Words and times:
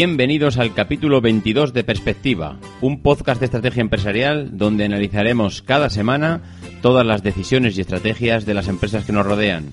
Bienvenidos 0.00 0.58
al 0.58 0.74
capítulo 0.74 1.20
22 1.20 1.72
de 1.72 1.82
Perspectiva, 1.82 2.60
un 2.80 3.02
podcast 3.02 3.40
de 3.40 3.46
estrategia 3.46 3.80
empresarial 3.80 4.56
donde 4.56 4.84
analizaremos 4.84 5.60
cada 5.60 5.90
semana 5.90 6.40
todas 6.82 7.04
las 7.04 7.24
decisiones 7.24 7.76
y 7.76 7.80
estrategias 7.80 8.46
de 8.46 8.54
las 8.54 8.68
empresas 8.68 9.04
que 9.04 9.12
nos 9.12 9.26
rodean. 9.26 9.72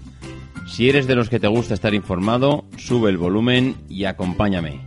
Si 0.65 0.89
eres 0.89 1.05
de 1.05 1.13
los 1.13 1.29
que 1.29 1.39
te 1.39 1.47
gusta 1.47 1.75
estar 1.75 1.93
informado, 1.93 2.65
sube 2.75 3.11
el 3.11 3.17
volumen 3.17 3.75
y 3.87 4.05
acompáñame. 4.05 4.79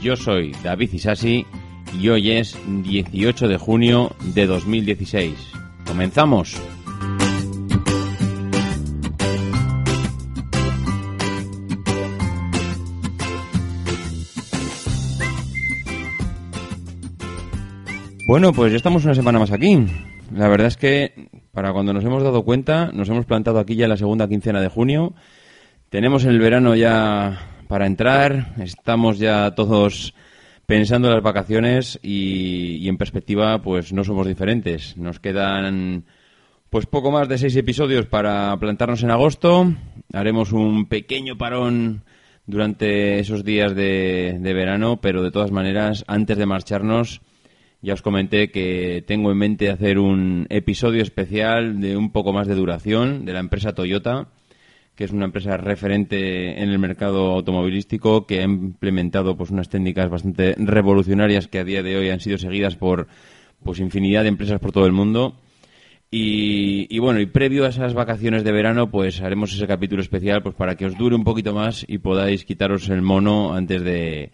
Yo 0.00 0.16
soy 0.16 0.52
David 0.64 0.90
Isasi 0.90 1.44
y 2.00 2.08
hoy 2.08 2.30
es 2.30 2.56
18 2.66 3.48
de 3.48 3.58
junio 3.58 4.16
de 4.34 4.46
2016. 4.46 5.34
¡Comenzamos! 5.86 6.56
Bueno, 18.26 18.52
pues 18.52 18.72
ya 18.72 18.76
estamos 18.76 19.04
una 19.04 19.14
semana 19.14 19.38
más 19.38 19.52
aquí. 19.52 19.78
La 20.34 20.48
verdad 20.48 20.66
es 20.66 20.76
que 20.76 21.28
para 21.52 21.72
cuando 21.72 21.92
nos 21.92 22.04
hemos 22.04 22.24
dado 22.24 22.42
cuenta, 22.42 22.90
nos 22.92 23.08
hemos 23.08 23.24
plantado 23.24 23.60
aquí 23.60 23.76
ya 23.76 23.86
la 23.86 23.96
segunda 23.96 24.26
quincena 24.26 24.60
de 24.60 24.66
junio. 24.66 25.14
Tenemos 25.90 26.24
el 26.24 26.40
verano 26.40 26.74
ya 26.74 27.38
para 27.68 27.86
entrar, 27.86 28.52
estamos 28.58 29.20
ya 29.20 29.52
todos 29.54 30.12
pensando 30.66 31.06
en 31.06 31.14
las 31.14 31.22
vacaciones 31.22 32.00
y, 32.02 32.88
en 32.88 32.96
perspectiva 32.96 33.62
pues 33.62 33.92
no 33.92 34.02
somos 34.02 34.26
diferentes. 34.26 34.96
Nos 34.96 35.20
quedan 35.20 36.04
pues 36.68 36.86
poco 36.86 37.12
más 37.12 37.28
de 37.28 37.38
seis 37.38 37.54
episodios 37.54 38.06
para 38.06 38.56
plantarnos 38.56 39.04
en 39.04 39.12
agosto. 39.12 39.72
Haremos 40.12 40.50
un 40.50 40.86
pequeño 40.86 41.38
parón 41.38 42.02
durante 42.44 43.20
esos 43.20 43.44
días 43.44 43.76
de 43.76 44.36
verano, 44.42 45.00
pero 45.00 45.22
de 45.22 45.30
todas 45.30 45.52
maneras, 45.52 46.04
antes 46.08 46.36
de 46.36 46.46
marcharnos, 46.46 47.20
ya 47.82 47.94
os 47.94 48.02
comenté 48.02 48.50
que 48.50 49.04
tengo 49.06 49.30
en 49.30 49.38
mente 49.38 49.70
hacer 49.70 49.98
un 49.98 50.46
episodio 50.50 51.02
especial 51.02 51.80
de 51.80 51.96
un 51.96 52.10
poco 52.10 52.32
más 52.32 52.46
de 52.46 52.54
duración 52.54 53.24
de 53.24 53.32
la 53.32 53.40
empresa 53.40 53.74
Toyota, 53.74 54.28
que 54.94 55.04
es 55.04 55.10
una 55.10 55.26
empresa 55.26 55.56
referente 55.56 56.62
en 56.62 56.70
el 56.70 56.78
mercado 56.78 57.32
automovilístico 57.32 58.26
que 58.26 58.40
ha 58.40 58.44
implementado 58.44 59.36
pues 59.36 59.50
unas 59.50 59.68
técnicas 59.68 60.08
bastante 60.08 60.54
revolucionarias 60.58 61.48
que 61.48 61.58
a 61.58 61.64
día 61.64 61.82
de 61.82 61.96
hoy 61.96 62.08
han 62.08 62.20
sido 62.20 62.38
seguidas 62.38 62.76
por 62.76 63.06
pues 63.62 63.78
infinidad 63.78 64.22
de 64.22 64.28
empresas 64.28 64.58
por 64.58 64.72
todo 64.72 64.86
el 64.86 64.92
mundo. 64.92 65.36
Y, 66.08 66.98
bueno, 66.98 67.20
y 67.20 67.26
previo 67.26 67.66
a 67.66 67.68
esas 67.68 67.92
vacaciones 67.92 68.42
de 68.42 68.52
verano, 68.52 68.90
pues 68.90 69.20
haremos 69.20 69.52
ese 69.52 69.66
capítulo 69.66 70.00
especial 70.00 70.42
pues 70.42 70.54
para 70.54 70.76
que 70.76 70.86
os 70.86 70.96
dure 70.96 71.14
un 71.14 71.24
poquito 71.24 71.52
más 71.52 71.84
y 71.86 71.98
podáis 71.98 72.44
quitaros 72.44 72.88
el 72.88 73.02
mono 73.02 73.52
antes 73.52 73.82
de, 73.82 74.30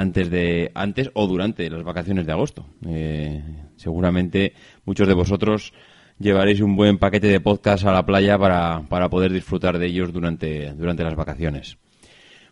antes 0.00 0.30
de 0.30 0.70
antes 0.74 1.10
o 1.12 1.26
durante 1.26 1.68
las 1.68 1.84
vacaciones 1.84 2.24
de 2.24 2.32
agosto. 2.32 2.64
Eh, 2.86 3.42
seguramente 3.76 4.54
muchos 4.86 5.06
de 5.06 5.12
vosotros 5.12 5.74
llevaréis 6.18 6.62
un 6.62 6.74
buen 6.74 6.96
paquete 6.96 7.26
de 7.26 7.40
podcast 7.40 7.84
a 7.84 7.92
la 7.92 8.06
playa 8.06 8.38
para, 8.38 8.82
para 8.88 9.10
poder 9.10 9.30
disfrutar 9.30 9.78
de 9.78 9.86
ellos 9.86 10.10
durante, 10.10 10.72
durante 10.72 11.04
las 11.04 11.14
vacaciones. 11.16 11.76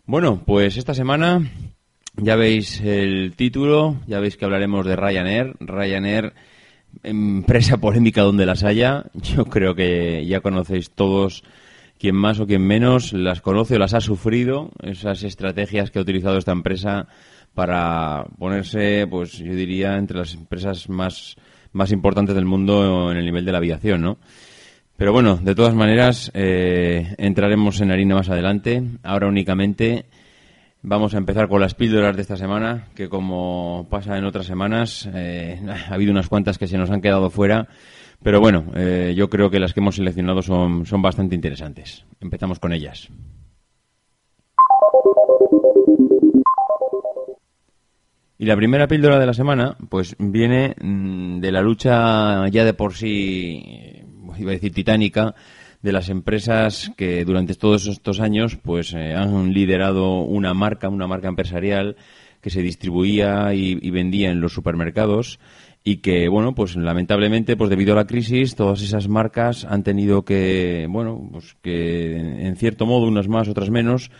Bueno, 0.04 0.42
pues 0.44 0.76
esta 0.76 0.92
semana 0.92 1.50
ya 2.16 2.36
veis 2.36 2.82
el 2.82 3.32
título, 3.34 3.96
ya 4.06 4.20
veis 4.20 4.36
que 4.36 4.44
hablaremos 4.44 4.84
de 4.84 4.96
Ryanair. 4.96 5.54
Ryanair, 5.58 6.34
empresa 7.02 7.76
polémica 7.80 8.22
donde 8.22 8.44
las 8.44 8.62
haya. 8.62 9.06
Yo 9.14 9.46
creo 9.46 9.74
que 9.74 10.26
ya 10.26 10.40
conocéis 10.40 10.90
todos 10.90 11.44
quien 11.98 12.14
más 12.14 12.40
o 12.40 12.46
quien 12.46 12.62
menos 12.62 13.12
las 13.12 13.40
conoce 13.40 13.76
o 13.76 13.78
las 13.78 13.94
ha 13.94 14.00
sufrido, 14.00 14.70
esas 14.82 15.24
estrategias 15.24 15.90
que 15.90 15.98
ha 15.98 16.02
utilizado 16.02 16.38
esta 16.38 16.52
empresa 16.52 17.08
para 17.58 18.24
ponerse, 18.38 19.08
pues 19.08 19.32
yo 19.38 19.52
diría, 19.52 19.96
entre 19.96 20.16
las 20.16 20.32
empresas 20.32 20.88
más, 20.88 21.34
más 21.72 21.90
importantes 21.90 22.36
del 22.36 22.44
mundo 22.44 23.10
en 23.10 23.18
el 23.18 23.24
nivel 23.24 23.44
de 23.44 23.50
la 23.50 23.58
aviación, 23.58 24.00
¿no? 24.00 24.18
Pero 24.96 25.12
bueno, 25.12 25.38
de 25.42 25.56
todas 25.56 25.74
maneras, 25.74 26.30
eh, 26.34 27.16
entraremos 27.18 27.80
en 27.80 27.90
harina 27.90 28.14
más 28.14 28.30
adelante. 28.30 28.80
Ahora 29.02 29.26
únicamente 29.26 30.04
vamos 30.82 31.14
a 31.14 31.18
empezar 31.18 31.48
con 31.48 31.60
las 31.60 31.74
píldoras 31.74 32.14
de 32.14 32.22
esta 32.22 32.36
semana, 32.36 32.86
que 32.94 33.08
como 33.08 33.88
pasa 33.90 34.16
en 34.16 34.24
otras 34.24 34.46
semanas, 34.46 35.08
eh, 35.12 35.60
ha 35.90 35.94
habido 35.94 36.12
unas 36.12 36.28
cuantas 36.28 36.58
que 36.58 36.68
se 36.68 36.78
nos 36.78 36.92
han 36.92 37.00
quedado 37.00 37.28
fuera. 37.28 37.66
Pero 38.22 38.38
bueno, 38.38 38.66
eh, 38.76 39.14
yo 39.16 39.28
creo 39.28 39.50
que 39.50 39.58
las 39.58 39.74
que 39.74 39.80
hemos 39.80 39.96
seleccionado 39.96 40.42
son, 40.42 40.86
son 40.86 41.02
bastante 41.02 41.34
interesantes. 41.34 42.04
Empezamos 42.20 42.60
con 42.60 42.72
ellas. 42.72 43.08
Y 48.40 48.44
la 48.46 48.54
primera 48.54 48.86
píldora 48.86 49.18
de 49.18 49.26
la 49.26 49.34
semana, 49.34 49.76
pues 49.88 50.14
viene 50.16 50.76
mm, 50.80 51.40
de 51.40 51.50
la 51.50 51.60
lucha 51.60 52.48
ya 52.48 52.64
de 52.64 52.72
por 52.72 52.94
sí, 52.94 53.64
eh, 53.66 54.06
iba 54.38 54.52
a 54.52 54.54
decir 54.54 54.72
titánica, 54.72 55.34
de 55.82 55.92
las 55.92 56.08
empresas 56.08 56.92
que 56.96 57.24
durante 57.24 57.54
todos 57.54 57.88
estos 57.88 58.20
años 58.20 58.56
pues 58.56 58.94
eh, 58.94 59.14
han 59.14 59.52
liderado 59.52 60.20
una 60.20 60.54
marca, 60.54 60.88
una 60.88 61.08
marca 61.08 61.28
empresarial 61.28 61.96
que 62.40 62.50
se 62.50 62.62
distribuía 62.62 63.52
y, 63.54 63.76
y, 63.80 63.90
vendía 63.90 64.30
en 64.30 64.40
los 64.40 64.52
supermercados 64.52 65.40
y 65.82 65.96
que 65.96 66.28
bueno 66.28 66.54
pues 66.54 66.76
lamentablemente 66.76 67.56
pues 67.56 67.70
debido 67.70 67.92
a 67.92 67.96
la 67.96 68.06
crisis 68.06 68.54
todas 68.54 68.82
esas 68.82 69.08
marcas 69.08 69.64
han 69.64 69.82
tenido 69.82 70.24
que 70.24 70.86
bueno 70.88 71.28
pues 71.32 71.56
que 71.62 72.16
en 72.16 72.56
cierto 72.56 72.86
modo 72.86 73.06
unas 73.06 73.28
más 73.28 73.48
otras 73.48 73.70
menos 73.70 74.10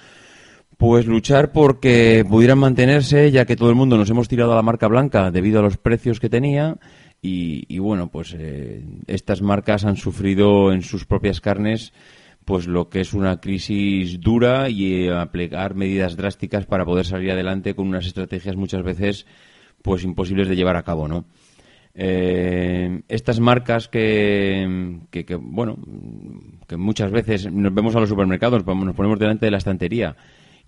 pues 0.78 1.06
luchar 1.06 1.50
porque 1.50 2.25
pudieran 2.27 2.61
mantenerse, 2.61 3.33
ya 3.33 3.44
que 3.44 3.56
todo 3.56 3.69
el 3.69 3.75
mundo 3.75 3.99
nos 3.99 4.09
hemos 4.11 4.28
tirado 4.28 4.53
a 4.53 4.56
la 4.56 4.62
marca 4.62 4.87
blanca 4.87 5.33
debido 5.33 5.59
a 5.59 5.62
los 5.62 5.77
precios 5.77 6.21
que 6.21 6.31
tenía. 6.31 6.77
Y, 7.21 7.81
bueno, 7.81 8.11
pues 8.12 8.33
eh, 8.39 8.84
estas 9.09 9.43
marcas 9.43 9.84
han 9.84 9.97
sufrido 9.97 10.72
en 10.72 10.83
sus 10.83 11.05
propias 11.05 11.41
carnes 11.41 11.93
pues 12.44 12.67
lo 12.67 12.88
que 12.88 13.00
es 13.00 13.12
una 13.12 13.41
crisis 13.41 14.21
dura 14.21 14.71
y 14.71 15.05
eh, 15.05 15.12
aplicar 15.12 15.75
medidas 15.75 16.17
drásticas 16.17 16.65
para 16.65 16.87
poder 16.87 17.05
salir 17.05 17.33
adelante 17.33 17.75
con 17.75 17.88
unas 17.88 18.06
estrategias 18.06 18.56
muchas 18.56 18.83
veces 18.83 19.27
pues 19.83 20.03
imposibles 20.03 20.49
de 20.49 20.56
llevar 20.56 20.77
a 20.77 20.83
cabo, 20.83 21.09
¿no? 21.09 21.27
Eh, 21.94 23.03
estas 23.09 23.38
marcas 23.41 23.88
que, 23.88 25.00
que, 25.11 25.27
que, 25.27 25.34
bueno, 25.34 25.77
que 26.67 26.78
muchas 26.78 27.11
veces 27.11 27.53
nos 27.53 27.75
vemos 27.75 27.94
a 27.97 28.00
los 28.00 28.09
supermercados, 28.09 28.65
nos 28.65 28.94
ponemos 28.94 29.19
delante 29.19 29.44
de 29.44 29.50
la 29.50 29.59
estantería 29.59 30.17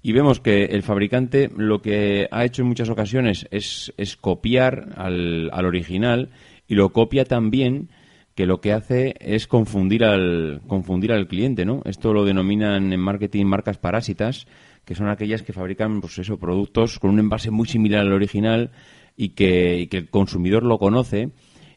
y 0.03 0.13
vemos 0.13 0.41
que 0.41 0.65
el 0.65 0.83
fabricante 0.83 1.51
lo 1.55 1.83
que 1.83 2.29
ha 2.31 2.45
hecho 2.45 2.63
en 2.63 2.69
muchas 2.69 2.89
ocasiones 2.89 3.47
es, 3.51 3.93
copiar 4.21 4.95
al, 4.97 5.51
al, 5.53 5.67
original 5.67 6.31
y 6.67 6.75
lo 6.75 6.93
copia 6.93 7.25
también 7.25 7.91
que 8.35 8.47
lo 8.47 8.61
que 8.61 8.73
hace 8.73 9.15
es 9.21 9.47
confundir 9.47 10.05
al, 10.05 10.63
confundir 10.67 11.13
al 11.13 11.29
cliente, 11.29 11.67
¿no? 11.67 11.83
Esto 11.85 12.15
lo 12.15 12.25
denominan 12.25 12.93
en 12.93 13.01
marketing 13.01 13.45
marcas 13.45 13.77
parásitas, 13.77 14.47
que 14.87 14.95
son 14.95 15.09
aquellas 15.09 15.43
que 15.43 15.53
fabrican, 15.53 16.01
pues 16.01 16.19
eso, 16.19 16.39
productos 16.39 16.99
con 16.99 17.11
un 17.11 17.19
envase 17.19 17.51
muy 17.51 17.69
similar 17.69 18.01
al 18.01 18.13
original 18.13 18.71
y 19.17 19.31
que 19.31 19.89
el 19.91 20.09
consumidor 20.09 20.63
lo 20.63 20.79
conoce 20.79 21.31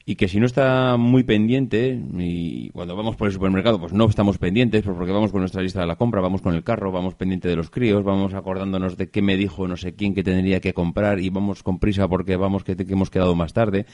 y 0.06 0.16
que 0.16 0.28
si 0.28 0.40
no 0.40 0.46
está 0.46 0.98
muy 0.98 1.24
pendiente, 1.24 1.98
y 2.18 2.70
cuando 2.72 2.96
vamos 2.96 3.16
por 3.16 3.28
el 3.28 3.34
supermercado, 3.34 3.80
pues 3.80 3.94
no 3.94 4.06
estamos 4.06 4.38
pendientes, 4.38 4.84
pues 4.84 4.98
porque 4.98 5.14
vamos 5.14 5.32
con 5.32 5.40
nuestra 5.40 5.62
lista 5.62 5.80
de 5.80 5.88
la 5.88 5.96
compra, 5.96 6.20
vamos 6.20 6.42
con 6.42 6.54
el 6.56 6.64
carro, 6.64 6.92
vamos 6.92 7.16
pendiente 7.16 7.48
de 7.48 7.56
los 7.56 7.70
críos, 7.70 8.04
vamos 8.04 8.34
acordándonos 8.34 8.98
de 8.98 9.10
qué 9.10 9.22
me 9.22 9.38
dijo 9.38 9.66
no 9.68 9.78
sé 9.78 9.96
quién 9.96 10.14
que 10.14 10.24
tendría 10.24 10.60
que 10.60 10.74
comprar 10.74 11.20
y 11.22 11.30
vamos 11.30 11.64
con 11.64 11.80
prisa 11.80 12.10
porque 12.10 12.36
vamos 12.36 12.66
que, 12.66 12.76
que 12.76 12.92
hemos 12.92 13.10
quedado 13.10 13.34
más 13.34 13.54
tarde, 13.54 13.86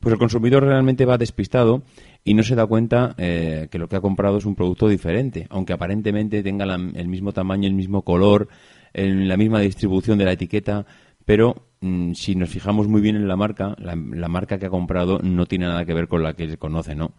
pues 0.00 0.12
el 0.14 0.18
consumidor 0.18 0.64
realmente 0.64 1.04
va 1.04 1.18
despistado 1.18 1.82
y 2.24 2.32
no 2.32 2.42
se 2.42 2.54
da 2.54 2.66
cuenta 2.66 3.14
eh, 3.18 3.68
que 3.70 3.78
lo 3.78 3.88
que 3.88 3.96
ha 3.96 4.00
comprado 4.00 4.38
es 4.38 4.46
un 4.46 4.54
producto 4.54 4.88
diferente, 4.88 5.46
aunque 5.50 5.74
aparentemente 5.74 6.42
tenga 6.42 6.64
la, 6.64 6.76
el 6.76 7.08
mismo 7.08 7.32
tamaño, 7.32 7.68
el 7.68 7.74
mismo 7.74 8.02
color, 8.02 8.48
en 8.94 9.28
la 9.28 9.36
misma 9.36 9.60
distribución 9.60 10.16
de 10.16 10.24
la 10.24 10.32
etiqueta, 10.32 10.86
pero 11.26 11.67
si 11.80 12.34
nos 12.34 12.50
fijamos 12.50 12.88
muy 12.88 13.00
bien 13.00 13.16
en 13.16 13.28
la 13.28 13.36
marca, 13.36 13.76
la, 13.78 13.94
marca 13.96 14.58
que 14.58 14.66
ha 14.66 14.70
comprado 14.70 15.20
no 15.22 15.46
tiene 15.46 15.66
nada 15.66 15.84
que 15.84 15.94
ver 15.94 16.08
con 16.08 16.22
la 16.22 16.34
que 16.34 16.56
conoce, 16.56 16.94
¿no? 16.94 17.12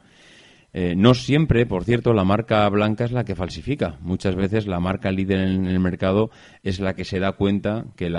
Eh, 0.72 0.94
no 0.96 1.16
siempre, 1.16 1.66
por 1.66 1.84
cierto, 1.84 2.14
la 2.14 2.24
marca 2.24 2.70
blanca 2.70 3.04
es 3.04 3.12
la 3.12 3.24
que 3.24 3.36
falsifica. 3.36 3.98
Muchas 4.02 4.36
veces 4.36 4.68
la 4.68 4.80
marca 4.80 5.12
líder 5.12 5.40
en 5.40 5.66
el 5.66 5.80
mercado 5.80 6.30
es 6.62 6.80
la 6.80 6.94
que 6.94 7.06
se 7.06 7.20
da 7.20 7.32
cuenta 7.32 7.86
que, 7.96 8.14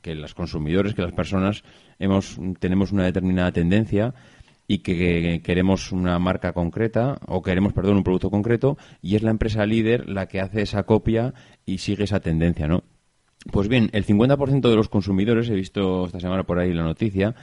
que 0.00 0.14
los 0.14 0.34
consumidores, 0.34 0.94
que 0.94 1.02
las 1.02 1.12
personas 1.12 1.64
hemos, 1.98 2.38
tenemos 2.60 2.92
una 2.92 3.04
determinada 3.04 3.52
tendencia 3.52 4.14
y 4.66 4.78
que 4.78 5.42
queremos 5.44 5.92
una 5.92 6.18
marca 6.18 6.54
concreta 6.54 7.18
o 7.26 7.42
queremos, 7.42 7.74
perdón, 7.74 7.98
un 7.98 8.04
producto 8.04 8.30
concreto 8.30 8.78
y 9.02 9.16
es 9.16 9.22
la 9.22 9.30
empresa 9.30 9.66
líder 9.66 10.08
la 10.08 10.28
que 10.28 10.40
hace 10.40 10.62
esa 10.62 10.84
copia 10.84 11.34
y 11.66 11.78
sigue 11.78 12.04
esa 12.04 12.20
tendencia, 12.20 12.68
¿no? 12.68 12.84
Pues 13.50 13.68
bien, 13.68 13.90
el 13.92 14.06
50% 14.06 14.68
de 14.68 14.76
los 14.76 14.88
consumidores, 14.88 15.48
he 15.48 15.54
visto 15.54 16.06
esta 16.06 16.20
semana 16.20 16.44
por 16.44 16.58
ahí 16.58 16.72
la 16.72 16.84
noticia, 16.84 17.34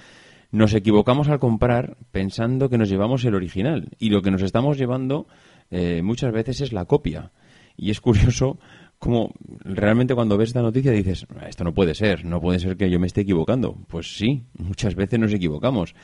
nos 0.51 0.73
equivocamos 0.73 1.27
al 1.27 1.39
comprar 1.39 1.97
pensando 2.11 2.69
que 2.69 2.77
nos 2.77 2.89
llevamos 2.89 3.25
el 3.25 3.35
original 3.35 3.89
y 3.99 4.09
lo 4.09 4.21
que 4.21 4.31
nos 4.31 4.41
estamos 4.41 4.77
llevando 4.77 5.27
eh, 5.69 6.01
muchas 6.01 6.31
veces 6.31 6.61
es 6.61 6.73
la 6.73 6.85
copia. 6.85 7.31
Y 7.75 7.91
es 7.91 8.01
curioso 8.01 8.59
como 8.97 9.31
realmente 9.63 10.13
cuando 10.13 10.37
ves 10.37 10.49
esta 10.49 10.61
noticia 10.61 10.91
dices, 10.91 11.25
esto 11.47 11.63
no 11.63 11.73
puede 11.73 11.95
ser, 11.95 12.25
no 12.25 12.41
puede 12.41 12.59
ser 12.59 12.75
que 12.75 12.89
yo 12.89 12.99
me 12.99 13.07
esté 13.07 13.21
equivocando. 13.21 13.77
Pues 13.87 14.17
sí, 14.17 14.43
muchas 14.57 14.95
veces 14.95 15.19
nos 15.19 15.33
equivocamos. 15.33 15.95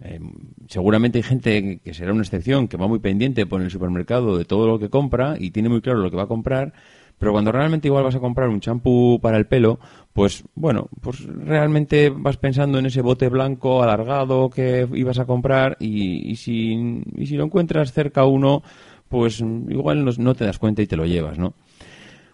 Eh, 0.00 0.20
seguramente 0.68 1.18
hay 1.18 1.24
gente 1.24 1.80
que 1.82 1.94
será 1.94 2.12
una 2.12 2.22
excepción, 2.22 2.68
que 2.68 2.76
va 2.76 2.86
muy 2.86 3.00
pendiente 3.00 3.46
por 3.46 3.60
el 3.60 3.70
supermercado 3.70 4.38
de 4.38 4.44
todo 4.44 4.68
lo 4.68 4.78
que 4.78 4.88
compra 4.88 5.36
y 5.38 5.50
tiene 5.50 5.68
muy 5.68 5.80
claro 5.80 5.98
lo 5.98 6.10
que 6.10 6.16
va 6.16 6.24
a 6.24 6.28
comprar, 6.28 6.72
pero 7.18 7.32
cuando 7.32 7.52
realmente 7.52 7.88
igual 7.88 8.04
vas 8.04 8.14
a 8.14 8.20
comprar 8.20 8.48
un 8.48 8.60
champú 8.60 9.18
para 9.20 9.36
el 9.36 9.46
pelo, 9.46 9.78
pues 10.12 10.44
bueno, 10.54 10.88
pues 11.00 11.24
realmente 11.24 12.10
vas 12.10 12.36
pensando 12.36 12.78
en 12.78 12.86
ese 12.86 13.02
bote 13.02 13.28
blanco 13.28 13.82
alargado 13.82 14.50
que 14.50 14.86
ibas 14.94 15.18
a 15.18 15.26
comprar 15.26 15.76
y, 15.80 16.34
si, 16.36 17.02
y 17.16 17.26
si 17.26 17.36
lo 17.36 17.44
encuentras 17.44 17.92
cerca 17.92 18.24
uno, 18.24 18.62
pues 19.08 19.40
igual 19.40 20.04
no 20.18 20.34
te 20.34 20.44
das 20.44 20.58
cuenta 20.58 20.82
y 20.82 20.86
te 20.86 20.96
lo 20.96 21.06
llevas, 21.06 21.38
¿no? 21.38 21.54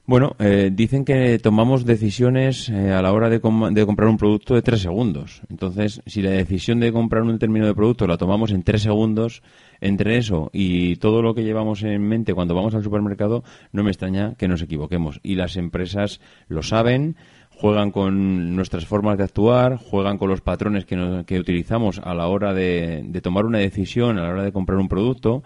Bueno, 0.07 0.37
eh, 0.39 0.71
dicen 0.71 1.07
que 1.07 1.39
tomamos 1.39 1.87
decisiones 1.87 2.69
eh, 2.69 2.93
a 2.93 3.01
la 3.01 3.11
hora 3.11 3.31
de, 3.31 3.37
de, 3.39 3.87
comprar 3.87 4.09
un 4.11 4.19
producto 4.19 4.55
de 4.55 4.61
tres 4.61 4.83
segundos. 4.83 5.41
Entonces, 5.49 6.03
si 6.05 6.21
la 6.21 6.31
decisión 6.31 6.79
de 6.79 6.93
comprar 6.93 7.23
un 7.23 7.33
determinado 7.33 7.75
producto 7.75 8.07
la 8.07 8.19
tomamos 8.19 8.51
en 8.51 8.65
tres 8.65 8.83
segundos, 8.83 9.43
entre 9.81 10.19
eso 10.19 10.51
y 10.53 10.97
todo 10.97 11.23
lo 11.23 11.35
que 11.35 11.43
llevamos 11.43 11.83
en 11.85 12.07
mente 12.07 12.35
cuando 12.35 12.55
vamos 12.55 12.75
al 12.75 12.83
supermercado, 12.83 13.45
no 13.73 13.83
me 13.83 13.91
extraña 13.91 14.35
que 14.35 14.47
nos 14.47 14.61
equivoquemos. 14.61 15.21
Y 15.23 15.37
las 15.37 15.57
empresas 15.57 16.21
lo 16.49 16.63
saben, 16.63 17.17
juegan 17.49 17.91
con 17.91 18.55
nuestras 18.55 18.85
formas 18.85 19.17
de 19.17 19.25
actuar, 19.25 19.79
juegan 19.79 20.19
con 20.19 20.29
los 20.29 20.43
patrones 20.43 20.85
que, 20.85 21.25
que 21.27 21.39
utilizamos 21.39 21.99
a 21.99 22.13
la 22.13 22.27
hora 22.27 22.53
de, 22.53 23.05
de 23.07 23.21
tomar 23.23 23.47
una 23.47 23.59
decisión, 23.59 24.19
a 24.19 24.25
la 24.25 24.29
hora 24.29 24.45
de 24.45 24.53
comprar 24.53 24.79
un 24.79 24.89
producto 24.89 25.45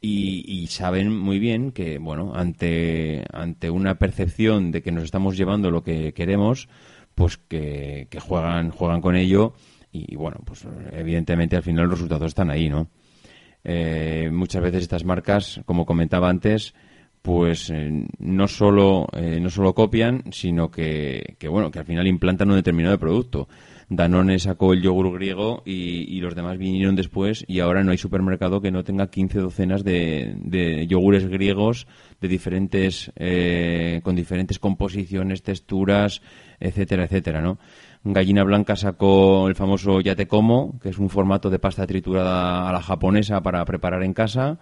y, 0.00 0.66
saben 0.68 1.16
muy 1.16 1.38
bien 1.38 1.72
que, 1.72 1.98
bueno, 1.98 2.32
ante, 2.34 3.24
ante 3.32 3.70
una 3.70 3.96
percepción 3.96 4.70
de 4.70 4.82
que 4.82 4.92
nos 4.92 5.04
estamos 5.04 5.36
llevando 5.36 5.70
lo 5.70 5.82
que 5.82 6.12
queremos, 6.12 6.68
pues 7.14 7.38
que, 7.38 8.08
juegan, 8.20 8.70
juegan 8.70 9.00
con 9.00 9.16
ello 9.16 9.54
y, 9.90 10.14
bueno, 10.16 10.40
pues 10.44 10.66
evidentemente 10.92 11.56
al 11.56 11.62
final 11.62 11.86
los 11.86 11.98
resultados 11.98 12.28
están 12.28 12.50
ahí, 12.50 12.68
¿no? 12.68 12.88
Eh, 13.64 14.30
muchas 14.32 14.62
veces 14.62 14.82
estas 14.82 15.04
marcas, 15.04 15.60
como 15.64 15.86
comentaba 15.86 16.28
antes, 16.28 16.74
pues 17.26 17.70
eh, 17.70 18.06
no 18.20 18.46
solo 18.46 19.08
eh, 19.12 19.40
no 19.40 19.50
solo 19.50 19.74
copian, 19.74 20.22
sino 20.30 20.70
que, 20.70 21.34
que 21.40 21.48
bueno, 21.48 21.72
que 21.72 21.80
al 21.80 21.84
final 21.84 22.06
implantan 22.06 22.50
un 22.50 22.56
determinado 22.56 22.96
producto. 23.00 23.48
Danone 23.88 24.40
sacó 24.40 24.72
el 24.72 24.82
yogur 24.82 25.12
griego 25.12 25.62
y, 25.64 26.20
los 26.20 26.34
demás 26.34 26.58
vinieron 26.58 26.96
después 26.96 27.44
y 27.46 27.60
ahora 27.60 27.84
no 27.84 27.92
hay 27.92 27.98
supermercado 27.98 28.60
que 28.60 28.72
no 28.72 28.82
tenga 28.82 29.10
15 29.10 29.38
docenas 29.38 29.84
de, 29.84 30.34
de 30.38 30.86
yogures 30.88 31.28
griegos 31.28 31.86
de 32.20 32.26
diferentes 32.28 33.12
eh, 33.14 34.00
con 34.02 34.16
diferentes 34.16 34.58
composiciones, 34.58 35.42
texturas, 35.42 36.20
etcétera, 36.58 37.04
etcétera, 37.04 37.40
¿no? 37.40 37.58
Gallina 38.02 38.44
Blanca 38.44 38.76
sacó 38.76 39.48
el 39.48 39.54
famoso 39.54 40.00
Yate 40.00 40.26
Como, 40.26 40.78
que 40.80 40.88
es 40.88 40.98
un 40.98 41.08
formato 41.08 41.50
de 41.50 41.58
pasta 41.58 41.86
triturada 41.86 42.68
a 42.68 42.72
la 42.72 42.82
japonesa 42.82 43.40
para 43.40 43.64
preparar 43.64 44.02
en 44.02 44.14
casa. 44.14 44.58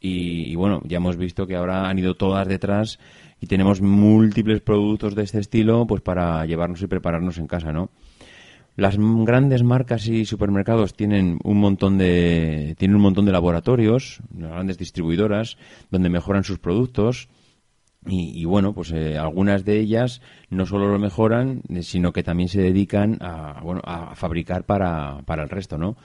Y, 0.00 0.50
y, 0.50 0.56
bueno, 0.56 0.82
ya 0.84 0.96
hemos 0.96 1.16
visto 1.16 1.46
que 1.46 1.56
ahora 1.56 1.88
han 1.88 1.98
ido 1.98 2.14
todas 2.14 2.46
detrás 2.48 2.98
y 3.40 3.46
tenemos 3.46 3.80
múltiples 3.80 4.60
productos 4.60 5.14
de 5.14 5.22
este 5.22 5.38
estilo 5.38 5.86
pues 5.86 6.02
para 6.02 6.44
llevarnos 6.44 6.82
y 6.82 6.86
prepararnos 6.86 7.38
en 7.38 7.46
casa, 7.46 7.72
¿no? 7.72 7.90
Las 8.74 8.96
grandes 8.98 9.62
marcas 9.62 10.06
y 10.06 10.24
supermercados 10.24 10.94
tienen 10.94 11.38
un 11.44 11.58
montón 11.58 11.98
de 11.98 12.74
tienen 12.78 12.96
un 12.96 13.02
montón 13.02 13.26
de 13.26 13.32
laboratorios, 13.32 14.20
grandes 14.30 14.78
distribuidoras 14.78 15.58
donde 15.90 16.08
mejoran 16.08 16.42
sus 16.42 16.58
productos 16.58 17.28
y, 18.04 18.44
bueno, 18.46 18.72
pues 18.72 18.90
eh, 18.90 19.16
algunas 19.16 19.64
de 19.64 19.78
ellas 19.78 20.22
no 20.50 20.66
solo 20.66 20.88
lo 20.88 20.98
mejoran, 20.98 21.62
sino 21.82 22.12
que 22.12 22.24
también 22.24 22.48
se 22.48 22.60
dedican 22.60 23.18
a, 23.20 23.60
bueno, 23.62 23.80
a 23.84 24.16
fabricar 24.16 24.64
para, 24.64 25.22
para 25.24 25.44
el 25.44 25.48
resto, 25.48 25.78
¿no? 25.78 25.96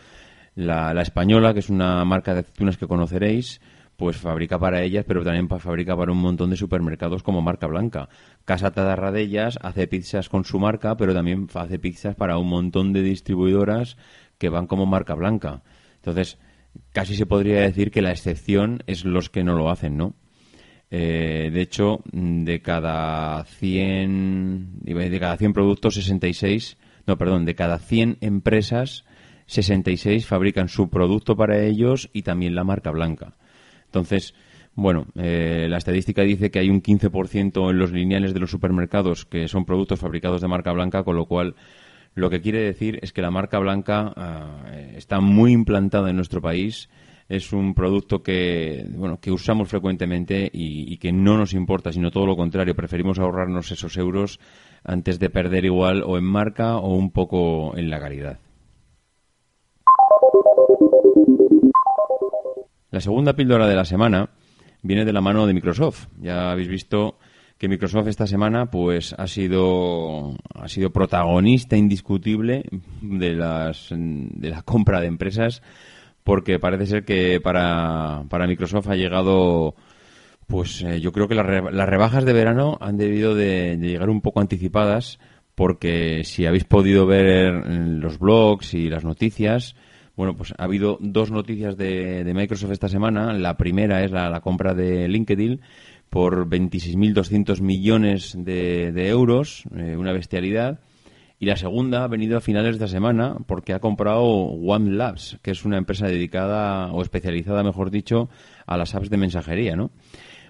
La, 0.54 0.94
la 0.94 1.02
española, 1.02 1.54
que 1.54 1.60
es 1.60 1.70
una 1.70 2.06
marca 2.06 2.36
de 2.36 2.42
aceitunas 2.42 2.78
que 2.78 2.88
conoceréis, 2.88 3.62
pues 3.98 4.18
fabrica 4.18 4.60
para 4.60 4.84
ellas, 4.84 5.04
pero 5.08 5.24
también 5.24 5.50
fabrica 5.50 5.98
para 5.98 6.12
un 6.12 6.20
montón 6.20 6.52
de 6.52 6.56
supermercados 6.56 7.24
como 7.24 7.42
marca 7.42 7.66
blanca. 7.66 8.10
Casa 8.46 8.72
Tadarradellas 8.72 9.58
hace 9.62 9.88
pizzas 9.88 10.30
con 10.30 10.46
su 10.46 10.60
marca, 10.60 10.96
pero 10.96 11.16
también 11.16 11.48
hace 11.56 11.80
pizzas 11.80 12.16
para 12.16 12.38
un 12.38 12.48
montón 12.48 12.94
de 12.94 13.02
distribuidoras 13.02 13.98
que 14.38 14.50
van 14.50 14.68
como 14.68 14.86
marca 14.86 15.16
blanca. 15.16 15.64
Entonces, 15.96 16.38
casi 16.94 17.16
se 17.16 17.26
podría 17.26 17.62
decir 17.62 17.90
que 17.90 18.04
la 18.04 18.12
excepción 18.12 18.84
es 18.86 19.04
los 19.04 19.32
que 19.32 19.44
no 19.44 19.58
lo 19.58 19.72
hacen, 19.72 19.98
¿no? 19.98 20.14
Eh, 20.92 21.50
de 21.52 21.62
hecho, 21.62 22.02
de 22.14 22.62
cada 22.62 23.44
100 23.44 24.80
de 24.84 25.20
cada 25.20 25.38
100 25.38 25.54
productos 25.54 25.96
66, 25.96 26.78
no, 27.08 27.18
perdón, 27.18 27.46
de 27.46 27.56
cada 27.56 27.80
100 27.80 28.20
empresas 28.22 29.06
66 29.48 30.26
fabrican 30.26 30.70
su 30.70 30.90
producto 30.90 31.36
para 31.36 31.60
ellos 31.60 32.10
y 32.14 32.22
también 32.22 32.54
la 32.54 32.64
marca 32.64 32.92
blanca. 32.92 33.38
Entonces, 33.88 34.34
bueno, 34.78 35.08
eh, 35.16 35.66
la 35.68 35.78
estadística 35.78 36.22
dice 36.22 36.52
que 36.52 36.60
hay 36.60 36.70
un 36.70 36.84
15% 36.84 37.72
en 37.72 37.80
los 37.80 37.92
lineales 37.92 38.36
de 38.36 38.40
los 38.40 38.52
supermercados 38.52 39.26
que 39.26 39.48
son 39.48 39.66
productos 39.66 40.00
fabricados 40.00 40.40
de 40.40 40.48
marca 40.48 40.72
blanca, 40.72 41.04
con 41.04 41.16
lo 41.16 41.26
cual 41.26 41.56
lo 42.14 42.30
que 42.30 42.42
quiere 42.42 42.60
decir 42.60 43.00
es 43.02 43.12
que 43.12 43.24
la 43.24 43.32
marca 43.32 43.58
blanca 43.58 44.14
ah, 44.16 44.66
está 44.96 45.20
muy 45.20 45.52
implantada 45.52 46.12
en 46.12 46.16
nuestro 46.16 46.42
país. 46.42 46.90
Es 47.28 47.54
un 47.54 47.74
producto 47.74 48.22
que, 48.22 48.86
bueno, 48.96 49.20
que 49.20 49.32
usamos 49.32 49.68
frecuentemente 49.68 50.50
y, 50.54 50.94
y, 50.94 50.98
que 50.98 51.12
no 51.12 51.38
nos 51.38 51.54
importa, 51.54 51.92
sino 51.92 52.12
todo 52.12 52.26
lo 52.26 52.38
contrario. 52.38 52.76
Preferimos 52.76 53.20
ahorrarnos 53.20 53.72
esos 53.72 53.98
euros 53.98 54.40
antes 54.84 55.20
de 55.20 55.30
perder 55.30 55.66
igual 55.66 56.04
o 56.06 56.18
en 56.18 56.24
marca 56.24 56.78
o 56.78 56.96
un 56.96 57.12
poco 57.12 57.76
en 57.76 57.90
la 57.90 58.00
calidad. 58.00 58.40
La 62.98 63.02
segunda 63.02 63.34
píldora 63.34 63.68
de 63.68 63.76
la 63.76 63.86
semana 63.86 64.32
viene 64.82 65.06
de 65.06 65.14
la 65.14 65.22
mano 65.22 65.46
de 65.46 65.54
Microsoft. 65.54 66.08
Ya 66.20 66.50
habéis 66.50 66.68
visto 66.68 67.20
que 67.60 67.68
Microsoft 67.68 68.08
esta 68.08 68.26
semana 68.26 68.72
pues 68.72 69.14
ha 69.14 69.28
sido 69.28 70.36
ha 70.56 70.68
sido 70.68 70.90
protagonista 70.90 71.78
indiscutible 71.78 72.64
de 73.04 73.34
las 73.34 73.90
de 73.92 74.50
la 74.50 74.64
compra 74.64 75.00
de 75.00 75.06
empresas 75.06 75.62
porque 76.24 76.58
parece 76.58 76.88
ser 76.88 77.06
que 77.06 77.40
para, 77.40 78.24
para 78.30 78.48
Microsoft 78.48 78.90
ha 78.90 78.96
llegado 78.96 79.76
pues 80.48 80.82
eh, 80.82 81.00
yo 81.00 81.12
creo 81.12 81.28
que 81.28 81.36
las, 81.36 81.46
rebajas 81.46 82.26
de 82.26 82.34
verano 82.34 82.80
han 82.82 82.98
debido 82.98 83.36
de, 83.36 83.78
llegar 83.80 84.10
un 84.10 84.22
poco 84.22 84.40
anticipadas 84.40 85.20
porque 85.54 86.24
si 86.24 86.48
habéis 86.48 86.64
podido 86.64 87.06
ver 87.06 87.64
los 87.64 88.18
blogs 88.18 88.74
y 88.74 88.90
las 88.90 89.04
noticias 89.04 89.76
bueno, 90.18 90.36
pues 90.36 90.52
ha 90.58 90.64
habido 90.64 90.98
dos 91.00 91.30
noticias 91.30 91.78
de, 91.78 92.30
Microsoft 92.36 92.72
esta 92.72 92.90
semana. 92.90 93.34
La 93.34 93.56
primera 93.56 94.04
es 94.04 94.12
la, 94.12 94.42
compra 94.42 94.74
de 94.74 95.08
LinkedIn 95.08 95.62
por 96.10 96.50
26.200 96.50 97.62
millones 97.62 98.36
de, 98.36 99.08
euros, 99.10 99.64
eh, 99.76 99.96
una 99.96 100.14
bestialidad. 100.14 100.80
Y 101.40 101.46
la 101.46 101.56
segunda 101.56 102.04
ha 102.04 102.08
venido 102.08 102.36
a 102.36 102.42
finales 102.42 102.80
de 102.80 102.86
esta 102.86 102.88
semana 102.88 103.38
porque 103.46 103.74
ha 103.74 103.80
comprado 103.80 104.24
One 104.24 104.96
Labs, 104.96 105.38
que 105.44 105.52
es 105.52 105.64
una 105.66 105.78
empresa 105.78 106.08
dedicada 106.08 106.92
o 106.92 107.04
especializada, 107.04 107.62
mejor 107.62 107.92
dicho, 107.92 108.28
a 108.66 108.76
las 108.76 108.96
apps 108.96 109.12
de 109.12 109.18
mensajería, 109.18 109.76
¿no? 109.76 109.92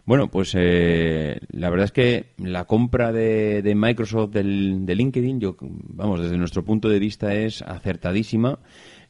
Bueno, 0.06 0.30
pues 0.30 0.54
eh, 0.56 1.42
la 1.52 1.70
verdad 1.70 1.84
es 1.84 1.92
que 1.92 2.28
la 2.38 2.64
compra 2.64 3.12
de, 3.12 3.74
Microsoft 3.76 4.30
del, 4.32 4.86
de 4.86 4.96
LinkedIn, 4.96 5.42
yo, 5.42 5.58
vamos, 5.60 6.22
desde 6.22 6.38
nuestro 6.38 6.64
punto 6.64 6.88
de 6.88 7.00
vista 7.00 7.34
es 7.34 7.62
acertadísima. 7.62 8.60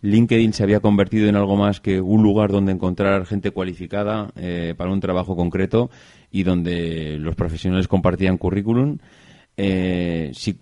LinkedIn 0.01 0.53
se 0.53 0.63
había 0.63 0.79
convertido 0.79 1.27
en 1.27 1.35
algo 1.35 1.55
más 1.55 1.81
que 1.81 1.99
un 1.99 2.21
lugar 2.21 2.51
donde 2.51 2.71
encontrar 2.71 3.25
gente 3.25 3.51
cualificada 3.51 4.31
eh, 4.35 4.73
para 4.77 4.91
un 4.91 4.99
trabajo 4.99 5.35
concreto 5.35 5.89
y 6.31 6.43
donde 6.43 7.17
los 7.19 7.35
profesionales 7.35 7.87
compartían 7.87 8.37
currículum. 8.37 8.97
eh, 9.57 10.31
si 10.33 10.57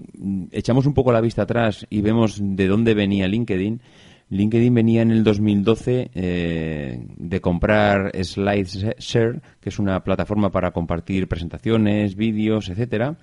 echamos 0.52 0.86
un 0.86 0.94
poco 0.94 1.12
la 1.12 1.20
vista 1.20 1.42
atrás 1.42 1.86
y 1.90 2.02
vemos 2.02 2.40
de 2.42 2.68
dónde 2.68 2.94
venía 2.94 3.28
LinkedIn, 3.28 3.82
LinkedIn 4.30 4.74
venía 4.74 5.02
en 5.02 5.12
el 5.12 5.24
2012 5.24 6.10
eh, 6.14 7.06
de 7.16 7.42
comprar 7.42 8.12
SlideShare, 8.16 9.42
que 9.60 9.70
es 9.70 9.80
una 9.80 10.04
plataforma 10.04 10.50
para 10.50 10.72
compartir 10.72 11.28
presentaciones, 11.28 12.16
vídeos, 12.16 12.70
etcétera, 12.70 13.18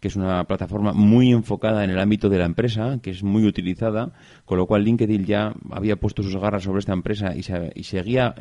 que 0.00 0.08
es 0.08 0.16
una 0.16 0.44
plataforma 0.44 0.92
muy 0.92 1.32
enfocada 1.32 1.84
en 1.84 1.90
el 1.90 1.98
ámbito 1.98 2.28
de 2.28 2.38
la 2.38 2.44
empresa, 2.44 2.98
que 3.02 3.10
es 3.10 3.22
muy 3.22 3.44
utilizada, 3.44 4.12
con 4.44 4.58
lo 4.58 4.66
cual 4.66 4.84
LinkedIn 4.84 5.24
ya 5.24 5.54
había 5.70 5.96
puesto 5.96 6.22
sus 6.22 6.36
garras 6.36 6.62
sobre 6.62 6.80
esta 6.80 6.92
empresa 6.92 7.34
y, 7.34 7.40
y 7.74 7.84
seguía, 7.84 8.34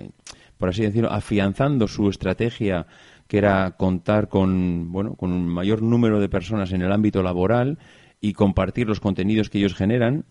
por 0.58 0.70
así 0.70 0.84
decirlo, 0.84 1.12
afianzando 1.12 1.88
su 1.88 2.10
estrategia 2.10 2.88
que 3.28 3.38
era 3.38 3.72
contar 3.72 4.30
con, 4.30 4.92
bueno, 4.92 5.16
con 5.16 5.32
un 5.32 5.48
mayor 5.48 5.82
número 5.82 6.20
de 6.20 6.30
personas 6.30 6.72
en 6.72 6.82
el 6.82 6.92
ámbito 6.92 7.24
laboral 7.24 7.78
y 8.22 8.34
compartir 8.34 8.88
los 8.88 9.00
contenidos 9.00 9.50
que 9.50 9.58
ellos 9.58 9.76
generan 9.76 10.26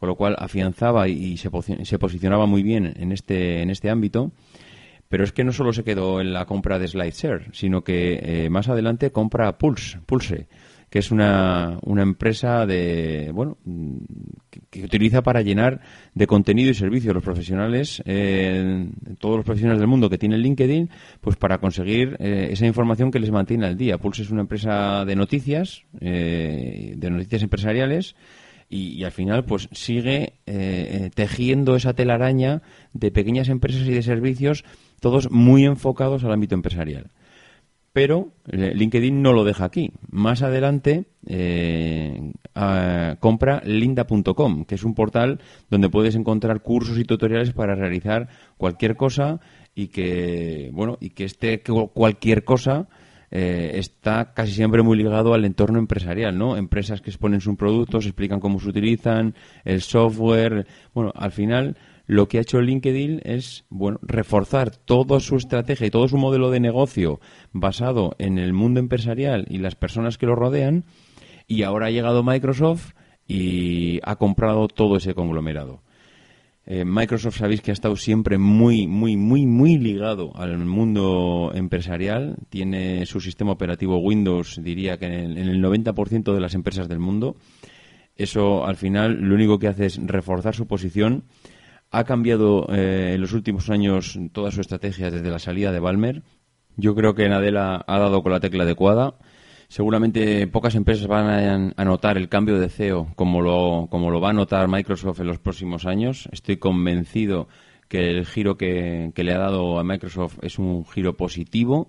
con 0.00 0.08
lo 0.08 0.16
cual 0.16 0.34
afianzaba 0.38 1.08
y, 1.08 1.36
se, 1.36 1.50
posicionaba 1.50 2.46
muy 2.46 2.62
bien 2.62 2.94
en 2.96 3.12
este, 3.12 3.60
en 3.60 3.68
este 3.68 3.90
ámbito. 3.90 4.32
Pero 5.10 5.24
es 5.24 5.32
que 5.32 5.44
no 5.44 5.52
solo 5.52 5.74
se 5.74 5.84
quedó 5.84 6.22
en 6.22 6.32
la 6.32 6.46
compra 6.46 6.78
de 6.78 6.88
SlideShare, 6.88 7.48
sino 7.52 7.84
que 7.84 8.18
eh, 8.22 8.48
más 8.48 8.70
adelante 8.70 9.12
compra 9.12 9.58
Pulse, 9.58 9.98
Pulse, 10.06 10.48
que 10.90 10.98
es 10.98 11.10
una, 11.10 11.78
una 11.82 12.02
empresa 12.02 12.66
de 12.66 13.30
bueno 13.32 13.56
que, 14.70 14.84
utiliza 14.84 15.22
para 15.22 15.40
llenar 15.40 15.80
de 16.14 16.26
contenido 16.26 16.70
y 16.70 16.74
servicio 16.74 17.12
a 17.12 17.14
los 17.14 17.22
profesionales, 17.22 18.02
eh, 18.04 18.88
todos 19.18 19.36
los 19.36 19.44
profesionales 19.44 19.80
del 19.80 19.88
mundo 19.88 20.10
que 20.10 20.18
tienen 20.18 20.40
LinkedIn, 20.40 20.90
pues 21.20 21.36
para 21.36 21.58
conseguir 21.58 22.16
eh, 22.18 22.48
esa 22.50 22.66
información 22.66 23.10
que 23.10 23.20
les 23.20 23.30
mantiene 23.30 23.66
al 23.66 23.76
día. 23.76 23.98
Pulse 23.98 24.22
es 24.22 24.30
una 24.30 24.42
empresa 24.42 25.04
de 25.04 25.16
noticias, 25.16 25.84
de 26.00 27.08
noticias 27.10 27.42
empresariales 27.42 28.16
y, 28.70 29.02
al 29.02 29.10
final 29.10 29.44
pues 29.44 29.68
sigue 29.72 30.22
eh, 30.22 30.32
eh, 30.46 31.10
tejiendo 31.12 31.74
esa 31.74 31.92
telaraña 31.92 32.62
de 32.92 33.10
pequeñas 33.10 33.48
empresas 33.48 33.82
y 33.82 33.92
de 33.92 34.02
servicios, 34.02 34.64
todos 35.00 35.30
muy 35.30 35.64
enfocados 35.64 36.24
al 36.24 36.32
ámbito 36.32 36.54
empresarial. 36.54 37.10
Pero 37.92 38.28
eh, 38.50 38.72
LinkedIn 38.74 39.20
no 39.20 39.32
lo 39.32 39.44
deja 39.44 39.64
aquí. 39.64 39.92
Más 40.10 40.42
adelante 40.42 41.06
compra 43.20 43.62
linda.com, 43.64 44.64
que 44.64 44.74
es 44.74 44.84
un 44.84 44.94
portal 44.94 45.40
donde 45.68 45.88
puedes 45.88 46.14
encontrar 46.14 46.62
cursos 46.62 46.98
y 46.98 47.04
tutoriales 47.04 47.52
para 47.52 47.74
realizar 47.74 48.28
cualquier 48.56 48.96
cosa 48.96 49.40
y 49.74 49.88
que, 49.88 50.70
bueno, 50.72 50.98
y 51.00 51.10
que 51.10 51.24
esté 51.24 51.62
cualquier 51.62 52.44
cosa 52.44 52.88
eh, 53.30 53.72
está 53.74 54.32
casi 54.34 54.52
siempre 54.52 54.82
muy 54.82 54.96
ligado 54.96 55.34
al 55.34 55.44
entorno 55.44 55.78
empresarial, 55.78 56.36
¿no? 56.36 56.56
Empresas 56.56 57.00
que 57.00 57.10
exponen 57.10 57.40
sus 57.40 57.56
productos, 57.56 58.06
explican 58.06 58.40
cómo 58.40 58.58
se 58.58 58.68
utilizan, 58.68 59.34
el 59.64 59.82
software. 59.82 60.66
Bueno, 60.92 61.12
al 61.14 61.30
final 61.30 61.76
lo 62.10 62.26
que 62.26 62.38
ha 62.38 62.40
hecho 62.40 62.60
LinkedIn 62.60 63.20
es, 63.22 63.64
bueno, 63.70 64.00
reforzar 64.02 64.74
toda 64.74 65.20
su 65.20 65.36
estrategia 65.36 65.86
y 65.86 65.90
todo 65.90 66.08
su 66.08 66.16
modelo 66.16 66.50
de 66.50 66.58
negocio 66.58 67.20
basado 67.52 68.16
en 68.18 68.36
el 68.36 68.52
mundo 68.52 68.80
empresarial 68.80 69.46
y 69.48 69.58
las 69.58 69.76
personas 69.76 70.18
que 70.18 70.26
lo 70.26 70.34
rodean. 70.34 70.86
Y 71.46 71.62
ahora 71.62 71.86
ha 71.86 71.90
llegado 71.90 72.24
Microsoft 72.24 72.94
y 73.28 74.00
ha 74.02 74.16
comprado 74.16 74.66
todo 74.66 74.96
ese 74.96 75.14
conglomerado. 75.14 75.82
Eh, 76.66 76.84
Microsoft 76.84 77.38
sabéis 77.38 77.62
que 77.62 77.70
ha 77.70 77.74
estado 77.74 77.94
siempre 77.94 78.38
muy, 78.38 78.88
muy, 78.88 79.16
muy, 79.16 79.46
muy 79.46 79.78
ligado 79.78 80.32
al 80.34 80.58
mundo 80.58 81.52
empresarial. 81.54 82.38
Tiene 82.48 83.06
su 83.06 83.20
sistema 83.20 83.52
operativo 83.52 83.98
Windows, 83.98 84.60
diría 84.60 84.98
que 84.98 85.06
en 85.06 85.38
el, 85.38 85.62
90% 85.62 86.34
de 86.34 86.40
las 86.40 86.54
empresas 86.54 86.88
del 86.88 86.98
mundo. 86.98 87.36
Eso 88.16 88.66
al 88.66 88.74
final 88.74 89.14
lo 89.20 89.36
único 89.36 89.60
que 89.60 89.68
hace 89.68 89.86
es 89.86 90.04
reforzar 90.04 90.56
su 90.56 90.66
posición. 90.66 91.22
Ha 91.90 92.04
cambiado 92.04 92.66
eh, 92.72 93.12
en 93.14 93.20
los 93.20 93.32
últimos 93.32 93.68
años 93.68 94.18
toda 94.32 94.52
su 94.52 94.60
estrategia 94.60 95.10
desde 95.10 95.30
la 95.30 95.40
salida 95.40 95.72
de 95.72 95.80
Balmer. 95.80 96.22
Yo 96.76 96.94
creo 96.94 97.14
que 97.14 97.28
Nadella 97.28 97.84
ha 97.86 97.98
dado 97.98 98.22
con 98.22 98.32
la 98.32 98.40
tecla 98.40 98.62
adecuada. 98.62 99.14
Seguramente 99.66 100.46
pocas 100.46 100.74
empresas 100.74 101.06
van 101.06 101.74
a, 101.76 101.84
notar 101.84 102.16
el 102.16 102.28
cambio 102.28 102.58
de 102.58 102.68
CEO 102.68 103.12
como 103.16 103.40
lo, 103.40 103.88
como 103.90 104.10
lo 104.10 104.20
va 104.20 104.30
a 104.30 104.32
notar 104.32 104.68
Microsoft 104.68 105.20
en 105.20 105.26
los 105.26 105.38
próximos 105.38 105.86
años. 105.86 106.28
Estoy 106.32 106.56
convencido 106.56 107.48
que 107.88 108.08
el 108.10 108.24
giro 108.24 108.56
que, 108.56 109.12
le 109.14 109.32
ha 109.32 109.38
dado 109.38 109.78
a 109.78 109.84
Microsoft 109.84 110.38
es 110.42 110.58
un 110.58 110.84
giro 110.86 111.16
positivo 111.16 111.88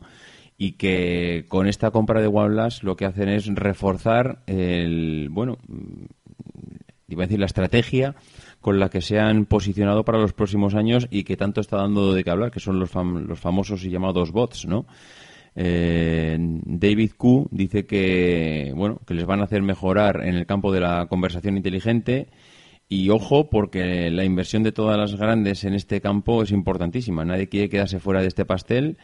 y 0.57 0.73
que 0.73 1.45
con 1.47 1.67
esta 1.67 1.91
compra 1.91 2.21
de 2.21 2.27
OnePlus 2.27 2.83
lo 2.83 2.95
que 2.95 3.05
hacen 3.05 3.29
es 3.29 3.47
reforzar 3.47 4.43
el, 4.47 5.29
bueno, 5.29 5.57
iba 7.07 7.23
a 7.23 7.27
decir 7.27 7.39
la 7.39 7.45
estrategia 7.45 8.15
con 8.61 8.79
la 8.79 8.89
que 8.89 9.01
se 9.01 9.19
han 9.19 9.45
posicionado 9.45 10.05
para 10.05 10.19
los 10.19 10.33
próximos 10.33 10.75
años 10.75 11.07
y 11.09 11.23
que 11.23 11.35
tanto 11.35 11.59
está 11.61 11.77
dando 11.77 12.13
de 12.13 12.23
qué 12.23 12.29
hablar, 12.29 12.51
que 12.51 12.59
son 12.59 12.79
los, 12.79 12.93
los 12.93 13.39
famosos 13.39 13.83
y 13.83 13.89
llamados 13.89 14.31
bots, 14.31 14.65
¿no? 14.67 14.85
Eh, 15.55 16.37
David 16.39 17.11
Q 17.17 17.49
dice 17.51 17.85
que 17.85 18.71
bueno 18.73 19.01
que 19.05 19.13
les 19.13 19.25
van 19.25 19.41
a 19.41 19.43
hacer 19.43 19.61
mejorar 19.61 20.21
en 20.23 20.35
el 20.35 20.45
campo 20.45 20.71
de 20.71 20.79
la 20.79 21.07
conversación 21.07 21.57
inteligente 21.57 22.29
y 22.87 23.09
ojo 23.09 23.49
porque 23.49 24.09
la 24.11 24.23
inversión 24.23 24.63
de 24.63 24.71
todas 24.71 24.97
las 24.97 25.15
grandes 25.15 25.65
en 25.65 25.73
este 25.73 25.99
campo 25.99 26.43
es 26.43 26.51
importantísima. 26.51 27.25
Nadie 27.25 27.49
quiere 27.49 27.69
quedarse 27.69 27.99
fuera 27.99 28.21
de 28.21 28.27
este 28.27 28.45
pastel 28.45 28.97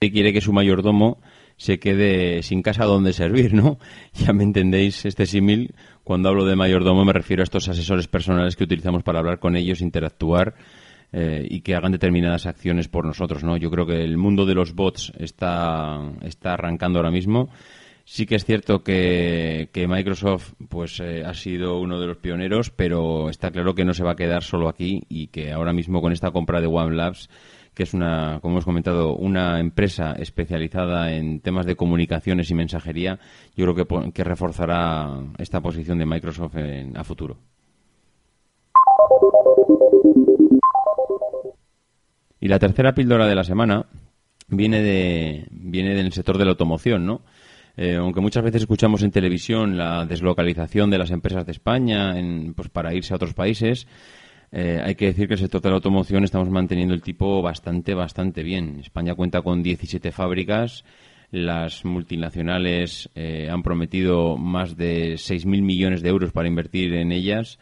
y 0.00 0.10
quiere 0.10 0.32
que 0.32 0.40
su 0.40 0.52
mayordomo 0.52 1.20
se 1.56 1.78
quede 1.78 2.42
sin 2.42 2.62
casa 2.62 2.84
donde 2.84 3.12
servir, 3.12 3.52
¿no? 3.52 3.78
Ya 4.14 4.32
me 4.32 4.44
entendéis 4.44 5.04
este 5.04 5.26
símil. 5.26 5.74
Cuando 6.04 6.28
hablo 6.28 6.44
de 6.44 6.56
mayordomo 6.56 7.04
me 7.04 7.12
refiero 7.12 7.42
a 7.42 7.44
estos 7.44 7.68
asesores 7.68 8.08
personales 8.08 8.56
que 8.56 8.64
utilizamos 8.64 9.02
para 9.02 9.18
hablar 9.18 9.38
con 9.38 9.56
ellos, 9.56 9.80
interactuar 9.80 10.54
eh, 11.12 11.46
y 11.48 11.60
que 11.60 11.74
hagan 11.74 11.92
determinadas 11.92 12.46
acciones 12.46 12.88
por 12.88 13.04
nosotros, 13.04 13.42
¿no? 13.42 13.56
Yo 13.56 13.70
creo 13.70 13.86
que 13.86 14.02
el 14.02 14.16
mundo 14.16 14.46
de 14.46 14.54
los 14.54 14.74
bots 14.74 15.12
está, 15.18 16.00
está 16.22 16.54
arrancando 16.54 16.98
ahora 16.98 17.10
mismo. 17.10 17.48
Sí 18.04 18.26
que 18.26 18.34
es 18.34 18.44
cierto 18.44 18.82
que, 18.82 19.68
Microsoft 19.88 20.54
pues 20.68 20.98
eh, 21.00 21.22
ha 21.24 21.34
sido 21.34 21.78
uno 21.78 22.00
de 22.00 22.06
los 22.06 22.16
pioneros, 22.16 22.70
pero 22.70 23.28
está 23.28 23.50
claro 23.50 23.74
que 23.74 23.84
no 23.84 23.94
se 23.94 24.02
va 24.02 24.12
a 24.12 24.16
quedar 24.16 24.42
solo 24.42 24.68
aquí 24.68 25.02
y 25.08 25.28
que 25.28 25.52
ahora 25.52 25.72
mismo 25.72 26.00
con 26.00 26.12
esta 26.12 26.30
compra 26.30 26.60
de 26.60 26.66
One 26.66 26.96
Labs, 26.96 27.28
que 27.80 27.84
es 27.84 27.94
una, 27.94 28.40
como 28.42 28.56
hemos 28.56 28.66
comentado, 28.66 29.16
una 29.16 29.58
empresa 29.58 30.12
especializada 30.12 31.14
en 31.14 31.40
temas 31.40 31.64
de 31.64 31.76
comunicaciones 31.76 32.50
y 32.50 32.54
mensajería, 32.54 33.18
yo 33.56 33.64
creo 33.72 34.12
que, 34.12 34.22
reforzará 34.22 35.08
esta 35.38 35.62
posición 35.62 35.96
de 35.96 36.04
Microsoft 36.04 36.56
en, 36.56 36.94
a 36.98 37.04
futuro. 37.04 37.38
Y 42.38 42.48
la 42.48 42.58
tercera 42.58 42.92
píldora 42.92 43.26
de 43.26 43.34
la 43.34 43.44
semana 43.44 43.86
viene, 44.48 44.82
de, 44.82 45.46
viene 45.50 45.94
del 45.94 46.12
sector 46.12 46.36
de 46.36 46.44
la 46.44 46.50
automoción, 46.50 47.06
¿no? 47.06 47.22
Eh, 47.78 47.96
aunque 47.96 48.20
muchas 48.20 48.44
veces 48.44 48.60
escuchamos 48.60 49.02
en 49.02 49.10
televisión 49.10 49.78
la 49.78 50.04
deslocalización 50.04 50.90
de 50.90 50.98
las 50.98 51.12
empresas 51.12 51.46
de 51.46 51.52
España 51.52 52.18
en, 52.18 52.52
pues 52.52 52.68
para 52.68 52.92
irse 52.92 53.14
a 53.14 53.16
otros 53.16 53.32
países, 53.32 53.86
eh, 54.52 54.80
hay 54.82 54.94
que 54.94 55.06
decir 55.06 55.28
que 55.28 55.34
el 55.34 55.40
sector 55.40 55.60
de 55.60 55.68
la 55.68 55.76
automoción 55.76 56.24
estamos 56.24 56.50
manteniendo 56.50 56.94
el 56.94 57.02
tipo 57.02 57.40
bastante, 57.42 57.94
bastante 57.94 58.42
bien. 58.42 58.80
España 58.80 59.14
cuenta 59.14 59.42
con 59.42 59.62
17 59.62 60.10
fábricas. 60.12 60.84
Las 61.30 61.84
multinacionales 61.84 63.08
eh, 63.14 63.48
han 63.50 63.62
prometido 63.62 64.36
más 64.36 64.76
de 64.76 65.14
6.000 65.14 65.62
millones 65.62 66.02
de 66.02 66.08
euros 66.08 66.32
para 66.32 66.48
invertir 66.48 66.94
en 66.94 67.12
ellas 67.12 67.58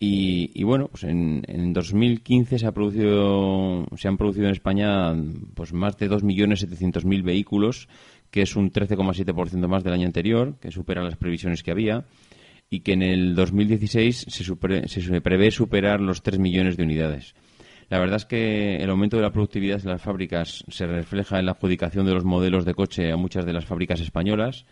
y, 0.00 0.62
bueno, 0.62 0.86
pues 0.86 1.02
en, 1.02 1.42
en 1.48 1.72
2015 1.72 2.60
se, 2.60 2.66
ha 2.66 2.72
producido, 2.72 3.84
se 3.96 4.06
han 4.06 4.16
producido 4.16 4.46
en 4.46 4.52
España 4.52 5.12
pues 5.54 5.72
más 5.72 5.96
de 5.98 6.08
2.700.000 6.08 7.24
vehículos, 7.24 7.88
que 8.30 8.42
es 8.42 8.54
un 8.54 8.70
13,7% 8.70 9.66
más 9.66 9.82
del 9.82 9.94
año 9.94 10.06
anterior, 10.06 10.54
que 10.60 10.70
supera 10.70 11.02
las 11.02 11.16
previsiones 11.16 11.64
que 11.64 11.72
había, 11.72 12.04
y 12.70 12.80
que 12.80 12.92
en 12.92 13.02
el 13.02 13.34
2016 13.34 14.26
se, 14.28 14.44
se 14.88 15.20
prevé 15.20 15.50
superar 15.50 16.00
los 16.00 16.22
3 16.22 16.38
millones 16.38 16.76
de 16.76 16.82
unidades. 16.84 17.34
La 17.88 17.98
verdad 17.98 18.16
es 18.16 18.26
que 18.26 18.76
el 18.76 18.90
aumento 18.90 19.16
de 19.16 19.22
la 19.22 19.32
productividad 19.32 19.80
de 19.80 19.88
las 19.88 20.02
fábricas 20.02 20.62
se 20.68 20.86
refleja 20.86 21.38
en 21.38 21.46
la 21.46 21.52
adjudicación 21.52 22.04
de 22.04 22.12
los 22.12 22.24
modelos 22.24 22.66
de 22.66 22.74
coche 22.74 23.10
a 23.10 23.16
muchas 23.16 23.46
de 23.46 23.54
las 23.54 23.64
fábricas 23.64 24.00
españolas. 24.00 24.66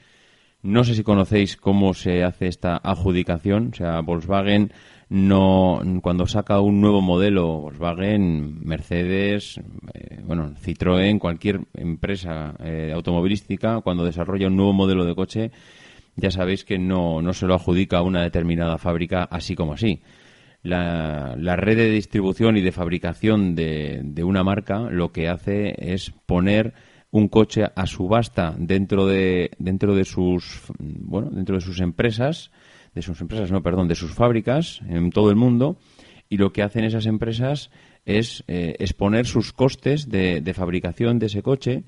No 0.62 0.84
sé 0.84 0.94
si 0.94 1.02
conocéis 1.02 1.56
cómo 1.56 1.94
se 1.94 2.24
hace 2.24 2.48
esta 2.48 2.76
adjudicación. 2.76 3.70
O 3.72 3.76
sea, 3.76 4.00
Volkswagen 4.00 4.72
no 5.08 5.80
cuando 6.02 6.26
saca 6.26 6.60
un 6.60 6.80
nuevo 6.80 7.00
modelo 7.00 7.60
Volkswagen, 7.60 8.66
Mercedes, 8.66 9.60
eh, 9.94 10.20
bueno, 10.24 10.52
Citroën, 10.56 11.18
cualquier 11.18 11.60
empresa 11.74 12.54
eh, 12.62 12.90
automovilística, 12.92 13.80
cuando 13.80 14.04
desarrolla 14.04 14.48
un 14.48 14.56
nuevo 14.56 14.72
modelo 14.72 15.04
de 15.04 15.14
coche, 15.14 15.52
ya 16.16 16.30
sabéis 16.30 16.64
que 16.64 16.78
no, 16.78 17.22
no 17.22 17.32
se 17.32 17.46
lo 17.46 17.54
adjudica 17.54 17.98
a 17.98 18.02
una 18.02 18.22
determinada 18.22 18.78
fábrica 18.78 19.24
así 19.24 19.54
como 19.54 19.74
así. 19.74 20.00
La, 20.62 21.36
la 21.38 21.54
red 21.54 21.76
de 21.76 21.90
distribución 21.90 22.56
y 22.56 22.62
de 22.62 22.72
fabricación 22.72 23.54
de, 23.54 24.00
de 24.02 24.24
una 24.24 24.42
marca 24.42 24.88
lo 24.90 25.12
que 25.12 25.28
hace 25.28 25.74
es 25.78 26.12
poner 26.26 26.74
un 27.10 27.28
coche 27.28 27.64
a 27.74 27.86
subasta 27.86 28.54
dentro 28.58 29.06
de 29.06 29.52
dentro 29.58 29.94
de 29.94 30.04
sus 30.04 30.62
bueno 30.78 31.30
dentro 31.30 31.54
de 31.54 31.60
sus 31.60 31.80
empresas 31.80 32.50
de 32.94 33.02
sus 33.02 33.20
empresas 33.20 33.52
no 33.52 33.62
perdón 33.62 33.86
de 33.86 33.94
sus 33.94 34.12
fábricas 34.12 34.80
en 34.88 35.10
todo 35.10 35.30
el 35.30 35.36
mundo 35.36 35.78
y 36.28 36.36
lo 36.36 36.52
que 36.52 36.62
hacen 36.62 36.84
esas 36.84 37.06
empresas 37.06 37.70
es 38.04 38.42
eh, 38.48 38.74
exponer 38.80 39.26
sus 39.26 39.52
costes 39.52 40.08
de, 40.08 40.40
de 40.40 40.54
fabricación 40.54 41.18
de 41.18 41.26
ese 41.26 41.42
coche 41.42 41.84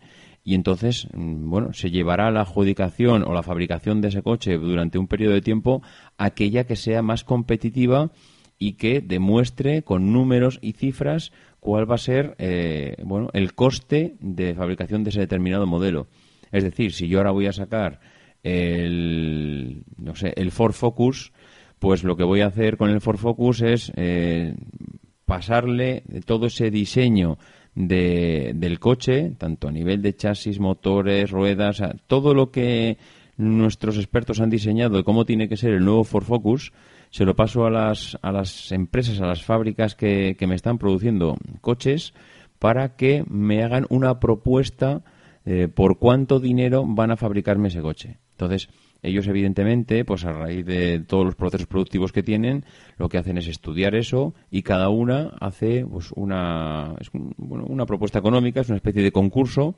y 0.49 0.55
entonces, 0.55 1.09
mm, 1.13 1.51
bueno, 1.51 1.75
se 1.75 1.91
llevará 1.91 2.31
la 2.31 2.41
adjudicación 2.41 3.23
o 3.23 3.35
la 3.35 3.43
fabricación 3.43 4.01
de 4.01 4.09
ese 4.09 4.23
coche 4.23 4.57
durante 4.57 4.97
un 4.97 5.07
periodo 5.07 5.35
de 5.35 5.43
tiempo 5.43 5.83
aquella 6.17 6.65
que 6.65 6.75
sea 6.75 7.03
más 7.03 7.23
competitiva 7.23 8.13
y 8.59 8.73
que 8.79 9.03
demuestre 9.03 9.83
con 9.83 10.11
números 10.11 10.59
y 10.63 10.73
cifras 10.73 11.33
cuál 11.61 11.91
va 11.91 11.97
a 11.97 11.99
ser 11.99 12.35
eh, 12.39 12.97
bueno, 13.05 13.29
el 13.35 13.53
coste 13.53 14.17
de 14.21 14.55
fabricación 14.55 15.05
de 15.05 15.11
ese 15.11 15.21
determinado 15.21 15.67
modelo. 15.67 16.07
Es 16.51 16.65
decir, 16.65 16.95
si 16.95 17.09
yo 17.09 17.19
ahora 17.19 17.33
voy 17.33 17.47
a 17.47 17.53
sacar 17.53 18.01
el, 18.43 19.85
no 19.99 20.15
sé, 20.15 20.33
el 20.35 20.51
Ford 20.51 20.73
Focus, 20.73 21.35
pues 21.79 22.05
lo 22.05 22.17
que 22.17 22.25
voy 22.25 22.41
a 22.41 22.47
hacer 22.47 22.79
con 22.79 22.89
el 22.89 23.03
Ford 23.03 23.19
Focus 23.19 23.61
es 23.61 23.93
eh, 23.97 24.55
pasarle 25.27 26.05
todo 26.25 26.47
ese 26.47 26.71
diseño 26.71 27.37
de, 27.75 28.53
del 28.55 28.79
coche, 28.79 29.33
tanto 29.39 29.69
a 29.69 29.73
nivel 29.73 30.03
de 30.03 30.15
chasis, 30.15 30.61
motores, 30.61 31.31
ruedas, 31.31 31.83
todo 32.07 32.35
lo 32.35 32.51
que 32.51 32.99
nuestros 33.37 33.97
expertos 33.97 34.41
han 34.41 34.51
diseñado 34.51 34.97
de 34.97 35.05
cómo 35.05 35.25
tiene 35.25 35.49
que 35.49 35.57
ser 35.57 35.73
el 35.73 35.85
nuevo 35.85 36.05
Ford 36.05 36.25
Focus, 36.25 36.73
se 37.11 37.25
lo 37.25 37.37
paso 37.37 37.65
a 37.65 37.71
las, 37.71 38.19
a 38.21 38.33
las 38.33 38.73
empresas, 38.73 39.21
a 39.21 39.27
las 39.27 39.43
fábricas 39.43 39.95
que, 39.95 40.37
que 40.39 40.47
me 40.47 40.55
están 40.55 40.79
produciendo 40.79 41.37
coches 41.61 42.13
para 42.59 42.97
que 42.97 43.25
me 43.29 43.63
hagan 43.63 43.87
una 43.89 44.19
propuesta 44.19 45.03
eh, 45.45 45.69
por 45.69 45.99
cuánto 45.99 46.41
dinero 46.41 46.85
van 46.87 47.11
a 47.11 47.17
fabricarme 47.17 47.69
ese 47.69 47.81
coche. 47.81 48.19
Entonces, 48.33 48.69
ellos 49.03 49.27
evidentemente, 49.27 50.05
pues 50.05 50.25
a 50.25 50.33
raíz 50.33 50.67
de 50.67 51.01
todos 51.01 51.25
los 51.25 51.35
procesos 51.35 51.67
productivos 51.67 52.13
que 52.13 52.23
tienen, 52.23 52.65
lo 52.97 53.09
que 53.09 53.19
hacen 53.19 53.39
es 53.39 53.47
estudiar 53.47 53.95
eso 53.95 54.35
y 54.51 54.63
cada 54.63 54.89
una 54.89 55.35
hace 55.41 55.85
pues 55.87 56.11
una, 56.15 56.95
una 57.39 57.87
propuesta 57.87 58.19
económica, 58.19 58.61
es 58.61 58.69
una 58.69 58.77
especie 58.77 59.03
de 59.03 59.13
concurso 59.13 59.75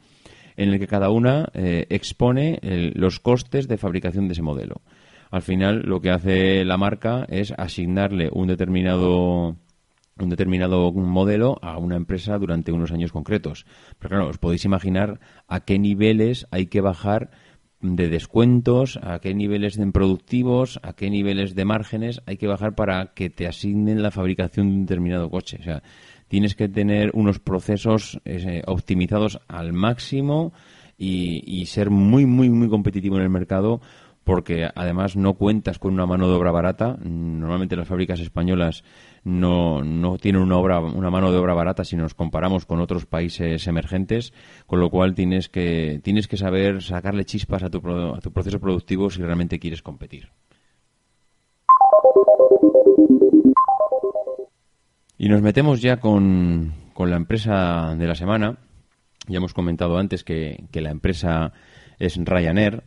en 0.57 0.71
el 0.71 0.79
que 0.79 0.87
cada 0.87 1.11
una 1.11 1.49
eh, 1.55 1.87
expone 1.91 2.59
los 2.95 3.21
costes 3.21 3.69
de 3.69 3.79
fabricación 3.79 4.27
de 4.27 4.33
ese 4.33 4.43
modelo 4.43 4.83
al 5.31 5.43
final 5.43 5.83
lo 5.87 6.00
que 6.00 6.11
hace 6.11 6.65
la 6.65 6.77
marca 6.77 7.25
es 7.29 7.53
asignarle 7.57 8.29
un 8.33 8.49
determinado 8.49 9.57
un 10.19 10.29
determinado 10.29 10.93
modelo 10.93 11.59
a 11.62 11.79
una 11.79 11.97
empresa 11.97 12.37
durante 12.37 12.73
unos 12.73 12.93
años 12.93 13.11
concretos. 13.11 13.65
Pero 13.99 14.11
claro, 14.11 14.29
os 14.29 14.37
podéis 14.37 14.67
imaginar 14.67 15.19
a 15.49 15.61
qué 15.61 15.79
niveles 15.79 16.47
hay 16.50 16.67
que 16.67 16.83
bajar 16.83 17.31
de 17.81 18.09
descuentos, 18.09 18.99
a 19.03 19.21
qué 19.21 19.35
niveles 19.35 19.77
de 19.77 19.91
productivos, 19.91 20.79
a 20.83 20.93
qué 20.93 21.11
niveles 21.11 21.55
de 21.55 21.65
márgenes 21.65 22.21
hay 22.27 22.37
que 22.37 22.47
bajar 22.47 22.75
para 22.75 23.13
que 23.15 23.31
te 23.31 23.47
asignen 23.47 24.03
la 24.03 24.11
fabricación 24.11 24.69
de 24.69 24.75
un 24.75 24.87
determinado 24.87 25.31
coche. 25.31 25.59
O 25.61 25.63
sea, 25.63 25.83
tienes 26.29 26.55
que 26.55 26.69
tener 26.69 27.11
unos 27.15 27.39
procesos 27.39 28.21
optimizados 28.67 29.41
al 29.49 29.73
máximo 29.73 30.53
y, 30.99 31.43
y 31.47 31.67
ser 31.67 31.91
muy, 31.91 32.27
muy, 32.27 32.51
muy 32.51 32.69
competitivo 32.69 33.17
en 33.17 33.23
el 33.23 33.31
mercado 33.31 33.81
porque 34.31 34.71
además 34.77 35.17
no 35.17 35.35
cuentas 35.35 35.81
con 35.81 35.93
una 35.93 36.07
mano 36.07 36.29
de 36.29 36.35
obra 36.35 36.53
barata. 36.53 36.97
Normalmente 37.03 37.75
las 37.75 37.89
fábricas 37.89 38.21
españolas 38.21 38.85
no, 39.25 39.83
no 39.83 40.19
tienen 40.19 40.41
una, 40.41 40.57
obra, 40.57 40.79
una 40.79 41.11
mano 41.11 41.33
de 41.33 41.39
obra 41.39 41.53
barata 41.53 41.83
si 41.83 41.97
nos 41.97 42.15
comparamos 42.15 42.65
con 42.65 42.81
otros 42.81 43.07
países 43.07 43.67
emergentes, 43.67 44.33
con 44.69 44.79
lo 44.79 44.89
cual 44.89 45.17
tienes 45.17 45.49
que, 45.49 46.01
tienes 46.05 46.29
que 46.29 46.37
saber 46.37 46.81
sacarle 46.81 47.25
chispas 47.25 47.65
a 47.65 47.71
tu, 47.71 47.79
a 47.89 48.21
tu 48.21 48.33
proceso 48.33 48.61
productivo 48.61 49.11
si 49.11 49.21
realmente 49.21 49.59
quieres 49.59 49.83
competir. 49.83 50.29
Y 55.19 55.29
nos 55.29 55.43
metemos 55.43 55.83
ya 55.83 55.97
con, 55.97 56.73
con 56.95 57.11
la 57.11 57.17
empresa 57.17 57.97
de 57.97 58.07
la 58.07 58.15
semana. 58.15 58.59
Ya 59.26 59.39
hemos 59.39 59.54
comentado 59.54 59.99
antes 59.99 60.23
que, 60.23 60.67
que 60.71 60.83
la 60.83 60.93
empresa 60.93 61.52
es 61.99 62.17
Ryanair 62.17 62.85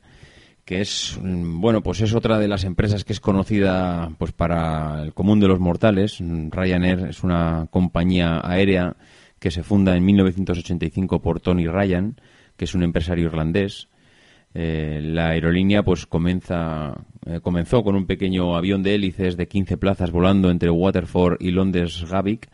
que 0.65 0.81
es 0.81 1.19
bueno 1.21 1.81
pues 1.81 2.01
es 2.01 2.13
otra 2.13 2.39
de 2.39 2.47
las 2.47 2.63
empresas 2.63 3.03
que 3.03 3.13
es 3.13 3.19
conocida 3.19 4.11
pues 4.17 4.31
para 4.31 5.01
el 5.03 5.13
común 5.13 5.39
de 5.39 5.47
los 5.47 5.59
mortales. 5.59 6.19
Ryanair 6.19 7.07
es 7.09 7.23
una 7.23 7.67
compañía 7.69 8.41
aérea 8.43 8.95
que 9.39 9.51
se 9.51 9.63
funda 9.63 9.95
en 9.97 10.05
1985 10.05 11.21
por 11.21 11.41
Tony 11.41 11.67
Ryan 11.67 12.15
que 12.55 12.65
es 12.65 12.75
un 12.75 12.83
empresario 12.83 13.25
irlandés. 13.25 13.89
Eh, 14.55 15.01
la 15.03 15.29
aerolínea 15.29 15.83
pues 15.83 16.05
comienza 16.05 16.93
eh, 17.25 17.39
comenzó 17.41 17.83
con 17.83 17.95
un 17.95 18.05
pequeño 18.05 18.55
avión 18.55 18.83
de 18.83 18.93
hélices 18.93 19.35
de 19.35 19.47
15 19.47 19.77
plazas 19.77 20.11
volando 20.11 20.51
entre 20.51 20.69
Waterford 20.69 21.37
y 21.39 21.49
Londres 21.49 22.05
Gatwick 22.07 22.49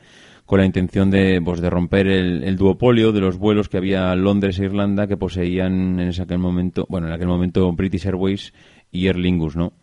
con 0.50 0.62
la 0.62 0.66
intención 0.66 1.12
de, 1.12 1.40
pues, 1.46 1.62
de 1.62 1.70
romper 1.70 2.08
el, 2.08 2.58
duopolio 2.58 3.12
de 3.12 3.22
los 3.22 3.38
vuelos 3.38 3.70
que 3.70 3.78
había 3.78 4.16
Londres 4.16 4.58
e 4.58 4.66
Irlanda 4.66 5.06
que 5.06 5.16
poseían 5.16 6.00
en 6.00 6.08
ese 6.08 6.24
aquel 6.24 6.40
momento, 6.40 6.88
bueno, 6.90 7.06
en 7.06 7.14
aquel 7.14 7.28
momento 7.28 7.72
British 7.72 8.08
Airways 8.08 8.52
y 8.92 9.06
Aer 9.06 9.18
Lingus, 9.18 9.56
¿no? 9.56 9.74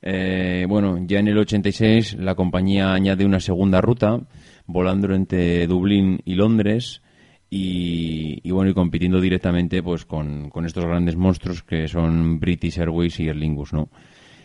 Eh, 0.00 0.66
bueno, 0.68 1.04
ya 1.04 1.18
en 1.18 1.26
el 1.26 1.38
86 1.38 2.14
la 2.20 2.36
compañía 2.36 2.92
añade 2.92 3.26
una 3.26 3.40
segunda 3.40 3.80
ruta, 3.80 4.20
volando 4.66 5.12
entre 5.12 5.66
Dublín 5.66 6.20
y 6.24 6.36
Londres 6.36 7.02
y, 7.50 8.48
bueno, 8.52 8.70
y 8.70 8.74
compitiendo 8.74 9.20
directamente 9.20 9.82
pues 9.82 10.04
con, 10.04 10.48
con, 10.48 10.64
estos 10.64 10.84
grandes 10.84 11.16
monstruos 11.16 11.64
que 11.64 11.88
son 11.88 12.38
British 12.38 12.78
Airways 12.78 13.18
y 13.18 13.26
Aer 13.26 13.36
Lingus, 13.36 13.72
¿no? 13.72 13.88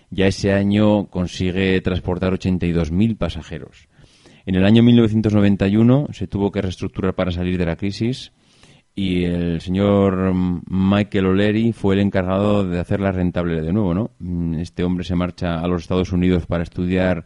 Ya 0.10 0.26
ese 0.26 0.52
año 0.52 1.06
consigue 1.12 1.80
transportar 1.82 2.34
82.000 2.34 3.18
pasajeros. 3.20 3.88
En 4.46 4.56
el 4.56 4.66
año 4.66 4.84
1991 4.84 6.08
se 6.12 6.28
tuvo 6.28 6.52
que 6.52 6.62
reestructurar 6.62 7.16
para 7.16 7.32
salir 7.32 7.58
de 7.58 7.66
la 7.66 7.78
crisis 7.78 8.34
y 8.96 9.24
el 9.24 9.62
señor 9.62 10.34
Michael 10.70 11.28
O'Leary 11.28 11.72
fue 11.72 11.96
el 11.96 12.02
encargado 12.02 12.68
de 12.68 12.80
hacerla 12.80 13.12
rentable 13.12 13.62
de 13.62 13.74
nuevo, 13.74 13.94
¿no? 13.94 14.12
Mm, 14.20 14.56
este 14.56 14.84
hombre 14.84 15.04
se 15.04 15.16
marcha 15.16 15.60
a 15.60 15.68
los 15.68 15.84
Estados 15.84 16.12
Unidos 16.12 16.46
para 16.46 16.64
estudiar 16.64 17.26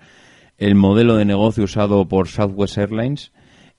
el 0.58 0.76
modelo 0.76 1.16
de 1.18 1.26
negocio 1.26 1.64
usado 1.64 2.08
por 2.08 2.28
Southwest 2.28 2.78
Airlines 2.78 3.32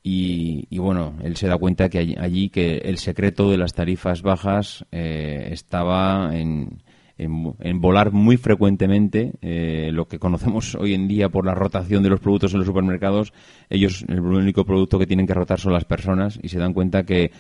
y, 0.03 0.79
bueno, 0.79 1.17
él 1.23 1.37
se 1.37 1.49
da 1.49 1.59
cuenta 1.59 1.91
que 1.91 2.17
allí, 2.19 2.49
que 2.49 2.79
el 2.79 2.97
secreto 2.97 3.51
de 3.51 3.59
las 3.59 3.75
tarifas 3.75 4.23
bajas 4.23 4.87
eh, 4.91 5.51
estaba 5.53 6.31
en, 6.35 6.83
en, 7.19 7.81
volar 7.81 8.13
muy 8.13 8.37
frecuentemente 8.37 9.33
eh, 9.43 9.91
lo 9.93 10.07
que 10.07 10.19
conocemos 10.19 10.75
hoy 10.81 10.95
en 10.95 11.09
día 11.09 11.29
por 11.29 11.45
la 11.45 11.55
rotación 11.55 12.03
de 12.03 12.11
los 12.11 12.21
productos 12.21 12.53
en 12.53 12.59
los 12.59 12.67
supermercados. 12.67 13.33
Ellos, 13.69 14.05
el 14.09 14.21
único 14.21 14.65
producto 14.65 14.99
que 14.99 15.07
tienen 15.07 15.27
que 15.27 15.35
rotar 15.35 15.59
son 15.59 15.73
las 15.73 15.85
personas 15.85 16.39
y 16.43 16.49
se 16.49 16.59
dan 16.59 16.73
cuenta 16.73 17.05
que, 17.05 17.33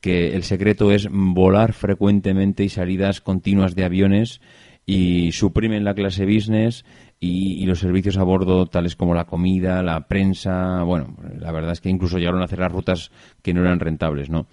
que 0.00 0.34
el 0.34 0.42
secreto 0.42 0.90
es 0.90 1.08
volar 1.10 1.74
frecuentemente 1.74 2.64
y 2.64 2.70
salidas 2.70 3.20
continuas 3.20 3.74
de 3.74 3.84
aviones 3.84 4.40
y 4.86 5.32
suprimen 5.32 5.84
la 5.84 5.94
clase 5.94 6.24
business 6.24 6.84
y, 7.20 7.62
y, 7.62 7.66
los 7.66 7.80
servicios 7.80 8.16
a 8.16 8.22
bordo, 8.22 8.64
tales 8.66 8.96
como 8.96 9.14
la 9.14 9.26
comida, 9.26 9.82
la 9.82 10.08
prensa. 10.08 10.82
Bueno, 10.84 11.16
la 11.38 11.52
verdad 11.52 11.72
es 11.72 11.82
que 11.82 11.90
incluso 11.90 12.18
llegaron 12.18 12.40
a 12.40 12.46
hacer 12.46 12.60
las 12.60 12.72
rutas 12.72 13.12
que 13.42 13.52
no 13.52 13.60
eran 13.60 13.78
rentables, 13.78 14.30
¿no? 14.30 14.46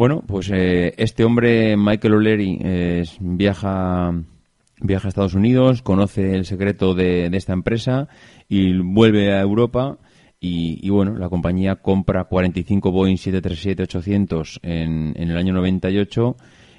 Bueno, 0.00 0.24
pues 0.26 0.50
eh, 0.50 0.94
este 0.96 1.26
hombre, 1.26 1.76
Michael 1.76 2.14
O'Leary, 2.14 3.04
viaja, 3.20 4.14
viaja 4.80 5.06
a 5.06 5.10
Estados 5.10 5.34
Unidos, 5.34 5.82
conoce 5.82 6.36
el 6.36 6.46
secreto 6.46 6.94
de, 6.94 7.26
esta 7.26 7.52
empresa 7.52 8.08
y 8.48 8.78
vuelve 8.78 9.34
a 9.34 9.42
Europa. 9.42 9.98
Y, 10.40 10.88
bueno, 10.88 11.18
la 11.18 11.28
compañía 11.28 11.76
compra 11.76 12.24
45 12.24 12.90
Boeing 12.90 13.16
737-800 13.16 14.60
en, 14.62 15.12
en 15.16 15.30
el 15.30 15.36
año 15.36 15.52
98 15.52 16.34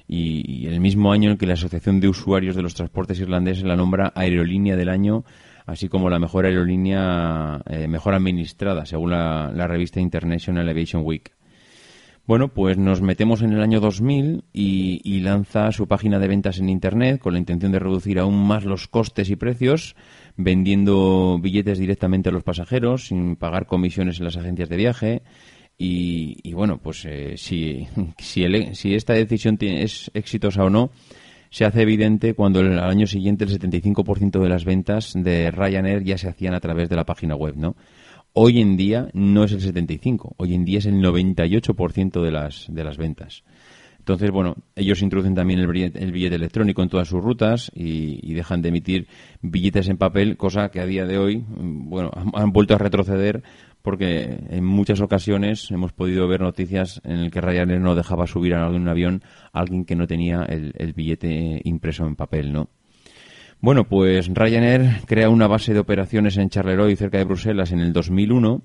y, 0.07 0.63
y, 0.63 0.65
el 0.65 0.79
mismo 0.79 1.11
año 1.11 1.29
en 1.29 1.37
que 1.37 1.45
la 1.45 1.53
Asociación 1.53 1.99
de 1.99 2.07
Usuarios 2.07 2.55
de 2.55 2.63
los 2.63 2.73
Transportes 2.73 3.19
Irlandeses 3.19 3.63
la 3.63 3.75
nombra 3.75 4.11
Aerolínea 4.15 4.75
del 4.75 4.89
Año, 4.89 5.25
así 5.67 5.89
como 5.89 6.09
la 6.09 6.17
mejor 6.17 6.47
aerolínea 6.47 7.61
eh, 7.67 7.87
mejor 7.87 8.15
administrada, 8.15 8.87
según 8.87 9.11
la, 9.11 9.51
la 9.53 9.67
revista 9.67 10.01
International 10.01 10.67
Aviation 10.67 11.03
Week. 11.05 11.31
Bueno, 12.27 12.49
pues 12.49 12.77
nos 12.77 13.01
metemos 13.01 13.41
en 13.41 13.51
el 13.51 13.61
año 13.61 13.79
2000 13.79 14.43
y, 14.53 15.19
lanza 15.21 15.71
su 15.71 15.87
página 15.87 16.19
de 16.19 16.27
ventas 16.27 16.59
en 16.59 16.69
Internet 16.69 17.19
con 17.19 17.33
la 17.33 17.39
intención 17.39 17.71
de 17.71 17.79
reducir 17.79 18.19
aún 18.19 18.47
más 18.47 18.63
los 18.63 18.87
costes 18.87 19.29
y 19.29 19.35
precios, 19.35 19.95
vendiendo 20.37 21.39
billetes 21.41 21.79
directamente 21.79 22.29
a 22.29 22.31
los 22.31 22.43
pasajeros 22.43 23.07
sin 23.07 23.35
pagar 23.35 23.65
comisiones 23.65 24.19
en 24.19 24.25
las 24.25 24.37
agencias 24.37 24.69
de 24.69 24.77
viaje. 24.77 25.21
Y, 25.77 26.53
bueno, 26.53 26.77
pues 26.77 27.05
eh, 27.05 27.33
si, 27.37 27.87
si, 28.19 28.93
esta 28.93 29.13
decisión 29.13 29.57
es 29.59 30.11
exitosa 30.13 30.63
o 30.63 30.69
no, 30.69 30.91
se 31.49 31.65
hace 31.65 31.81
evidente 31.81 32.35
cuando 32.35 32.59
al 32.59 32.79
año 32.79 33.07
siguiente 33.07 33.45
el 33.45 33.59
75% 33.59 34.39
de 34.39 34.49
las 34.49 34.63
ventas 34.63 35.13
de 35.15 35.49
Ryanair 35.49 36.03
ya 36.03 36.19
se 36.19 36.29
hacían 36.29 36.53
a 36.53 36.59
través 36.59 36.87
de 36.87 36.95
la 36.95 37.05
página 37.05 37.35
web, 37.35 37.55
¿no? 37.57 37.75
Hoy 38.33 38.61
en 38.61 38.77
día 38.77 39.09
no 39.13 39.43
es 39.43 39.51
el 39.51 39.59
75, 39.59 40.35
hoy 40.37 40.53
en 40.53 40.63
día 40.63 40.79
es 40.79 40.85
el 40.85 41.01
98% 41.01 42.21
de 42.21 42.31
las, 42.31 42.65
de 42.69 42.83
las 42.83 42.97
ventas. 42.97 43.43
Entonces, 43.99 44.31
bueno, 44.31 44.55
ellos 44.75 45.01
introducen 45.01 45.35
también 45.35 45.59
el 45.59 45.67
billete, 45.67 46.35
electrónico 46.35 46.81
en 46.81 46.89
todas 46.89 47.09
sus 47.09 47.21
rutas 47.21 47.69
y, 47.75 48.33
dejan 48.33 48.61
de 48.61 48.69
emitir 48.69 49.07
billetes 49.41 49.89
en 49.89 49.97
papel, 49.97 50.37
cosa 50.37 50.69
que 50.69 50.79
a 50.79 50.85
día 50.85 51.05
de 51.05 51.17
hoy, 51.17 51.37
mm, 51.39 51.89
bueno, 51.89 52.09
han, 52.33 52.51
vuelto 52.51 52.73
a 52.73 52.77
retroceder 52.77 53.43
porque 53.81 54.39
en 54.49 54.63
muchas 54.63 55.01
ocasiones 55.01 55.69
hemos 55.69 55.91
podido 55.91 56.27
ver 56.27 56.41
noticias 56.41 57.01
en 57.03 57.17
el 57.17 57.31
que 57.31 57.41
Ryanair 57.41 57.81
no 57.81 57.95
dejaba 57.95 58.27
subir 58.27 58.55
a 58.55 58.69
un 58.69 58.87
avión 58.87 59.23
a 59.51 59.59
alguien 59.59 59.85
que 59.85 59.95
no 59.95 60.07
tenía 60.07 60.43
el, 60.43 60.73
el 60.77 60.93
billete 60.93 61.61
impreso 61.65 62.05
en 62.05 62.15
papel, 62.15 62.53
¿no? 62.53 62.69
Bueno, 63.61 63.85
pues 63.85 64.27
Ryanair 64.33 65.01
crea 65.05 65.29
una 65.29 65.47
base 65.47 65.73
de 65.73 65.79
operaciones 65.79 66.35
en 66.37 66.49
Charleroi, 66.49 66.95
cerca 66.95 67.19
de 67.19 67.25
Bruselas, 67.25 67.71
en 67.71 67.79
el 67.79 67.93
2001 67.93 68.61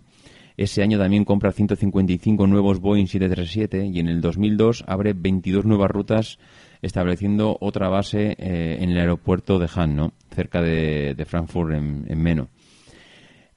ese 0.57 0.83
año 0.83 0.99
también 0.99 1.25
compra 1.25 1.53
155 1.53 2.47
nuevos 2.47 2.81
Boeing 2.81 3.07
737 3.07 3.87
y 3.93 4.01
en 4.01 4.09
el 4.09 4.23
2002 4.23 4.85
abre 4.87 5.13
22 5.13 5.67
nuevas 5.67 5.91
rutas 5.91 6.39
estableciendo 6.81 7.59
otra 7.61 7.89
base 7.89 8.37
eh, 8.39 8.79
en 8.81 8.91
el 8.91 8.99
aeropuerto 8.99 9.59
de 9.59 9.69
Hahn, 9.69 10.13
cerca 10.31 10.63
de, 10.63 11.15
Frankfurt 11.27 11.75
en, 11.75 12.23
Meno. 12.23 12.49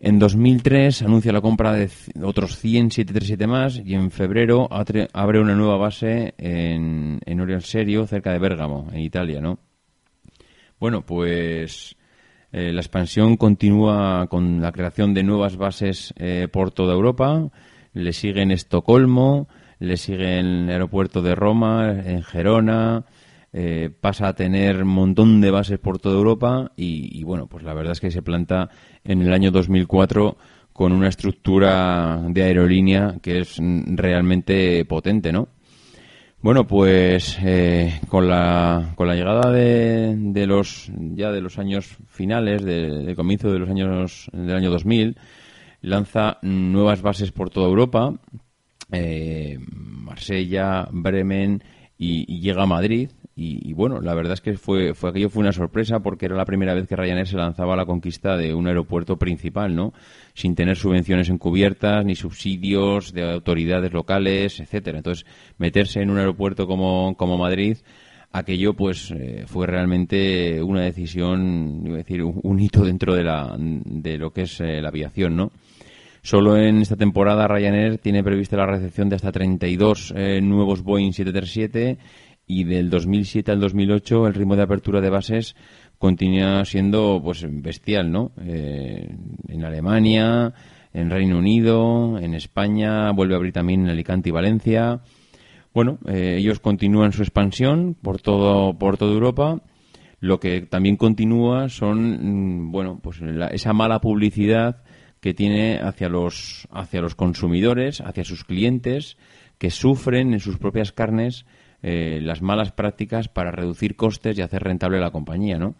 En 0.01 0.19
2003 0.19 1.03
anuncia 1.03 1.31
la 1.31 1.41
compra 1.41 1.73
de 1.73 1.89
otros 2.21 2.57
100 2.57 2.91
737 2.91 3.47
más 3.47 3.81
y 3.83 3.93
en 3.93 4.11
febrero 4.11 4.67
abre 4.69 5.39
una 5.39 5.55
nueva 5.55 5.77
base 5.77 6.33
en, 6.37 7.19
en 7.25 7.39
Oriol 7.39 7.61
Serio, 7.61 8.07
cerca 8.07 8.33
de 8.33 8.39
Bérgamo, 8.39 8.89
en 8.91 8.99
Italia, 8.99 9.39
¿no? 9.39 9.59
Bueno, 10.79 11.05
pues 11.05 11.97
eh, 12.53 12.71
la 12.71 12.79
expansión 12.79 13.35
continúa 13.35 14.27
con 14.27 14.61
la 14.61 14.71
creación 14.71 15.13
de 15.13 15.23
nuevas 15.23 15.57
bases 15.57 16.13
eh, 16.17 16.47
por 16.49 16.71
toda 16.71 16.93
Europa. 16.93 17.49
Le 17.93 18.13
sigue 18.13 18.41
en 18.41 18.51
Estocolmo, 18.51 19.49
le 19.79 19.97
sigue 19.97 20.39
el 20.39 20.69
aeropuerto 20.69 21.21
de 21.21 21.35
Roma, 21.35 21.91
en 21.91 22.23
Gerona. 22.23 23.03
Eh, 23.51 23.89
pasa 23.99 24.29
a 24.29 24.35
tener 24.35 24.83
un 24.83 24.89
montón 24.89 25.41
de 25.41 25.51
bases 25.51 25.79
por 25.79 25.99
toda 25.99 26.15
Europa 26.15 26.71
y, 26.77 27.09
y, 27.19 27.23
bueno, 27.23 27.47
pues 27.47 27.63
la 27.63 27.73
verdad 27.73 27.93
es 27.93 27.99
que 27.99 28.11
se 28.11 28.21
planta 28.21 28.69
en 29.03 29.21
el 29.23 29.33
año 29.33 29.51
2004 29.51 30.37
con 30.71 30.93
una 30.93 31.09
estructura 31.09 32.21
de 32.29 32.43
aerolínea 32.43 33.17
que 33.21 33.39
es 33.39 33.57
realmente 33.59 34.85
potente, 34.85 35.33
¿no? 35.33 35.49
Bueno, 36.41 36.65
pues 36.65 37.37
eh, 37.43 37.99
con, 38.07 38.29
la, 38.29 38.93
con 38.95 39.09
la 39.09 39.15
llegada 39.15 39.51
de, 39.51 40.15
de, 40.15 40.47
los 40.47 40.89
ya 40.95 41.31
de 41.31 41.41
los 41.41 41.59
años 41.59 41.97
finales, 42.07 42.63
del 42.63 43.13
comienzo 43.17 43.51
de 43.51 43.59
los 43.59 43.69
años 43.69 44.29
del 44.31 44.55
año 44.55 44.71
2000, 44.71 45.17
lanza 45.81 46.37
nuevas 46.41 47.01
bases 47.01 47.33
por 47.33 47.49
toda 47.49 47.67
Europa, 47.67 48.13
eh, 48.91 49.59
Marsella, 49.69 50.87
Bremen 50.91 51.61
y, 51.97 52.39
llega 52.39 52.63
a 52.63 52.67
Madrid 52.67 53.09
y, 53.41 53.73
bueno, 53.73 54.01
la 54.01 54.13
verdad 54.13 54.33
es 54.33 54.41
que 54.41 54.57
fue, 54.57 54.93
fue 54.93 55.11
aquello 55.11 55.29
fue 55.29 55.39
una 55.39 55.53
sorpresa 55.53 56.01
porque 56.01 56.25
era 56.25 56.35
la 56.35 56.43
primera 56.43 56.73
vez 56.73 56.87
que 56.87 56.95
Ryanair 56.97 57.25
se 57.25 57.37
lanzaba 57.37 57.73
a 57.73 57.77
la 57.77 57.85
conquista 57.85 58.35
de 58.35 58.53
un 58.53 58.67
aeropuerto 58.67 59.17
principal, 59.17 59.73
¿no? 59.75 59.93
Sin 60.33 60.55
tener 60.55 60.75
subvenciones 60.75 61.29
encubiertas 61.29 62.03
ni 62.03 62.15
subsidios 62.15 63.13
de 63.13 63.31
autoridades 63.31 63.93
locales, 63.93 64.59
etcétera. 64.59 64.97
Entonces, 64.97 65.25
meterse 65.57 66.01
en 66.01 66.09
un 66.09 66.17
aeropuerto 66.17 66.67
como, 66.67 67.15
como 67.15 67.37
Madrid, 67.37 67.77
aquello 68.33 68.73
pues 68.73 69.11
eh, 69.11 69.45
fue 69.47 69.67
realmente 69.67 70.61
una 70.61 70.81
decisión, 70.81 71.81
iba 71.85 71.95
a 71.95 71.99
decir, 71.99 72.21
un, 72.23 72.59
hito 72.59 72.83
dentro 72.83 73.15
de, 73.15 73.23
la, 73.23 73.55
de 73.57 74.17
lo 74.17 74.31
que 74.31 74.41
es 74.41 74.59
eh, 74.59 74.81
la 74.81 74.89
aviación, 74.89 75.37
¿no? 75.37 75.51
Solo 76.21 76.57
en 76.57 76.81
esta 76.81 76.97
temporada 76.97 77.47
Ryanair 77.47 77.97
tiene 77.99 78.23
prevista 78.23 78.57
la 78.57 78.65
recepción 78.65 79.07
de 79.07 79.15
hasta 79.15 79.31
32 79.31 80.13
eh, 80.15 80.41
nuevos 80.41 80.83
Boeing 80.83 81.13
737 81.13 81.97
y 82.49 82.63
del 82.63 82.89
2007 82.89 83.51
al 83.51 83.59
2008 83.59 84.25
el 84.25 84.33
ritmo 84.33 84.55
de 84.55 84.63
apertura 84.63 84.99
de 85.01 85.11
bases 85.11 85.55
continúa 85.99 86.65
siendo 86.65 87.21
pues 87.23 87.45
bestial, 87.47 88.11
¿no? 88.11 88.31
Eh, 88.41 89.15
en 89.47 89.63
Alemania, 89.63 90.51
en 90.91 91.11
Reino 91.11 91.37
Unido, 91.37 92.17
en 92.17 92.33
España, 92.33 93.11
vuelve 93.11 93.35
a 93.35 93.37
abrir 93.37 93.53
también 93.53 93.81
en 93.81 93.89
Alicante 93.89 94.29
y 94.29 94.31
Valencia. 94.31 95.01
Bueno, 95.75 95.99
eh, 96.07 96.37
ellos 96.39 96.59
continúan 96.59 97.11
su 97.11 97.21
expansión 97.21 97.95
por 98.01 98.19
todo 98.19 98.73
por 98.79 98.97
toda 98.97 99.13
Europa. 99.13 99.61
Lo 100.19 100.39
que 100.39 100.61
también 100.61 100.97
continúa 100.97 101.69
son, 101.69 102.63
mm, 102.65 102.71
bueno, 102.71 102.99
pues 103.01 103.21
esa 103.51 103.73
mala 103.73 104.01
publicidad 104.01 104.81
que 105.19 105.35
tiene 105.35 105.77
hacia 105.77 106.09
los 106.09 106.67
hacia 106.71 107.01
los 107.01 107.13
consumidores, 107.13 108.01
hacia 108.01 108.23
sus 108.23 108.43
clientes 108.43 109.17
que 109.59 109.69
sufren 109.69 110.33
en 110.33 110.39
sus 110.39 110.57
propias 110.57 110.91
carnes 110.91 111.45
eh, 111.81 112.19
las 112.21 112.41
malas 112.41 112.71
prácticas 112.71 113.29
para 113.29 113.51
reducir 113.51 113.95
costes 113.95 114.37
y 114.37 114.41
hacer 114.41 114.63
rentable 114.63 114.99
la 114.99 115.11
compañía, 115.11 115.57
¿no? 115.57 115.75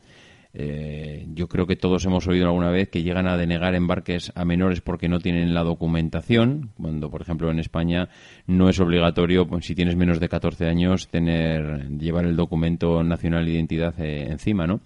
Eh, 0.51 1.27
yo 1.35 1.47
creo 1.47 1.67
que 1.67 1.75
todos 1.75 2.05
hemos 2.05 2.27
oído 2.27 2.47
alguna 2.47 2.71
vez 2.71 2.89
que 2.89 3.03
llegan 3.03 3.27
a 3.27 3.37
denegar 3.37 3.75
embarques 3.75 4.31
a 4.33 4.45
menores 4.45 4.81
porque 4.81 5.07
no 5.07 5.19
tienen 5.19 5.53
la 5.53 5.63
documentación, 5.63 6.71
cuando, 6.81 7.11
por 7.11 7.21
ejemplo, 7.21 7.51
en 7.51 7.59
España 7.59 8.09
no 8.47 8.67
es 8.67 8.79
obligatorio, 8.79 9.45
pues, 9.45 9.65
si 9.65 9.75
tienes 9.75 9.95
menos 9.95 10.19
de 10.19 10.29
14 10.29 10.65
años, 10.65 11.07
tener 11.09 11.89
llevar 11.99 12.25
el 12.25 12.35
documento 12.35 13.03
nacional 13.03 13.45
de 13.45 13.51
identidad 13.51 13.93
eh, 13.99 14.27
encima, 14.31 14.65
¿no? 14.65 14.79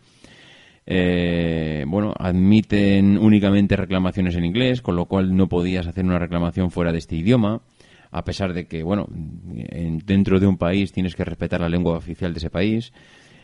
bueno, 0.86 2.14
admiten 2.20 3.18
únicamente 3.18 3.78
reclamaciones 3.78 4.36
en 4.36 4.44
inglés, 4.44 4.82
con 4.82 4.98
lo 4.98 5.06
cual 5.06 5.34
no 5.34 5.48
podías 5.48 5.88
hacer 5.88 6.04
una 6.04 6.20
reclamación 6.20 6.72
fuera 6.72 6.92
de 6.92 6.98
este 6.98 7.16
idioma 7.16 7.62
a 8.14 8.24
pesar 8.24 8.54
de 8.54 8.68
que, 8.68 8.84
bueno, 8.84 9.08
dentro 9.10 10.40
de 10.40 10.48
un 10.48 10.58
país 10.58 10.92
tienes 10.92 11.16
que 11.16 11.26
respetar 11.26 11.60
la 11.62 11.70
lengua 11.70 11.98
oficial 11.98 12.34
de 12.34 12.38
ese 12.38 12.50
país, 12.50 12.94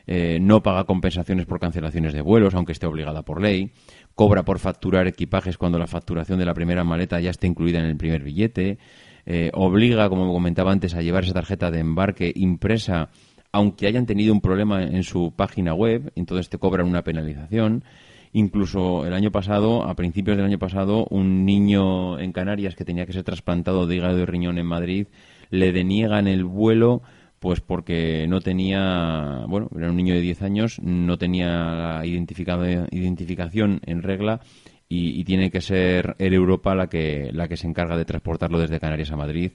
eh, 0.07 0.39
no 0.41 0.63
paga 0.63 0.85
compensaciones 0.85 1.45
por 1.45 1.59
cancelaciones 1.59 2.13
de 2.13 2.21
vuelos, 2.21 2.55
aunque 2.55 2.71
esté 2.71 2.87
obligada 2.87 3.23
por 3.23 3.41
ley, 3.41 3.71
cobra 4.15 4.43
por 4.43 4.59
facturar 4.59 5.07
equipajes 5.07 5.57
cuando 5.57 5.77
la 5.77 5.87
facturación 5.87 6.39
de 6.39 6.45
la 6.45 6.53
primera 6.53 6.83
maleta 6.83 7.19
ya 7.19 7.29
está 7.29 7.47
incluida 7.47 7.79
en 7.79 7.85
el 7.85 7.97
primer 7.97 8.23
billete, 8.23 8.77
eh, 9.25 9.51
obliga, 9.53 10.09
como 10.09 10.31
comentaba 10.31 10.71
antes, 10.71 10.95
a 10.95 11.01
llevar 11.01 11.23
esa 11.23 11.33
tarjeta 11.33 11.69
de 11.71 11.79
embarque 11.79 12.31
impresa 12.35 13.09
aunque 13.51 13.87
hayan 13.87 14.05
tenido 14.05 14.33
un 14.33 14.41
problema 14.41 14.83
en 14.83 15.03
su 15.03 15.33
página 15.35 15.73
web, 15.73 16.11
entonces 16.15 16.49
te 16.49 16.57
cobran 16.57 16.87
una 16.87 17.03
penalización. 17.03 17.83
Incluso 18.31 19.05
el 19.05 19.13
año 19.13 19.31
pasado, 19.31 19.83
a 19.83 19.95
principios 19.95 20.37
del 20.37 20.45
año 20.45 20.59
pasado, 20.59 21.07
un 21.09 21.45
niño 21.45 22.19
en 22.19 22.31
Canarias 22.31 22.75
que 22.75 22.85
tenía 22.85 23.05
que 23.05 23.13
ser 23.13 23.23
trasplantado 23.23 23.87
de 23.87 23.95
hígado 23.95 24.19
y 24.19 24.25
riñón 24.25 24.59
en 24.59 24.67
Madrid, 24.67 25.07
le 25.49 25.71
deniegan 25.71 26.27
el 26.27 26.43
vuelo 26.43 27.01
pues 27.39 27.61
porque 27.61 28.27
no 28.27 28.41
tenía, 28.41 29.45
bueno, 29.47 29.69
era 29.75 29.89
un 29.89 29.95
niño 29.95 30.13
de 30.13 30.21
10 30.21 30.41
años, 30.41 30.79
no 30.81 31.17
tenía 31.17 31.47
la 31.47 32.05
identificación 32.05 33.79
en 33.85 34.03
regla 34.03 34.41
y, 34.89 35.23
tiene 35.23 35.49
que 35.49 35.61
ser 35.61 36.15
Air 36.19 36.33
Europa 36.33 36.75
la 36.75 36.87
que, 36.87 37.29
la 37.31 37.47
que 37.47 37.57
se 37.57 37.67
encarga 37.67 37.95
de 37.95 38.05
transportarlo 38.05 38.59
desde 38.59 38.79
Canarias 38.79 39.11
a 39.11 39.15
Madrid, 39.15 39.51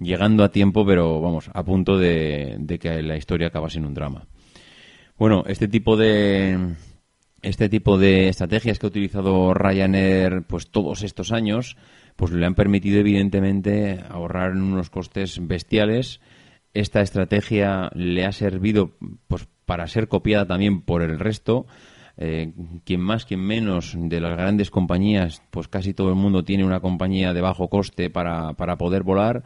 llegando 0.00 0.42
a 0.42 0.50
tiempo, 0.50 0.86
pero 0.86 1.20
vamos, 1.20 1.50
a 1.52 1.64
punto 1.64 1.98
de, 1.98 2.56
de 2.58 2.78
que 2.78 3.02
la 3.02 3.16
historia 3.16 3.48
acaba 3.48 3.68
sin 3.68 3.84
un 3.84 3.94
drama. 3.94 4.26
Bueno, 5.18 5.44
este 5.46 5.68
tipo 5.68 5.96
de, 5.96 6.76
este 7.42 7.68
tipo 7.68 7.98
de 7.98 8.28
estrategias 8.28 8.78
que 8.78 8.86
ha 8.86 8.88
utilizado 8.88 9.54
Ryanair 9.54 10.42
pues 10.46 10.70
todos 10.70 11.02
estos 11.02 11.32
años 11.32 11.76
pues 12.16 12.32
le 12.32 12.44
han 12.44 12.56
permitido 12.56 12.98
evidentemente 12.98 14.00
ahorrar 14.08 14.50
unos 14.52 14.90
costes 14.90 15.38
bestiales. 15.46 16.20
Esta 16.74 17.00
estrategia 17.00 17.90
le 17.94 18.26
ha 18.26 18.32
servido 18.32 18.96
pues 19.28 19.46
para 19.64 19.86
ser 19.86 20.08
copiada 20.08 20.44
también 20.44 20.82
por 20.82 21.02
el 21.02 21.20
resto. 21.20 21.66
Eh, 22.16 22.52
quien 22.84 23.00
más 23.00 23.24
quien 23.24 23.38
menos 23.38 23.94
de 23.96 24.20
las 24.20 24.36
grandes 24.36 24.72
compañías 24.72 25.40
pues 25.52 25.68
casi 25.68 25.94
todo 25.94 26.08
el 26.08 26.16
mundo 26.16 26.42
tiene 26.42 26.64
una 26.64 26.80
compañía 26.80 27.32
de 27.32 27.40
bajo 27.40 27.68
coste 27.68 28.10
para, 28.10 28.54
para 28.54 28.76
poder 28.76 29.04
volar. 29.04 29.44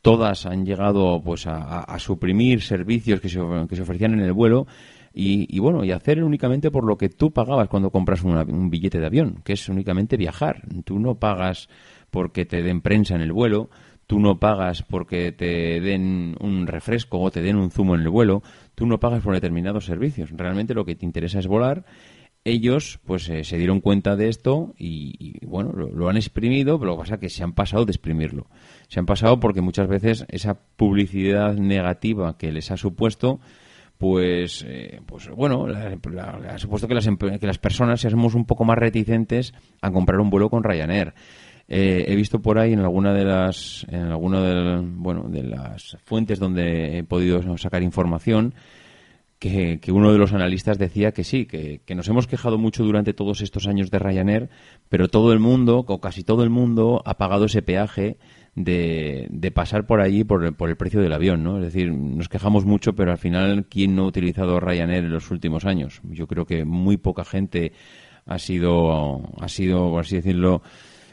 Todas 0.00 0.46
han 0.46 0.64
llegado 0.64 1.20
pues 1.24 1.48
a, 1.48 1.98
suprimir 1.98 2.62
servicios 2.62 3.20
que 3.20 3.28
se, 3.28 3.40
que 3.68 3.74
se 3.74 3.82
ofrecían 3.82 4.12
en 4.12 4.20
el 4.20 4.32
vuelo 4.32 4.68
y, 5.18 5.58
bueno, 5.60 5.82
y 5.82 5.92
hacer 5.92 6.22
únicamente 6.22 6.70
por 6.70 6.84
lo 6.84 6.98
que 6.98 7.08
tú 7.08 7.30
pagabas 7.30 7.68
cuando 7.68 7.90
compras 7.90 8.22
un 8.22 8.68
billete 8.68 9.00
de 9.00 9.06
avión, 9.06 9.40
que 9.44 9.54
es 9.54 9.66
únicamente 9.70 10.18
viajar. 10.18 10.60
Tú 10.84 10.98
no 10.98 11.14
pagas 11.14 11.70
porque 12.10 12.44
te 12.44 12.62
den 12.62 12.82
prensa 12.82 13.14
en 13.14 13.22
el 13.22 13.32
vuelo, 13.32 13.70
tú 14.06 14.20
no 14.20 14.38
pagas 14.38 14.82
porque 14.82 15.32
te 15.32 15.80
den 15.80 16.36
un 16.38 16.66
refresco 16.66 17.18
o 17.18 17.30
te 17.30 17.40
den 17.40 17.56
un 17.56 17.70
zumo 17.70 17.94
en 17.94 18.02
el 18.02 18.10
vuelo, 18.10 18.42
tú 18.74 18.86
no 18.86 19.00
pagas 19.00 19.22
por 19.22 19.32
determinados 19.32 19.86
servicios. 19.86 20.30
Realmente 20.32 20.74
lo 20.74 20.84
que 20.84 20.96
te 20.96 21.06
interesa 21.06 21.38
es 21.38 21.46
volar. 21.46 21.86
Ellos, 22.44 23.00
pues, 23.06 23.26
eh, 23.30 23.42
se 23.42 23.56
dieron 23.56 23.80
cuenta 23.80 24.16
de 24.16 24.28
esto 24.28 24.74
y, 24.76 25.44
bueno, 25.46 25.72
lo, 25.72 25.90
lo, 25.92 26.10
han 26.10 26.16
exprimido, 26.16 26.78
pero 26.78 26.90
lo 26.90 26.96
que 26.98 27.04
pasa 27.04 27.14
es 27.14 27.20
que 27.20 27.30
se 27.30 27.42
han 27.42 27.54
pasado 27.54 27.86
de 27.86 27.92
exprimirlo. 27.92 28.48
Se 28.88 29.00
han 29.00 29.06
pasado 29.06 29.40
porque 29.40 29.62
muchas 29.62 29.88
veces 29.88 30.26
esa 30.28 30.60
publicidad 30.76 31.54
negativa 31.54 32.36
que 32.36 32.52
les 32.52 32.70
ha 32.70 32.76
supuesto 32.76 33.40
pues, 33.98 34.64
eh, 34.68 35.00
pues 35.06 35.28
bueno, 35.28 35.66
ha 35.66 36.58
supuesto 36.58 36.86
que 36.86 36.94
las, 36.94 37.06
que 37.06 37.46
las 37.46 37.58
personas 37.58 38.00
seamos 38.00 38.34
un 38.34 38.44
poco 38.44 38.64
más 38.64 38.78
reticentes 38.78 39.54
a 39.80 39.90
comprar 39.90 40.20
un 40.20 40.30
vuelo 40.30 40.50
con 40.50 40.64
Ryanair. 40.64 41.14
eh, 41.68 42.04
he 42.08 42.14
visto 42.14 42.40
por 42.40 42.58
ahí 42.58 42.72
en 42.72 42.80
alguna 42.80 43.12
de 43.12 43.24
las 43.24 43.86
en 43.88 44.02
alguna 44.02 44.40
de, 44.42 44.80
bueno, 44.82 45.28
de 45.28 45.42
las 45.42 45.96
fuentes 46.04 46.38
donde 46.38 46.98
he 46.98 47.04
podido 47.04 47.56
sacar 47.58 47.82
información 47.82 48.54
que, 49.38 49.92
uno 49.92 50.12
de 50.12 50.18
los 50.18 50.32
analistas 50.32 50.78
decía 50.78 51.12
que 51.12 51.24
sí, 51.24 51.46
que, 51.46 51.80
nos 51.94 52.08
hemos 52.08 52.26
quejado 52.26 52.58
mucho 52.58 52.84
durante 52.84 53.12
todos 53.12 53.42
estos 53.42 53.66
años 53.66 53.90
de 53.90 53.98
Ryanair, 53.98 54.48
pero 54.88 55.08
todo 55.08 55.32
el 55.32 55.38
mundo, 55.38 55.84
o 55.86 56.00
casi 56.00 56.22
todo 56.24 56.42
el 56.42 56.50
mundo, 56.50 57.02
ha 57.04 57.14
pagado 57.14 57.44
ese 57.44 57.62
peaje 57.62 58.16
de, 58.56 59.52
pasar 59.54 59.86
por 59.86 60.00
allí 60.00 60.24
por, 60.24 60.44
el 60.44 60.76
precio 60.76 61.00
del 61.00 61.12
avión, 61.12 61.44
¿no? 61.44 61.58
Es 61.58 61.64
decir, 61.64 61.92
nos 61.92 62.28
quejamos 62.28 62.64
mucho, 62.64 62.94
pero 62.94 63.12
al 63.12 63.18
final, 63.18 63.66
¿quién 63.68 63.94
no 63.94 64.04
ha 64.04 64.08
utilizado 64.08 64.58
Ryanair 64.58 65.04
en 65.04 65.12
los 65.12 65.30
últimos 65.30 65.64
años? 65.64 66.00
Yo 66.04 66.26
creo 66.26 66.46
que 66.46 66.64
muy 66.64 66.96
poca 66.96 67.24
gente 67.24 67.72
ha 68.24 68.38
sido, 68.38 69.22
ha 69.40 69.48
sido, 69.48 69.90
por 69.90 70.00
así 70.00 70.16
decirlo, 70.16 70.62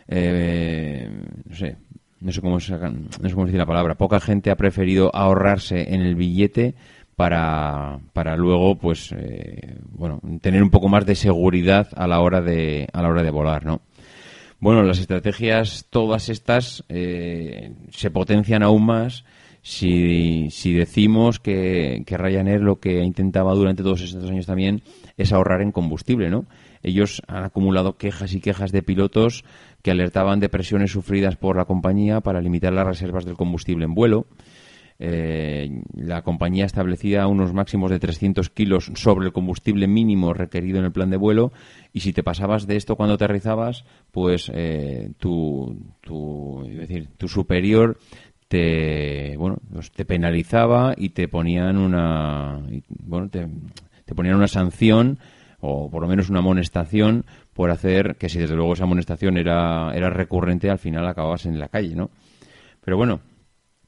eh, 0.08 1.10
no 1.48 1.56
sé, 1.56 1.76
no 2.22 2.32
sé 2.32 2.42
cómo, 2.42 2.54
no 2.56 2.60
sé 2.60 3.34
cómo 3.34 3.46
decir 3.46 3.60
la 3.60 3.66
palabra, 3.66 3.96
poca 3.96 4.22
gente 4.22 4.50
ha 4.50 4.56
preferido 4.56 5.14
ahorrarse 5.14 5.94
en 5.94 6.02
el 6.02 6.16
billete 6.16 6.76
para, 7.16 8.00
para 8.14 8.36
luego 8.36 8.76
pues 8.76 9.14
eh, 9.16 9.78
bueno 9.92 10.20
tener 10.42 10.64
un 10.64 10.72
poco 10.72 10.90
más 10.90 11.06
de 11.06 11.14
seguridad 11.14 11.88
a 11.96 12.08
la 12.08 12.22
hora 12.22 12.42
de 12.42 12.88
a 12.92 13.04
la 13.04 13.10
hora 13.10 13.22
de 13.22 13.30
volar 13.30 13.66
no 13.66 13.82
bueno 14.64 14.82
las 14.82 15.00
estrategias 15.00 15.88
todas 15.90 16.30
estas 16.30 16.86
eh, 16.88 17.74
se 17.92 18.10
potencian 18.12 18.64
aún 18.64 18.86
más 18.86 19.26
si, 19.62 20.50
si 20.52 20.74
decimos 20.74 21.42
que, 21.42 22.04
que 22.06 22.18
Ryanair 22.18 22.62
lo 22.62 22.80
que 22.80 23.04
intentaba 23.04 23.54
durante 23.56 23.84
todos 23.84 24.02
estos 24.02 24.30
años 24.30 24.46
también 24.46 24.82
es 25.18 25.34
ahorrar 25.34 25.62
en 25.62 25.74
combustible 25.74 26.30
no 26.30 26.46
ellos 26.82 27.22
han 27.28 27.44
acumulado 27.44 27.98
quejas 27.98 28.34
y 28.34 28.40
quejas 28.40 28.72
de 28.72 28.84
pilotos 28.84 29.44
que 29.82 29.92
alertaban 29.92 30.40
de 30.40 30.48
presiones 30.48 30.92
sufridas 30.92 31.36
por 31.36 31.58
la 31.58 31.66
compañía 31.66 32.22
para 32.22 32.40
limitar 32.40 32.72
las 32.72 32.88
reservas 32.88 33.26
del 33.26 33.36
combustible 33.36 33.84
en 33.84 33.94
vuelo 33.94 34.28
eh, 35.00 35.82
la 35.96 36.22
compañía 36.22 36.66
establecía 36.66 37.28
unos 37.28 37.54
máximos 37.54 37.92
de 37.92 38.00
300 38.00 38.50
kilos 38.50 38.92
sobre 38.96 39.26
el 39.26 39.34
combustible 39.34 39.88
mínimo 39.88 40.34
requerido 40.34 40.80
en 40.80 40.86
el 40.86 40.92
plan 40.92 41.10
de 41.10 41.18
vuelo 41.18 41.52
y 41.94 42.02
si 42.02 42.14
te 42.14 42.24
pasabas 42.24 42.68
de 42.68 42.76
esto 42.76 42.96
cuando 42.96 43.16
aterrizabas, 43.16 43.86
pues 44.12 44.52
eh, 44.54 45.12
tu, 45.18 45.78
tu, 46.02 46.64
decir, 46.68 47.10
tu 47.18 47.28
superior 47.28 47.98
te, 48.48 49.36
bueno, 49.38 49.58
pues 49.72 49.92
te 49.92 50.06
penalizaba 50.06 50.94
y 50.96 51.10
te 51.10 51.28
ponían 51.28 51.78
una, 51.78 52.62
bueno, 52.88 53.30
te, 53.30 53.48
te 54.06 54.16
ponían 54.16 54.36
una 54.36 54.48
sanción 54.48 55.20
o 55.60 55.90
por 55.90 56.02
lo 56.02 56.10
menos 56.10 56.30
una 56.30 56.40
amonestación 56.40 57.26
por 57.54 57.72
hacer 57.72 58.16
que 58.18 58.30
si 58.30 58.40
desde 58.40 58.56
luego 58.56 58.74
esa 58.74 58.84
amonestación 58.84 59.38
era, 59.38 59.94
era 59.96 60.10
recurrente 60.10 60.70
al 60.70 60.78
final 60.78 61.08
acababas 61.08 61.46
en 61.46 61.58
la 61.58 61.70
calle, 61.70 61.96
¿no? 61.96 62.10
Pero 62.84 62.98
bueno, 62.98 63.22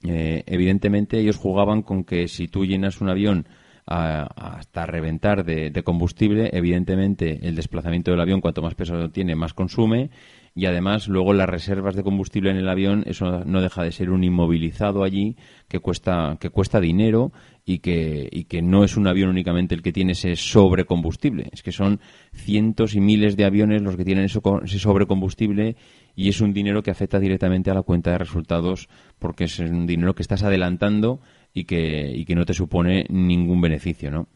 eh, 0.08 0.44
evidentemente 0.46 1.20
ellos 1.20 1.38
jugaban 1.38 1.82
con 1.82 2.04
que 2.04 2.28
si 2.28 2.48
tú 2.48 2.66
llenas 2.66 3.02
un 3.02 3.10
avión 3.10 3.48
hasta 3.88 4.88
reventar 4.88 5.46
de, 5.46 5.84
combustible, 5.84 6.50
evidentemente 6.54 7.48
el 7.48 7.56
desplazamiento 7.56 8.10
del 8.10 8.20
avión, 8.20 8.42
cuanto 8.42 8.64
más 8.64 8.74
peso 8.74 9.12
tiene, 9.12 9.36
más 9.36 9.54
consume 9.54 10.10
y 10.58 10.68
además 10.68 11.10
luego 11.10 11.34
las 11.34 11.50
reservas 11.50 11.98
de 11.98 12.04
combustible 12.04 12.50
en 12.50 12.56
el 12.56 12.70
avión, 12.70 13.04
eso 13.08 13.44
no 13.44 13.62
deja 13.62 13.84
de 13.84 13.92
ser 13.92 14.10
un 14.10 14.24
inmovilizado 14.24 15.04
allí 15.04 15.36
que 15.68 15.80
cuesta, 15.80 16.38
que 16.40 16.50
cuesta 16.50 16.80
dinero 16.80 17.34
y 17.66 17.80
que, 17.80 18.30
y 18.32 18.46
que 18.46 18.62
no 18.62 18.86
es 18.86 18.96
un 18.96 19.06
avión 19.06 19.30
únicamente 19.30 19.76
el 19.76 19.82
que 19.82 19.92
tiene 19.92 20.14
ese 20.14 20.38
sobrecombustible, 20.38 21.50
es 21.52 21.62
que 21.62 21.74
son 21.74 22.00
cientos 22.32 22.96
y 22.96 23.02
miles 23.02 23.36
de 23.36 23.44
aviones 23.44 23.82
los 23.82 23.98
que 23.98 24.06
tienen 24.06 24.24
eso, 24.24 24.42
ese 24.64 24.80
sobrecombustible 24.80 25.76
y 26.16 26.30
es 26.30 26.40
un 26.40 26.54
dinero 26.54 26.84
que 26.84 26.92
afecta 26.92 27.20
directamente 27.20 27.70
a 27.70 27.74
la 27.74 27.82
cuenta 27.82 28.12
de 28.12 28.20
resultados 28.20 28.88
porque 29.20 29.44
es 29.44 29.60
un 29.60 29.86
dinero 29.86 30.16
que 30.16 30.22
estás 30.22 30.44
adelantando 30.44 31.20
y 31.54 31.66
que, 31.66 32.14
y 32.16 32.24
que 32.24 32.36
no 32.36 32.46
te 32.46 32.54
supone 32.54 33.06
ningún 33.10 33.60
beneficio, 33.60 34.10
¿no? 34.10 34.30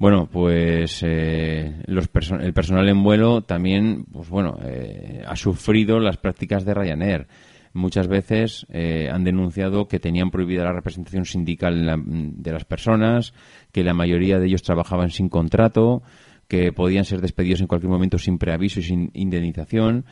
Bueno, 0.00 0.30
pues 0.32 1.02
eh, 1.02 1.74
los 1.84 2.08
el 2.40 2.54
personal 2.54 2.88
en 2.88 3.02
vuelo 3.02 3.42
también, 3.42 4.06
pues 4.10 4.30
bueno, 4.30 4.58
eh, 4.64 5.22
ha 5.26 5.36
sufrido 5.36 6.00
las 6.00 6.16
prácticas 6.16 6.64
de 6.64 6.72
Ryanair. 6.72 7.26
Muchas 7.74 8.08
veces 8.08 8.66
eh, 8.70 9.10
han 9.12 9.24
denunciado 9.24 9.88
que 9.88 10.00
tenían 10.00 10.30
prohibida 10.30 10.64
la 10.64 10.72
representación 10.72 11.26
sindical 11.26 12.02
de 12.06 12.50
las 12.50 12.64
personas, 12.64 13.34
que 13.72 13.84
la 13.84 13.92
mayoría 13.92 14.38
de 14.38 14.46
ellos 14.46 14.62
trabajaban 14.62 15.10
sin 15.10 15.28
contrato, 15.28 16.02
que 16.48 16.72
podían 16.72 17.04
ser 17.04 17.20
despedidos 17.20 17.60
en 17.60 17.66
cualquier 17.66 17.92
momento 17.92 18.16
sin 18.16 18.38
preaviso 18.38 18.80
y 18.80 18.84
sin 18.84 19.10
indemnización. 19.12 20.06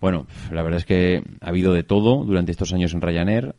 Bueno, 0.00 0.26
la 0.50 0.64
verdad 0.64 0.78
es 0.78 0.84
que 0.84 1.22
ha 1.40 1.50
habido 1.50 1.72
de 1.74 1.84
todo 1.84 2.24
durante 2.24 2.50
estos 2.50 2.72
años 2.72 2.92
en 2.92 3.02
Ryanair 3.02 3.54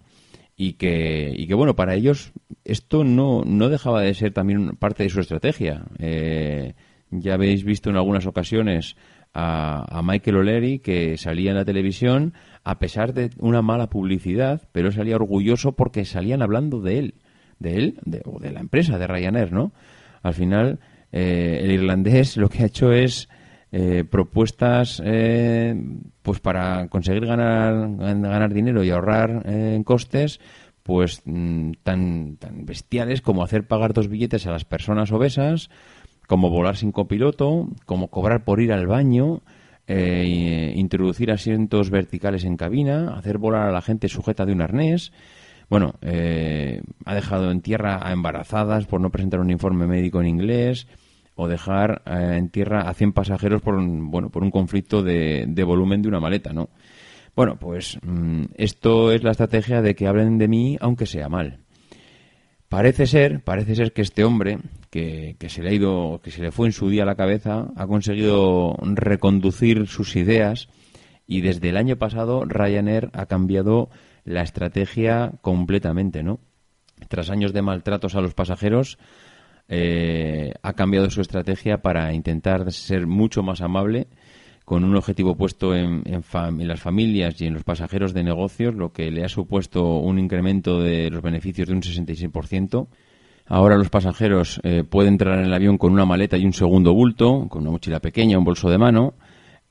y 0.62 0.74
que, 0.74 1.32
y 1.34 1.48
que 1.48 1.54
bueno, 1.54 1.78
para 1.78 1.96
ellos 1.96 2.34
esto 2.66 3.06
no, 3.06 3.44
no 3.46 3.70
dejaba 3.70 4.02
de 4.02 4.14
ser 4.14 4.34
también 4.34 4.76
parte 4.76 5.04
de 5.04 5.10
su 5.10 5.22
estrategia. 5.22 5.86
Eh, 6.00 6.74
ya 7.12 7.36
habéis 7.36 7.64
visto 7.64 7.90
en 7.90 7.96
algunas 7.96 8.26
ocasiones 8.26 8.98
a, 9.34 10.02
Michael 10.04 10.36
O'Leary 10.36 10.80
que 10.80 11.16
salía 11.16 11.52
en 11.52 11.56
la 11.56 11.64
televisión 11.64 12.34
a 12.66 12.78
pesar 12.78 13.14
de 13.14 13.30
una 13.40 13.62
mala 13.62 13.88
publicidad, 13.88 14.68
pero 14.74 14.92
salía 14.92 15.16
orgulloso 15.16 15.78
porque 15.78 16.04
salían 16.04 16.42
hablando 16.42 16.82
de 16.82 17.00
él, 17.00 17.14
de 17.60 17.78
él 17.78 18.00
o 18.26 18.42
de 18.42 18.52
la 18.52 18.60
empresa 18.60 19.00
de 19.00 19.08
Ryanair, 19.08 19.54
¿no? 19.54 19.72
Al 20.24 20.34
final, 20.34 20.80
eh, 21.14 21.62
el 21.64 21.72
irlandés 21.72 22.36
lo 22.36 22.50
que 22.50 22.64
ha 22.64 22.66
hecho 22.66 22.92
es 22.92 23.30
eh, 23.72 24.04
propuestas 24.04 25.00
eh, 25.06 25.80
pues 26.24 26.40
para 26.40 26.88
conseguir 26.88 27.28
ganar, 27.28 27.98
ganar 27.98 28.52
dinero 28.52 28.84
y 28.84 28.90
ahorrar 28.90 29.44
eh, 29.46 29.76
en 29.76 29.84
costes 29.84 30.40
pues 30.82 31.22
mm, 31.26 31.74
tan, 31.84 32.38
tan 32.38 32.66
bestiales 32.66 33.22
como 33.22 33.44
hacer 33.44 33.68
pagar 33.68 33.94
dos 33.94 34.08
billetes 34.08 34.48
a 34.48 34.52
las 34.52 34.66
personas 34.66 35.12
obesas, 35.12 35.70
como 36.28 36.50
volar 36.50 36.78
sin 36.78 36.92
copiloto, 36.92 37.68
como 37.86 38.08
cobrar 38.08 38.44
por 38.44 38.60
ir 38.60 38.74
al 38.74 38.88
baño, 38.88 39.42
introducir 39.88 41.32
asientos 41.32 41.90
verticales 41.90 42.46
en 42.46 42.58
cabina, 42.58 43.16
hacer 43.16 43.40
volar 43.40 43.68
a 43.68 43.72
la 43.72 43.82
gente 43.82 44.08
sujeta 44.08 44.46
de 44.46 44.54
un 44.54 44.62
arnés. 44.62 45.12
Bueno, 45.68 45.96
ha 46.02 47.16
dejado 47.16 47.50
en 47.50 47.62
tierra 47.62 48.00
a 48.02 48.12
embarazadas 48.12 48.86
por 48.86 49.02
no 49.02 49.10
presentar 49.10 49.40
un 49.40 49.50
informe 49.50 49.88
médico 49.88 50.22
en 50.22 50.28
inglés 50.28 50.88
o 51.42 51.48
dejar 51.48 52.02
eh, 52.06 52.36
en 52.38 52.50
tierra 52.50 52.82
a 52.82 52.94
100 52.94 53.14
pasajeros 53.14 53.62
por 53.62 53.76
un, 53.76 54.12
bueno, 54.12 54.30
por 54.30 54.44
un 54.44 54.52
conflicto 54.52 55.02
de, 55.02 55.46
de 55.48 55.64
volumen 55.64 56.02
de 56.02 56.10
una 56.10 56.20
maleta, 56.20 56.52
¿no? 56.52 56.70
Bueno, 57.34 57.58
pues 57.58 57.98
mm, 58.04 58.44
esto 58.56 59.14
es 59.14 59.24
la 59.24 59.32
estrategia 59.32 59.82
de 59.82 59.96
que 59.96 60.08
hablen 60.08 60.38
de 60.38 60.50
mí 60.50 60.78
aunque 60.82 61.06
sea 61.06 61.30
mal. 61.30 61.60
Parece 62.68 63.08
ser, 63.08 63.42
parece 63.42 63.74
ser 63.74 63.94
que 63.94 64.02
este 64.02 64.26
hombre, 64.26 64.60
que, 64.90 65.38
que, 65.40 65.48
se 65.48 65.64
le 65.64 65.70
ha 65.70 65.74
ido, 65.74 66.20
que 66.22 66.30
se 66.30 66.42
le 66.42 66.52
fue 66.52 66.68
en 66.68 66.74
su 66.74 66.90
día 66.90 67.04
a 67.04 67.06
la 67.06 67.16
cabeza, 67.16 67.68
ha 67.78 67.88
conseguido 67.88 68.76
reconducir 68.82 69.88
sus 69.88 70.18
ideas 70.18 70.68
y 71.26 71.40
desde 71.40 71.70
el 71.70 71.78
año 71.78 71.96
pasado 71.96 72.44
Ryanair 72.44 73.12
ha 73.14 73.28
cambiado 73.28 73.90
la 74.26 74.42
estrategia 74.42 75.32
completamente, 75.42 76.22
¿no? 76.22 76.42
Tras 77.08 77.30
años 77.30 77.54
de 77.54 77.62
maltratos 77.62 78.16
a 78.16 78.22
los 78.22 78.34
pasajeros, 78.34 78.98
eh, 79.72 80.39
ha 80.62 80.74
cambiado 80.74 81.10
su 81.10 81.22
estrategia 81.22 81.82
para 81.82 82.14
intentar 82.14 82.72
ser 82.72 83.08
mucho 83.08 83.44
más 83.44 83.62
amable 83.62 84.08
con 84.70 84.84
un 84.84 84.96
objetivo 84.96 85.36
puesto 85.36 85.74
en, 85.74 86.04
las 86.06 86.80
familias 86.80 87.42
y 87.42 87.48
en 87.48 87.56
los 87.56 87.64
pasajeros 87.64 88.14
de 88.14 88.24
negocios, 88.24 88.76
lo 88.76 88.94
que 88.94 89.10
le 89.10 89.26
ha 89.26 89.28
supuesto 89.28 89.98
un 89.98 90.20
incremento 90.20 90.80
de 90.80 91.10
los 91.10 91.24
beneficios 91.24 91.68
de 91.68 91.74
un 91.74 91.82
66%. 91.82 92.88
Ahora 93.48 93.78
los 93.78 93.90
pasajeros 93.90 94.62
eh, 94.64 94.84
pueden 94.84 95.14
entrar 95.14 95.40
en 95.40 95.46
el 95.46 95.54
avión 95.56 95.80
con 95.80 95.92
una 95.92 96.06
maleta 96.06 96.38
y 96.38 96.46
un 96.46 96.54
segundo 96.54 96.94
bulto, 96.94 97.48
con 97.50 97.64
una 97.64 97.72
mochila 97.72 98.00
pequeña, 98.00 98.38
un 98.38 98.44
bolso 98.44 98.70
de 98.70 98.78
mano. 98.78 99.16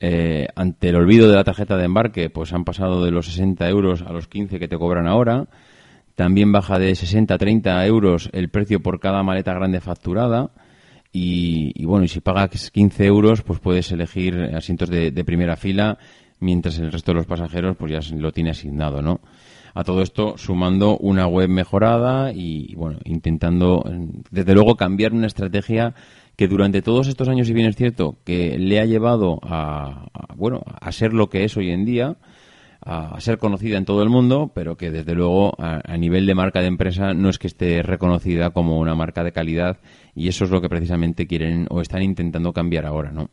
Eh, 0.01 0.48
ante 0.57 0.88
el 0.88 0.96
olvido 0.96 1.29
de 1.29 1.37
la 1.37 1.44
tarjeta 1.44 1.77
de 1.77 1.85
embarque, 1.85 2.29
pues 2.29 2.53
han 2.53 2.64
pasado 2.64 3.05
de 3.05 3.12
los 3.12 3.27
60 3.27 3.68
euros 3.68 4.03
a 4.03 4.12
los 4.12 4.27
15 4.27 4.59
que 4.59 4.66
te 4.66 4.77
cobran 4.77 5.07
ahora. 5.07 5.46
También 6.16 6.51
baja 6.51 6.81
de 6.81 6.92
60 6.96 7.35
a 7.35 7.38
30 7.38 7.87
euros 7.87 8.31
el 8.33 8.48
precio 8.48 8.81
por 8.81 8.98
cada 8.98 9.22
maleta 9.22 9.55
grande 9.55 9.81
facturada. 9.81 10.51
Y, 11.10 11.84
bueno, 11.84 12.04
y 12.04 12.08
si 12.08 12.20
pagas 12.20 12.70
15 12.70 13.04
euros, 13.06 13.42
pues 13.42 13.60
puedes 13.60 13.90
elegir 13.92 14.36
asientos 14.54 14.90
de, 14.90 15.24
primera 15.24 15.56
fila, 15.56 15.98
mientras 16.38 16.78
el 16.78 16.92
resto 16.92 17.12
de 17.12 17.16
los 17.16 17.26
pasajeros 17.26 17.76
pues 17.76 17.92
ya 17.92 18.16
lo 18.16 18.30
tiene 18.30 18.50
asignado, 18.50 19.02
¿no? 19.02 19.20
A 19.74 19.84
todo 19.84 20.02
esto 20.02 20.36
sumando 20.36 20.96
una 20.98 21.26
web 21.26 21.48
mejorada 21.48 22.32
y, 22.32 22.74
bueno, 22.74 22.98
intentando, 23.04 23.84
desde 24.30 24.54
luego, 24.54 24.76
cambiar 24.76 25.12
una 25.12 25.26
estrategia 25.26 25.94
que 26.36 26.46
durante 26.46 26.82
todos 26.82 27.08
estos 27.08 27.28
años, 27.28 27.46
si 27.46 27.52
bien 27.52 27.68
es 27.68 27.76
cierto, 27.76 28.18
que 28.24 28.58
le 28.58 28.80
ha 28.80 28.84
llevado 28.84 29.38
a 29.42 30.06
bueno, 30.38 30.62
a 30.80 30.92
ser 30.92 31.12
lo 31.12 31.28
que 31.28 31.44
es 31.44 31.56
hoy 31.56 31.70
en 31.70 31.84
día, 31.84 32.16
a, 32.80 33.20
ser 33.20 33.38
conocida 33.38 33.76
en 33.76 33.84
todo 33.84 34.02
el 34.02 34.08
mundo, 34.08 34.52
pero 34.54 34.76
que 34.76 34.90
desde 34.90 35.14
luego 35.14 35.52
a, 35.58 35.96
nivel 35.96 36.26
de 36.26 36.34
marca 36.34 36.60
de 36.60 36.68
empresa 36.68 37.12
no 37.12 37.28
es 37.28 37.38
que 37.38 37.48
esté 37.48 37.82
reconocida 37.82 38.50
como 38.50 38.78
una 38.78 38.94
marca 38.94 39.24
de 39.24 39.32
calidad 39.32 39.78
y 40.18 40.28
eso 40.28 40.44
es 40.44 40.50
lo 40.50 40.61
que 40.61 40.68
precisamente 40.68 41.26
quieren 41.26 41.66
o 41.70 41.81
están 41.81 42.02
intentando 42.02 42.52
cambiar 42.52 42.87
ahora, 42.87 43.12
¿no? 43.12 43.31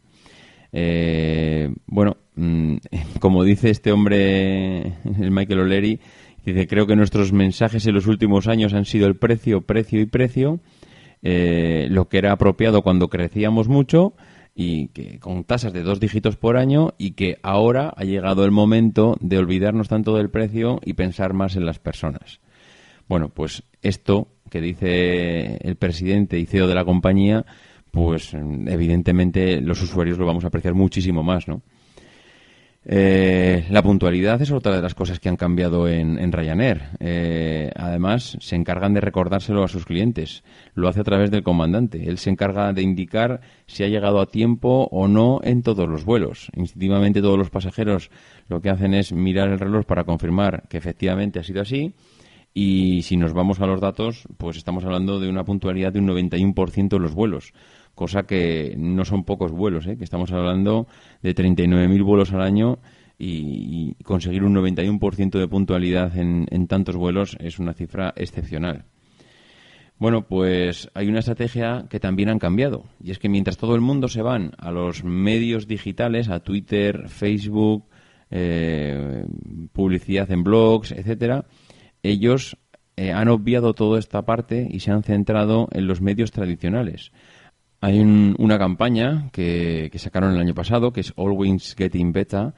Eh, 0.71 1.73
bueno, 1.87 2.17
mm, 2.35 2.75
como 3.19 3.43
dice 3.43 3.71
este 3.71 3.91
hombre, 3.91 4.81
el 5.19 5.31
Michael 5.31 5.61
O'Leary, 5.61 5.99
dice, 6.45 6.67
creo 6.67 6.85
que 6.85 6.95
nuestros 6.95 7.33
mensajes 7.33 7.87
en 7.87 7.95
los 7.95 8.05
últimos 8.05 8.47
años 8.47 8.73
han 8.73 8.85
sido 8.85 9.07
el 9.07 9.15
precio, 9.15 9.61
precio 9.61 9.99
y 9.99 10.05
precio, 10.05 10.59
eh, 11.23 11.87
lo 11.89 12.07
que 12.07 12.19
era 12.19 12.33
apropiado 12.33 12.83
cuando 12.83 13.09
crecíamos 13.09 13.67
mucho 13.67 14.13
y 14.53 14.89
que 14.89 15.19
con 15.19 15.43
tasas 15.43 15.73
de 15.73 15.81
dos 15.81 15.99
dígitos 15.99 16.37
por 16.37 16.55
año 16.55 16.93
y 16.99 17.11
que 17.11 17.37
ahora 17.41 17.93
ha 17.97 18.03
llegado 18.03 18.45
el 18.45 18.51
momento 18.51 19.17
de 19.21 19.39
olvidarnos 19.39 19.89
tanto 19.89 20.15
del 20.15 20.29
precio 20.29 20.79
y 20.85 20.93
pensar 20.93 21.33
más 21.33 21.55
en 21.55 21.65
las 21.65 21.79
personas. 21.79 22.41
Bueno, 23.07 23.29
pues 23.29 23.63
esto 23.81 24.27
que 24.49 24.61
dice 24.61 25.57
el 25.61 25.75
presidente 25.75 26.39
y 26.39 26.45
CEO 26.45 26.67
de 26.67 26.75
la 26.75 26.85
compañía, 26.85 27.45
pues 27.91 28.33
evidentemente 28.33 29.61
los 29.61 29.81
usuarios 29.81 30.17
lo 30.17 30.25
vamos 30.25 30.43
a 30.43 30.47
apreciar 30.47 30.73
muchísimo 30.73 31.23
más, 31.23 31.47
¿no? 31.47 31.61
Eh, 32.87 33.65
la 33.71 33.81
puntualidad 33.81 34.39
es 34.43 34.51
otra 34.51 34.75
de 34.75 34.81
las 34.81 34.93
cosas 34.93 35.19
que 35.19 35.27
han 35.27 35.37
cambiado 35.37 35.87
en, 35.87 36.31
Ryanair. 36.31 36.83
Eh, 36.99 37.71
además, 37.75 38.37
se 38.39 38.55
encargan 38.55 38.93
de 38.93 39.01
recordárselo 39.01 39.63
a 39.63 39.67
sus 39.67 39.85
clientes. 39.85 40.43
Lo 40.75 40.87
hace 40.87 41.01
a 41.01 41.03
través 41.03 41.31
del 41.31 41.41
comandante. 41.41 42.07
Él 42.07 42.19
se 42.19 42.29
encarga 42.29 42.73
de 42.73 42.83
indicar 42.83 43.41
si 43.65 43.83
ha 43.83 43.87
llegado 43.87 44.21
a 44.21 44.27
tiempo 44.27 44.87
o 44.91 45.07
no 45.07 45.39
en 45.43 45.63
todos 45.63 45.89
los 45.89 46.05
vuelos. 46.05 46.49
Instintivamente 46.55 47.21
todos 47.21 47.39
los 47.39 47.49
pasajeros 47.49 48.11
lo 48.47 48.61
que 48.61 48.69
hacen 48.69 48.93
es 48.93 49.11
mirar 49.11 49.49
el 49.49 49.59
reloj 49.59 49.85
para 49.85 50.03
confirmar 50.03 50.67
que 50.69 50.77
efectivamente 50.77 51.39
ha 51.39 51.43
sido 51.43 51.61
así. 51.61 51.93
Y 52.57 53.03
si 53.03 53.17
nos 53.17 53.33
vamos 53.33 53.59
a 53.59 53.67
los 53.67 53.81
datos, 53.81 54.27
pues 54.37 54.57
estamos 54.57 54.83
hablando 54.85 55.19
de 55.19 55.29
una 55.29 55.43
puntualidad 55.43 55.91
de 55.93 55.99
un 55.99 56.07
91% 56.07 56.95
en 56.95 57.01
los 57.03 57.13
vuelos 57.13 57.53
cosa 57.95 58.23
que 58.23 58.75
no 58.77 59.05
son 59.05 59.23
pocos 59.23 59.51
vuelos, 59.51 59.87
¿eh? 59.87 59.97
que 59.97 60.03
estamos 60.03 60.31
hablando 60.31 60.87
de 61.23 61.33
39.000 61.33 62.03
vuelos 62.03 62.33
al 62.33 62.41
año 62.41 62.77
y, 63.17 63.95
conseguir 64.03 64.43
un 64.43 64.53
91% 64.53 65.39
de 65.39 65.47
puntualidad 65.47 66.15
en, 66.17 66.67
tantos 66.67 66.97
vuelos 66.97 67.37
es 67.39 67.57
una 67.57 67.73
cifra 67.73 68.13
excepcional. 68.15 68.85
Bueno, 69.97 70.27
pues 70.27 70.89
hay 70.93 71.07
una 71.07 71.19
estrategia 71.19 71.85
que 71.89 72.01
también 72.01 72.27
han 72.27 72.37
cambiado 72.37 72.83
y 73.01 73.11
es 73.11 73.19
que 73.19 73.29
mientras 73.29 73.57
todo 73.57 73.75
el 73.75 73.81
mundo 73.81 74.09
se 74.09 74.21
van 74.21 74.51
a 74.57 74.69
los 74.71 75.05
medios 75.05 75.67
digitales, 75.67 76.27
a 76.27 76.41
Twitter, 76.41 77.07
Facebook, 77.07 77.85
eh, 78.29 79.25
publicidad 79.71 80.29
en 80.31 80.43
blogs, 80.43 80.91
etcétera, 80.91 81.45
ellos 82.09 82.57
eh, 82.97 83.11
han 83.11 83.27
obviado 83.27 83.73
toda 83.73 83.99
esta 83.99 84.21
parte 84.23 84.67
y 84.69 84.79
se 84.79 84.91
han 84.91 85.03
centrado 85.03 85.67
en 85.71 85.87
los 85.87 86.01
medios 86.01 86.31
tradicionales. 86.31 87.11
Hay 87.81 87.99
una 87.99 88.57
campaña 88.57 89.29
que, 89.31 89.91
sacaron 89.95 90.33
el 90.33 90.39
año 90.39 90.55
pasado, 90.55 90.91
que 90.91 91.01
es 91.01 91.13
Always 91.17 91.75
Getting 91.77 92.13
Better, 92.13 92.53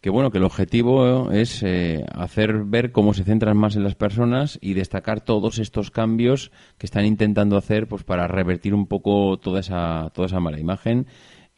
que 0.00 0.10
bueno, 0.10 0.30
que 0.30 0.38
el 0.38 0.44
objetivo 0.44 1.30
es 1.30 1.62
eh, 1.62 2.04
hacer 2.12 2.64
ver 2.64 2.90
cómo 2.90 3.14
se 3.14 3.24
centran 3.24 3.56
más 3.56 3.76
en 3.76 3.84
las 3.84 3.94
personas 3.94 4.58
y 4.60 4.74
destacar 4.74 5.20
todos 5.20 5.58
estos 5.58 5.90
cambios 5.90 6.50
que 6.78 6.86
están 6.86 7.06
intentando 7.06 7.56
hacer 7.56 7.86
pues 7.86 8.02
para 8.02 8.26
revertir 8.26 8.74
un 8.74 8.86
poco 8.86 9.38
toda 9.38 9.60
esa, 9.60 10.10
toda 10.14 10.26
esa 10.26 10.40
mala 10.40 10.58
imagen 10.58 11.06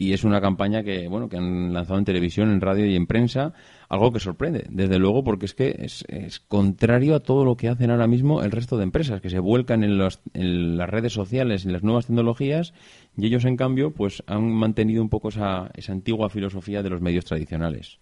y 0.02 0.12
es 0.12 0.24
una 0.24 0.40
campaña 0.40 0.82
que 0.82 1.06
bueno 1.06 1.28
que 1.28 1.36
han 1.36 1.72
lanzado 1.72 1.98
en 1.98 2.04
televisión, 2.04 2.50
en 2.50 2.60
radio 2.60 2.86
y 2.86 2.96
en 2.96 3.06
prensa, 3.06 3.52
algo 3.88 4.12
que 4.12 4.18
sorprende, 4.18 4.66
desde 4.68 4.98
luego, 4.98 5.22
porque 5.22 5.46
es 5.46 5.54
que 5.54 5.76
es, 5.78 6.04
contrario 6.48 7.14
a 7.14 7.20
todo 7.20 7.44
lo 7.44 7.56
que 7.56 7.68
hacen 7.68 7.90
ahora 7.90 8.08
mismo 8.08 8.42
el 8.42 8.50
resto 8.50 8.76
de 8.76 8.82
empresas, 8.82 9.20
que 9.20 9.30
se 9.30 9.38
vuelcan 9.38 9.84
en, 9.84 9.98
las 9.98 10.90
redes 10.90 11.12
sociales, 11.12 11.64
en 11.64 11.72
las 11.72 11.84
nuevas 11.84 12.06
tecnologías, 12.06 12.74
y 13.16 13.26
ellos, 13.26 13.44
en 13.44 13.56
cambio, 13.56 13.92
pues 13.92 14.24
han 14.26 14.50
mantenido 14.50 15.02
un 15.02 15.08
poco 15.08 15.28
esa, 15.28 15.70
esa 15.74 15.92
antigua 15.92 16.30
filosofía 16.30 16.82
de 16.82 16.90
los 16.90 17.00
medios 17.00 17.24
tradicionales. 17.24 17.98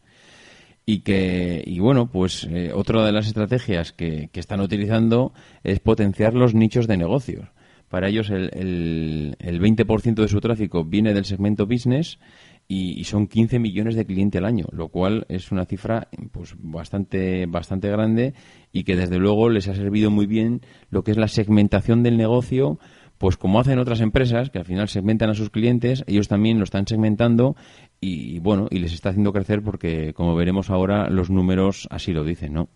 Y 0.87 1.01
que 1.01 1.63
y 1.67 1.79
bueno 1.79 2.11
pues 2.11 2.49
eh, 2.51 2.73
otra 2.75 3.05
de 3.05 3.13
las 3.13 3.27
estrategias 3.27 3.93
que, 3.93 4.31
que, 4.33 4.41
están 4.41 4.61
utilizando 4.61 5.35
es 5.63 5.79
potenciar 5.79 6.33
los 6.33 6.55
nichos 6.55 6.89
de 6.89 6.97
negocios 6.97 7.49
para 7.91 8.09
ellos 8.09 8.31
el, 8.31 8.51
el, 8.55 9.37
el 9.41 9.61
20% 9.61 10.15
de 10.15 10.29
su 10.29 10.41
tráfico 10.41 10.85
viene 10.85 11.13
del 11.13 11.25
segmento 11.25 11.67
business 11.67 12.19
y, 12.73 13.03
son 13.03 13.27
15 13.27 13.59
millones 13.59 13.97
de 13.97 14.07
clientes 14.07 14.39
al 14.39 14.45
año, 14.45 14.67
lo 14.71 14.89
cual 14.91 15.27
es 15.29 15.51
una 15.51 15.65
cifra 15.65 16.07
pues 16.31 16.55
bastante 16.57 17.47
bastante 17.47 17.91
grande 17.91 18.33
y 18.73 18.85
que 18.85 18.95
desde 18.95 19.19
luego 19.19 19.49
les 19.49 19.67
ha 19.67 19.75
servido 19.75 20.13
muy 20.13 20.27
bien 20.27 20.61
lo 20.89 21.03
que 21.03 21.11
es 21.11 21.17
la 21.17 21.27
segmentación 21.27 22.05
del 22.05 22.17
negocio, 22.17 22.79
pues 23.19 23.37
como 23.37 23.59
hacen 23.59 23.81
otras 23.81 24.01
empresas 24.01 24.51
que 24.51 24.61
al 24.61 24.67
final 24.67 24.89
segmentan 24.89 25.31
a 25.31 25.35
sus 25.35 25.51
clientes, 25.51 26.05
ellos 26.07 26.29
también 26.29 26.59
lo 26.59 26.65
están 26.65 26.87
segmentando 26.87 27.57
y 28.01 28.39
bueno, 28.39 28.69
y 28.71 28.79
les 28.79 28.93
está 28.93 29.09
haciendo 29.09 29.33
crecer 29.33 29.63
porque 29.63 30.15
como 30.15 30.37
veremos 30.37 30.71
ahora 30.71 31.11
los 31.11 31.29
números 31.29 31.89
así 31.91 32.13
lo 32.13 32.23
dicen, 32.23 32.53
¿no? 32.53 32.69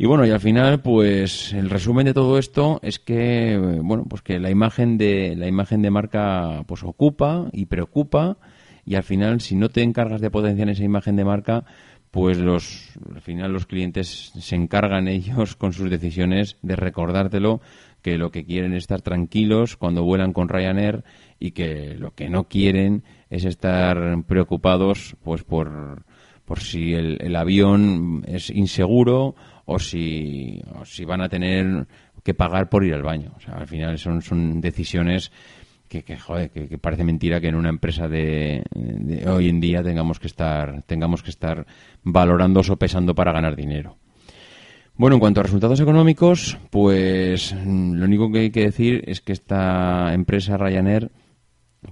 Y 0.00 0.06
bueno, 0.06 0.24
y 0.24 0.30
al 0.30 0.40
final, 0.40 0.80
pues 0.80 1.52
el 1.52 1.68
resumen 1.68 2.06
de 2.06 2.14
todo 2.14 2.38
esto 2.38 2.80
es 2.82 2.98
que, 2.98 3.58
bueno, 3.82 4.06
pues 4.08 4.22
que 4.22 4.38
la 4.38 4.48
imagen 4.48 4.96
de 4.96 5.36
la 5.36 5.46
imagen 5.46 5.82
de 5.82 5.90
marca 5.90 6.64
pues 6.66 6.82
ocupa 6.84 7.50
y 7.52 7.66
preocupa. 7.66 8.38
Y 8.86 8.94
al 8.94 9.02
final 9.02 9.42
si 9.42 9.56
no 9.56 9.68
te 9.68 9.82
encargas 9.82 10.22
de 10.22 10.30
potenciar 10.30 10.70
esa 10.70 10.84
imagen 10.84 11.16
de 11.16 11.26
marca, 11.26 11.66
pues 12.10 12.38
los 12.38 12.94
al 13.14 13.20
final 13.20 13.52
los 13.52 13.66
clientes 13.66 14.32
se 14.38 14.56
encargan 14.56 15.06
ellos 15.16 15.54
con 15.54 15.74
sus 15.74 15.90
decisiones 15.90 16.56
de 16.62 16.76
recordártelo 16.76 17.60
que 18.00 18.16
lo 18.16 18.30
que 18.30 18.46
quieren 18.46 18.72
es 18.72 18.84
estar 18.84 19.02
tranquilos 19.02 19.76
cuando 19.76 20.02
vuelan 20.02 20.32
con 20.32 20.48
Ryanair 20.48 21.04
y 21.38 21.50
que 21.50 21.94
lo 21.98 22.14
que 22.14 22.30
no 22.30 22.44
quieren 22.44 23.04
es 23.28 23.44
estar 23.44 24.24
preocupados 24.26 25.14
pues 25.22 25.44
por 25.44 26.06
por 26.46 26.60
si 26.60 26.94
el, 26.94 27.18
el 27.20 27.36
avión 27.36 28.24
es 28.26 28.48
inseguro 28.48 29.36
o 29.72 29.78
si, 29.78 30.60
si 30.84 31.04
van 31.04 31.20
a 31.20 31.28
tener 31.28 31.86
que 32.24 32.34
pagar 32.34 32.68
por 32.68 32.84
ir 32.84 32.92
al 32.92 33.04
baño. 33.04 33.32
O 33.36 33.40
sea, 33.40 33.54
al 33.54 33.68
final 33.68 33.98
son, 33.98 34.20
son 34.20 34.60
decisiones 34.60 35.30
que, 35.88 36.02
que, 36.02 36.18
joder, 36.18 36.50
que, 36.50 36.76
parece 36.76 37.04
mentira 37.04 37.40
que 37.40 37.48
en 37.48 37.54
una 37.54 37.68
empresa 37.68 38.08
de, 38.08 38.64
hoy 39.28 39.48
en 39.48 39.60
día 39.60 39.82
tengamos 39.82 40.18
que 40.18 40.26
estar 40.26 40.82
tengamos 40.82 41.22
que 41.22 41.30
estar 41.30 41.66
valorando 42.02 42.60
o 42.60 42.76
pesando 42.76 43.14
para 43.14 43.32
ganar 43.32 43.54
dinero. 43.54 43.96
Bueno, 44.96 45.14
en 45.14 45.20
cuanto 45.20 45.40
a 45.40 45.44
resultados 45.44 45.80
económicos, 45.80 46.58
pues 46.70 47.54
lo 47.64 48.04
único 48.04 48.30
que 48.30 48.40
hay 48.40 48.50
que 48.50 48.64
decir 48.64 49.04
es 49.06 49.20
que 49.20 49.32
esta 49.32 50.12
empresa 50.12 50.58
Ryanair 50.58 51.12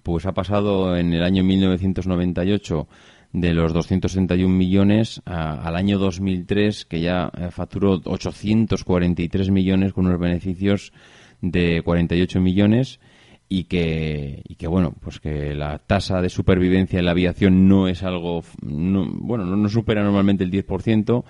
pues 0.02 0.26
ha 0.26 0.32
pasado 0.32 0.96
en 0.96 1.14
el 1.14 1.22
año 1.22 1.44
1998 1.44 2.88
de 3.32 3.52
los 3.52 3.72
261 3.72 4.54
millones 4.54 5.20
al 5.24 5.76
año 5.76 5.98
2003, 5.98 6.86
que 6.86 7.00
ya 7.00 7.30
eh, 7.36 7.50
facturó 7.50 8.00
843 8.04 9.50
millones 9.50 9.92
con 9.92 10.06
unos 10.06 10.18
beneficios 10.18 10.92
de 11.40 11.82
48 11.84 12.40
millones 12.40 13.00
y 13.48 13.64
que, 13.64 14.42
y 14.46 14.54
que 14.56 14.66
bueno, 14.66 14.94
pues 15.00 15.20
que 15.20 15.54
la 15.54 15.78
tasa 15.78 16.20
de 16.20 16.28
supervivencia 16.28 16.98
en 16.98 17.04
la 17.04 17.12
aviación 17.12 17.68
no 17.68 17.88
es 17.88 18.02
algo, 18.02 18.42
bueno, 18.62 19.44
no, 19.44 19.68
supera 19.68 20.02
normalmente 20.02 20.44
el 20.44 20.50
10%. 20.50 21.24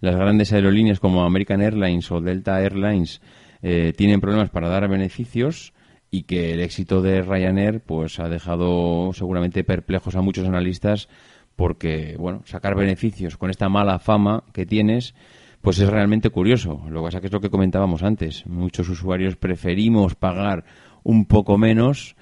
Las 0.00 0.16
grandes 0.16 0.52
aerolíneas 0.52 1.00
como 1.00 1.24
American 1.24 1.62
Airlines 1.62 2.10
o 2.10 2.20
Delta 2.20 2.60
Airlines 2.60 3.20
eh, 3.62 3.92
tienen 3.96 4.20
problemas 4.20 4.50
para 4.50 4.68
dar 4.68 4.88
beneficios 4.88 5.72
y 6.10 6.24
que 6.24 6.52
el 6.52 6.60
éxito 6.60 7.02
de 7.02 7.22
Ryanair 7.22 7.80
pues 7.80 8.20
ha 8.20 8.28
dejado 8.28 9.12
seguramente 9.14 9.64
perplejos 9.64 10.14
a 10.14 10.20
muchos 10.20 10.46
analistas 10.46 11.08
porque, 11.56 12.16
bueno, 12.18 12.42
sacar 12.44 12.74
beneficios 12.74 13.36
con 13.36 13.50
esta 13.50 13.68
mala 13.68 13.98
fama 13.98 14.44
que 14.52 14.66
tienes, 14.66 15.14
pues 15.60 15.78
es 15.78 15.88
realmente 15.88 16.30
curioso. 16.30 16.82
Lo 16.90 17.00
que 17.00 17.06
pasa 17.06 17.20
que 17.20 17.26
es 17.28 17.32
lo 17.32 17.40
que 17.40 17.50
comentábamos 17.50 18.02
antes. 18.02 18.46
Muchos 18.46 18.88
usuarios 18.88 19.36
preferimos 19.36 20.14
pagar 20.14 20.64
un 21.02 21.26
poco 21.26 21.56
menos 21.58 22.16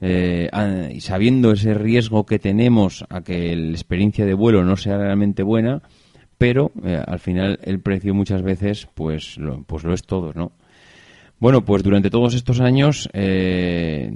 eh, 0.00 0.48
y 0.92 1.00
sabiendo 1.00 1.52
ese 1.52 1.74
riesgo 1.74 2.24
que 2.24 2.38
tenemos 2.38 3.04
a 3.08 3.20
que 3.22 3.54
la 3.56 3.70
experiencia 3.70 4.24
de 4.24 4.34
vuelo 4.34 4.64
no 4.64 4.76
sea 4.76 4.96
realmente 4.96 5.42
buena, 5.42 5.82
pero 6.38 6.72
eh, 6.84 7.02
al 7.04 7.18
final 7.18 7.58
el 7.62 7.80
precio 7.80 8.14
muchas 8.14 8.42
veces 8.42 8.88
pues 8.94 9.36
lo, 9.38 9.62
pues 9.64 9.84
lo 9.84 9.92
es 9.92 10.02
todo, 10.02 10.32
¿no? 10.34 10.52
Bueno, 11.40 11.64
pues 11.64 11.84
durante 11.84 12.10
todos 12.10 12.34
estos 12.34 12.58
años 12.60 13.08
eh, 13.12 14.10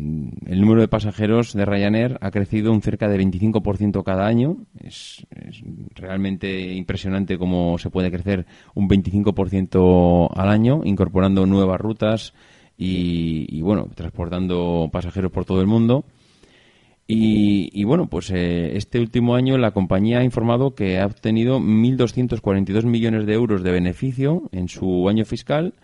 el 0.46 0.60
número 0.60 0.80
de 0.80 0.88
pasajeros 0.88 1.52
de 1.52 1.64
Ryanair 1.64 2.18
ha 2.20 2.32
crecido 2.32 2.72
un 2.72 2.82
cerca 2.82 3.08
de 3.08 3.16
25% 3.16 4.02
cada 4.02 4.26
año. 4.26 4.56
Es, 4.80 5.24
realmente 5.94 6.74
impresionante 6.74 7.38
cómo 7.38 7.78
se 7.78 7.90
puede 7.90 8.10
crecer 8.10 8.44
un 8.74 8.88
25% 8.88 10.30
al 10.34 10.48
año, 10.48 10.80
incorporando 10.84 11.46
nuevas 11.46 11.80
rutas 11.80 12.34
y, 12.76 13.60
bueno, 13.62 13.88
transportando 13.94 14.88
pasajeros 14.90 15.30
por 15.30 15.44
todo 15.44 15.60
el 15.60 15.68
mundo. 15.68 16.04
Y, 17.06 17.84
bueno, 17.84 18.08
pues 18.08 18.30
eh, 18.30 18.76
este 18.76 18.98
último 18.98 19.36
año 19.36 19.58
la 19.58 19.70
compañía 19.70 20.20
ha 20.20 20.24
informado 20.24 20.74
que 20.74 20.98
ha 20.98 21.06
obtenido 21.06 21.60
1.242 21.60 22.84
millones 22.84 23.26
de 23.26 23.34
euros 23.34 23.62
de 23.62 23.70
beneficio 23.70 24.48
en 24.50 24.68
su 24.68 25.08
año 25.08 25.24
fiscal 25.24 25.74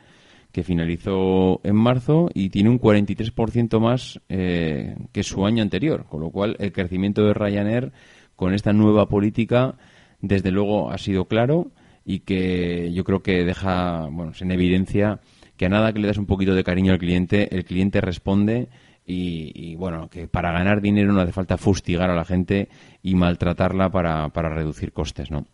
que 0.52 0.62
finalizó 0.62 1.60
en 1.64 1.76
marzo 1.76 2.30
y 2.32 2.50
tiene 2.50 2.70
un 2.70 2.80
43% 2.80 3.80
más 3.80 4.20
eh, 4.28 4.96
que 5.12 5.22
su 5.22 5.44
año 5.46 5.62
anterior, 5.62 6.06
con 6.08 6.20
lo 6.20 6.30
cual 6.30 6.56
el 6.58 6.72
crecimiento 6.72 7.24
de 7.24 7.34
Ryanair 7.34 7.92
con 8.36 8.54
esta 8.54 8.72
nueva 8.72 9.08
política 9.08 9.76
desde 10.20 10.50
luego 10.50 10.90
ha 10.90 10.98
sido 10.98 11.26
claro 11.26 11.70
y 12.04 12.20
que 12.20 12.90
yo 12.92 13.04
creo 13.04 13.22
que 13.22 13.44
deja 13.44 14.08
bueno, 14.10 14.32
en 14.40 14.50
evidencia 14.50 15.20
que 15.56 15.66
a 15.66 15.68
nada 15.68 15.92
que 15.92 15.98
le 15.98 16.06
das 16.06 16.18
un 16.18 16.26
poquito 16.26 16.54
de 16.54 16.64
cariño 16.64 16.92
al 16.92 16.98
cliente, 16.98 17.54
el 17.54 17.64
cliente 17.64 18.00
responde 18.00 18.68
y, 19.10 19.74
bueno, 19.76 20.10
que 20.10 20.28
para 20.28 20.52
ganar 20.52 20.82
dinero 20.82 21.12
no 21.12 21.20
hace 21.22 21.32
falta 21.32 21.56
fustigar 21.56 22.10
a 22.10 22.14
la 22.14 22.26
gente 22.26 22.68
y 23.02 23.14
maltratarla 23.14 23.90
para, 23.90 24.28
para 24.28 24.50
reducir 24.50 24.92
costes, 24.92 25.30
¿no? 25.30 25.46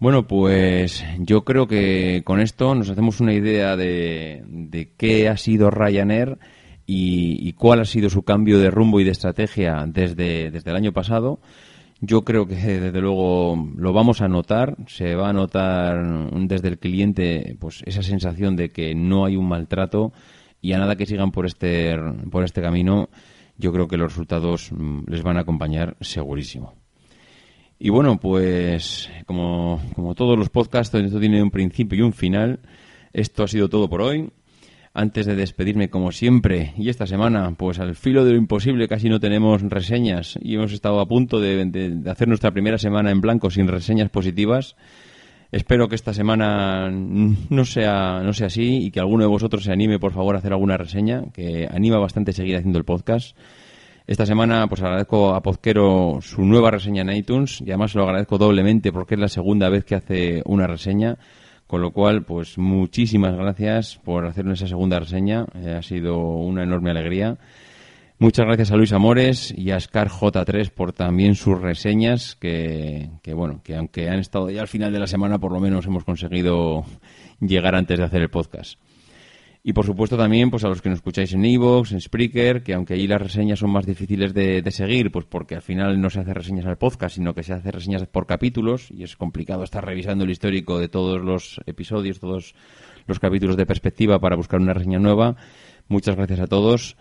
Bueno, 0.00 0.26
pues 0.26 1.04
yo 1.18 1.44
creo 1.44 1.66
que 1.66 2.22
con 2.24 2.40
esto 2.40 2.74
nos 2.74 2.88
hacemos 2.88 3.20
una 3.20 3.34
idea 3.34 3.76
de, 3.76 4.94
qué 4.96 5.28
ha 5.28 5.36
sido 5.36 5.70
Ryanair 5.70 6.38
y, 6.86 7.46
y, 7.46 7.52
cuál 7.52 7.80
ha 7.80 7.84
sido 7.84 8.08
su 8.08 8.22
cambio 8.22 8.58
de 8.58 8.70
rumbo 8.70 8.98
y 8.98 9.04
de 9.04 9.10
estrategia 9.10 9.84
desde, 9.86 10.50
desde 10.50 10.70
el 10.70 10.76
año 10.76 10.92
pasado. 10.94 11.40
Yo 12.00 12.24
creo 12.24 12.46
que 12.46 12.54
desde 12.54 12.98
luego 12.98 13.68
lo 13.76 13.92
vamos 13.92 14.22
a 14.22 14.28
notar, 14.28 14.74
se 14.86 15.14
va 15.16 15.28
a 15.28 15.34
notar 15.34 16.30
desde 16.48 16.68
el 16.68 16.78
cliente 16.78 17.58
pues 17.60 17.82
esa 17.84 18.02
sensación 18.02 18.56
de 18.56 18.70
que 18.70 18.94
no 18.94 19.26
hay 19.26 19.36
un 19.36 19.48
maltrato 19.48 20.14
y 20.62 20.72
a 20.72 20.78
nada 20.78 20.96
que 20.96 21.04
sigan 21.04 21.30
por 21.30 21.44
este 21.44 21.94
por 22.30 22.44
este 22.44 22.62
camino, 22.62 23.10
yo 23.58 23.70
creo 23.70 23.86
que 23.86 23.98
los 23.98 24.12
resultados 24.12 24.72
mm, 24.72 25.02
les 25.08 25.22
van 25.22 25.36
a 25.36 25.40
acompañar 25.40 25.98
segurísimo. 26.00 26.79
Y 27.82 27.88
bueno, 27.88 28.20
pues 28.20 29.10
como, 29.24 29.80
como 29.94 30.14
todos 30.14 30.38
los 30.38 30.50
podcasts, 30.50 30.94
esto 30.94 31.18
tiene 31.18 31.42
un 31.42 31.50
principio 31.50 31.98
y 31.98 32.02
un 32.02 32.12
final. 32.12 32.60
Esto 33.14 33.42
ha 33.42 33.48
sido 33.48 33.70
todo 33.70 33.88
por 33.88 34.02
hoy. 34.02 34.30
Antes 34.92 35.24
de 35.24 35.34
despedirme, 35.34 35.88
como 35.88 36.12
siempre, 36.12 36.74
y 36.76 36.90
esta 36.90 37.06
semana, 37.06 37.54
pues 37.56 37.78
al 37.78 37.94
filo 37.94 38.26
de 38.26 38.32
lo 38.32 38.36
imposible 38.36 38.86
casi 38.86 39.08
no 39.08 39.18
tenemos 39.18 39.62
reseñas 39.62 40.38
y 40.42 40.56
hemos 40.56 40.72
estado 40.72 41.00
a 41.00 41.08
punto 41.08 41.40
de, 41.40 42.02
hacer 42.06 42.28
nuestra 42.28 42.50
primera 42.50 42.76
semana 42.76 43.10
en 43.12 43.22
blanco 43.22 43.50
sin 43.50 43.66
reseñas 43.66 44.10
positivas. 44.10 44.76
Espero 45.50 45.88
que 45.88 45.94
esta 45.94 46.12
semana 46.12 46.90
no 46.90 47.64
sea, 47.64 48.20
no 48.22 48.34
sea 48.34 48.48
así 48.48 48.84
y 48.84 48.90
que 48.90 49.00
alguno 49.00 49.24
de 49.24 49.30
vosotros 49.30 49.64
se 49.64 49.72
anime, 49.72 49.98
por 49.98 50.12
favor, 50.12 50.34
a 50.34 50.38
hacer 50.38 50.52
alguna 50.52 50.76
reseña, 50.76 51.22
que 51.32 51.66
anima 51.70 51.98
bastante 51.98 52.34
seguir 52.34 52.56
haciendo 52.56 52.78
el 52.78 52.84
podcast. 52.84 53.34
Esta 54.10 54.26
semana, 54.26 54.66
pues 54.66 54.82
agradezco 54.82 55.36
a 55.36 55.40
Pozquero 55.40 56.18
su 56.20 56.42
nueva 56.44 56.72
reseña 56.72 57.02
en 57.02 57.12
iTunes 57.12 57.60
y 57.60 57.70
además 57.70 57.92
se 57.92 57.98
lo 57.98 58.06
agradezco 58.06 58.38
doblemente 58.38 58.90
porque 58.90 59.14
es 59.14 59.20
la 59.20 59.28
segunda 59.28 59.68
vez 59.68 59.84
que 59.84 59.94
hace 59.94 60.42
una 60.46 60.66
reseña. 60.66 61.16
Con 61.68 61.80
lo 61.80 61.92
cual, 61.92 62.24
pues 62.24 62.58
muchísimas 62.58 63.36
gracias 63.36 64.00
por 64.04 64.26
hacernos 64.26 64.58
esa 64.58 64.66
segunda 64.66 64.98
reseña. 64.98 65.46
Eh, 65.54 65.76
ha 65.78 65.82
sido 65.82 66.18
una 66.18 66.64
enorme 66.64 66.90
alegría. 66.90 67.38
Muchas 68.18 68.46
gracias 68.46 68.72
a 68.72 68.76
Luis 68.76 68.92
Amores 68.92 69.54
y 69.56 69.70
a 69.70 69.78
Scar 69.78 70.08
J3 70.08 70.70
por 70.70 70.92
también 70.92 71.36
sus 71.36 71.60
reseñas, 71.60 72.34
que, 72.34 73.10
que, 73.22 73.32
bueno, 73.32 73.60
que 73.62 73.76
aunque 73.76 74.08
han 74.08 74.18
estado 74.18 74.50
ya 74.50 74.62
al 74.62 74.66
final 74.66 74.92
de 74.92 74.98
la 74.98 75.06
semana, 75.06 75.38
por 75.38 75.52
lo 75.52 75.60
menos 75.60 75.86
hemos 75.86 76.02
conseguido 76.02 76.84
llegar 77.38 77.76
antes 77.76 78.00
de 78.00 78.06
hacer 78.06 78.22
el 78.22 78.28
podcast. 78.28 78.76
Y 79.62 79.74
por 79.74 79.84
supuesto 79.84 80.16
también 80.16 80.50
pues 80.50 80.64
a 80.64 80.68
los 80.68 80.80
que 80.80 80.88
nos 80.88 80.98
escucháis 80.98 81.34
en 81.34 81.44
Evox, 81.44 81.92
en 81.92 82.00
Spreaker, 82.00 82.62
que 82.62 82.72
aunque 82.72 82.94
ahí 82.94 83.06
las 83.06 83.20
reseñas 83.20 83.58
son 83.58 83.70
más 83.70 83.84
difíciles 83.84 84.32
de, 84.32 84.68
seguir, 84.70 85.12
pues 85.12 85.26
porque 85.26 85.54
al 85.54 85.62
final 85.62 86.00
no 86.00 86.08
se 86.08 86.20
hace 86.20 86.32
reseñas 86.32 86.64
al 86.64 86.78
podcast, 86.78 87.16
sino 87.16 87.34
que 87.34 87.42
se 87.42 87.52
hace 87.52 87.70
reseñas 87.70 88.06
por 88.06 88.26
capítulos 88.26 88.90
y 88.90 89.02
es 89.02 89.16
complicado 89.16 89.62
estar 89.62 89.84
revisando 89.84 90.24
el 90.24 90.30
histórico 90.30 90.78
de 90.78 90.88
todos 90.88 91.20
los 91.20 91.60
episodios, 91.66 92.20
todos 92.20 92.54
los 93.06 93.18
capítulos 93.18 93.58
de 93.58 93.66
perspectiva 93.66 94.18
para 94.18 94.36
buscar 94.36 94.60
una 94.60 94.72
reseña 94.72 94.98
nueva. 94.98 95.36
Muchas 95.88 96.16
gracias 96.16 96.40
a 96.40 96.46
todos. 96.46 96.96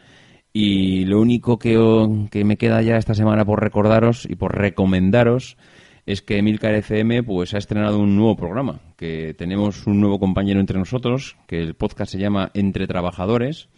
Y 0.52 1.06
lo 1.06 1.22
único 1.22 1.60
que, 1.60 1.78
que 2.30 2.44
me 2.44 2.58
queda 2.58 2.82
ya 2.82 2.98
esta 2.98 3.14
semana 3.14 3.46
por 3.46 3.62
recordaros 3.62 4.26
y 4.26 4.36
por 4.36 4.58
recomendaros 4.58 5.56
es 6.06 6.22
que 6.22 6.38
Emilcar 6.38 6.74
FM 6.76 7.24
pues 7.24 7.54
ha 7.54 7.58
estrenado 7.58 8.00
un 8.00 8.16
nuevo 8.16 8.36
programa, 8.36 8.80
que 8.98 9.34
tenemos 9.38 9.88
un 9.88 10.00
nuevo 10.00 10.20
compañero 10.20 10.60
entre 10.60 10.80
nosotros, 10.80 11.38
que 11.48 11.62
el 11.62 11.76
podcast 11.76 12.12
se 12.12 12.20
llama 12.20 12.52
Entre 12.54 12.88
Trabajadores, 12.88 13.70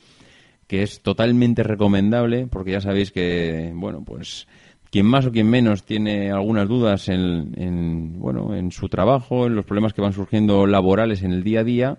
que 0.67 0.83
es 0.83 1.01
totalmente 1.01 1.63
recomendable, 1.63 2.47
porque 2.47 2.71
ya 2.71 2.81
sabéis 2.81 3.11
que, 3.11 3.71
bueno, 3.75 4.03
pues 4.05 4.47
quien 4.89 5.05
más 5.05 5.25
o 5.25 5.31
quien 5.31 5.49
menos 5.49 5.83
tiene 5.83 6.31
algunas 6.31 6.67
dudas 6.67 7.09
en, 7.09 7.53
en, 7.57 8.19
bueno, 8.19 8.55
en 8.55 8.71
su 8.71 8.89
trabajo, 8.89 9.47
en 9.47 9.55
los 9.55 9.65
problemas 9.65 9.93
que 9.93 10.01
van 10.01 10.13
surgiendo 10.13 10.67
laborales 10.67 11.23
en 11.23 11.31
el 11.31 11.43
día 11.43 11.61
a 11.61 11.63
día, 11.63 11.97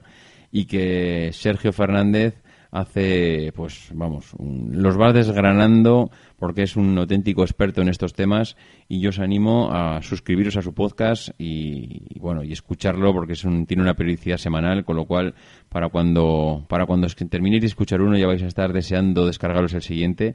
y 0.50 0.66
que 0.66 1.30
Sergio 1.32 1.72
Fernández 1.72 2.41
hace, 2.72 3.52
pues 3.54 3.90
vamos, 3.94 4.32
los 4.38 4.98
va 4.98 5.12
desgranando 5.12 6.10
porque 6.38 6.62
es 6.62 6.74
un 6.74 6.96
auténtico 6.98 7.42
experto 7.42 7.82
en 7.82 7.90
estos 7.90 8.14
temas 8.14 8.56
y 8.88 9.00
yo 9.00 9.10
os 9.10 9.18
animo 9.18 9.70
a 9.70 10.00
suscribiros 10.00 10.56
a 10.56 10.62
su 10.62 10.72
podcast 10.72 11.28
y, 11.38 12.18
bueno, 12.18 12.42
y 12.42 12.52
escucharlo 12.52 13.12
porque 13.12 13.34
es 13.34 13.44
un, 13.44 13.66
tiene 13.66 13.82
una 13.82 13.94
periodicidad 13.94 14.38
semanal, 14.38 14.86
con 14.86 14.96
lo 14.96 15.04
cual 15.04 15.34
para 15.68 15.90
cuando, 15.90 16.64
para 16.66 16.86
cuando 16.86 17.06
terminéis 17.08 17.60
de 17.60 17.68
escuchar 17.68 18.00
uno 18.00 18.16
ya 18.16 18.26
vais 18.26 18.42
a 18.42 18.48
estar 18.48 18.72
deseando 18.72 19.26
descargaros 19.26 19.74
el 19.74 19.82
siguiente 19.82 20.34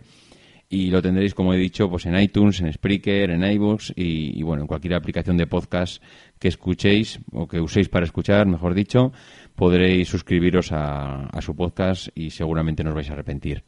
y 0.69 0.91
lo 0.91 1.01
tendréis, 1.01 1.33
como 1.33 1.53
he 1.53 1.57
dicho, 1.57 1.89
pues 1.89 2.05
en 2.05 2.19
iTunes, 2.19 2.59
en 2.59 2.71
Spreaker, 2.71 3.31
en 3.31 3.43
iVoox 3.43 3.91
y, 3.95 4.37
y, 4.37 4.43
bueno, 4.43 4.63
en 4.63 4.67
cualquier 4.67 4.95
aplicación 4.95 5.37
de 5.37 5.47
podcast 5.47 6.03
que 6.39 6.49
escuchéis 6.49 7.19
o 7.31 7.47
que 7.47 7.61
uséis 7.61 7.87
para 7.89 8.05
escuchar, 8.05 8.47
mejor 8.47 8.73
dicho, 8.73 9.13
podréis 9.57 10.07
suscribiros 10.07 10.71
a, 10.71 11.27
su 11.41 11.55
podcast 11.55 12.09
y 12.13 12.29
seguramente 12.29 12.83
no 12.83 12.91
os 12.91 12.95
vais 12.95 13.09
a 13.09 13.13
arrepentir. 13.13 13.63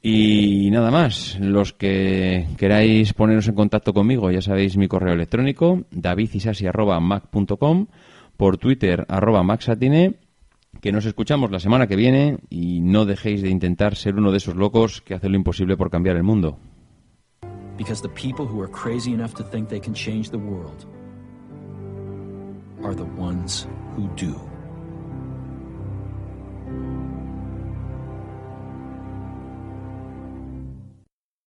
Y 0.00 0.70
nada 0.70 0.92
más, 0.92 1.36
los 1.40 1.72
que 1.72 2.46
queráis 2.56 3.12
poneros 3.12 3.48
en 3.48 3.56
contacto 3.56 3.92
conmigo, 3.92 4.30
ya 4.30 4.40
sabéis 4.40 4.76
mi 4.76 4.86
correo 4.86 5.14
electrónico, 5.14 5.82
davidisasi.mac.com, 5.90 7.86
por 8.36 8.58
Twitter, 8.58 9.04
arroba 9.08 9.42
maxatine, 9.42 10.20
que 10.80 10.92
nos 10.92 11.04
escuchamos 11.04 11.50
la 11.50 11.58
semana 11.58 11.88
que 11.88 11.96
viene 11.96 12.38
y 12.48 12.80
no 12.80 13.06
dejéis 13.06 13.42
de 13.42 13.50
intentar 13.50 13.96
ser 13.96 14.14
uno 14.14 14.30
de 14.30 14.36
esos 14.36 14.54
locos 14.54 15.00
que 15.00 15.14
hacen 15.14 15.32
lo 15.32 15.38
imposible 15.38 15.76
por 15.76 15.90
cambiar 15.90 16.16
el 16.16 16.22
mundo. 16.22 16.60
Because 17.76 18.00
the 18.00 18.08
people 18.08 18.46
who 18.46 18.62
are 18.62 18.70
crazy 18.70 19.12
enough 19.12 19.34
to 19.34 19.42
think 19.42 19.68
they 19.68 19.80
can 19.80 19.94
change 19.94 20.30
the 20.30 20.38
world 20.38 20.86
are 22.84 22.94
the 22.94 23.04
ones 23.20 23.66
who 23.96 24.08
do. 24.14 24.55
thank 26.66 26.78
you 26.78 27.05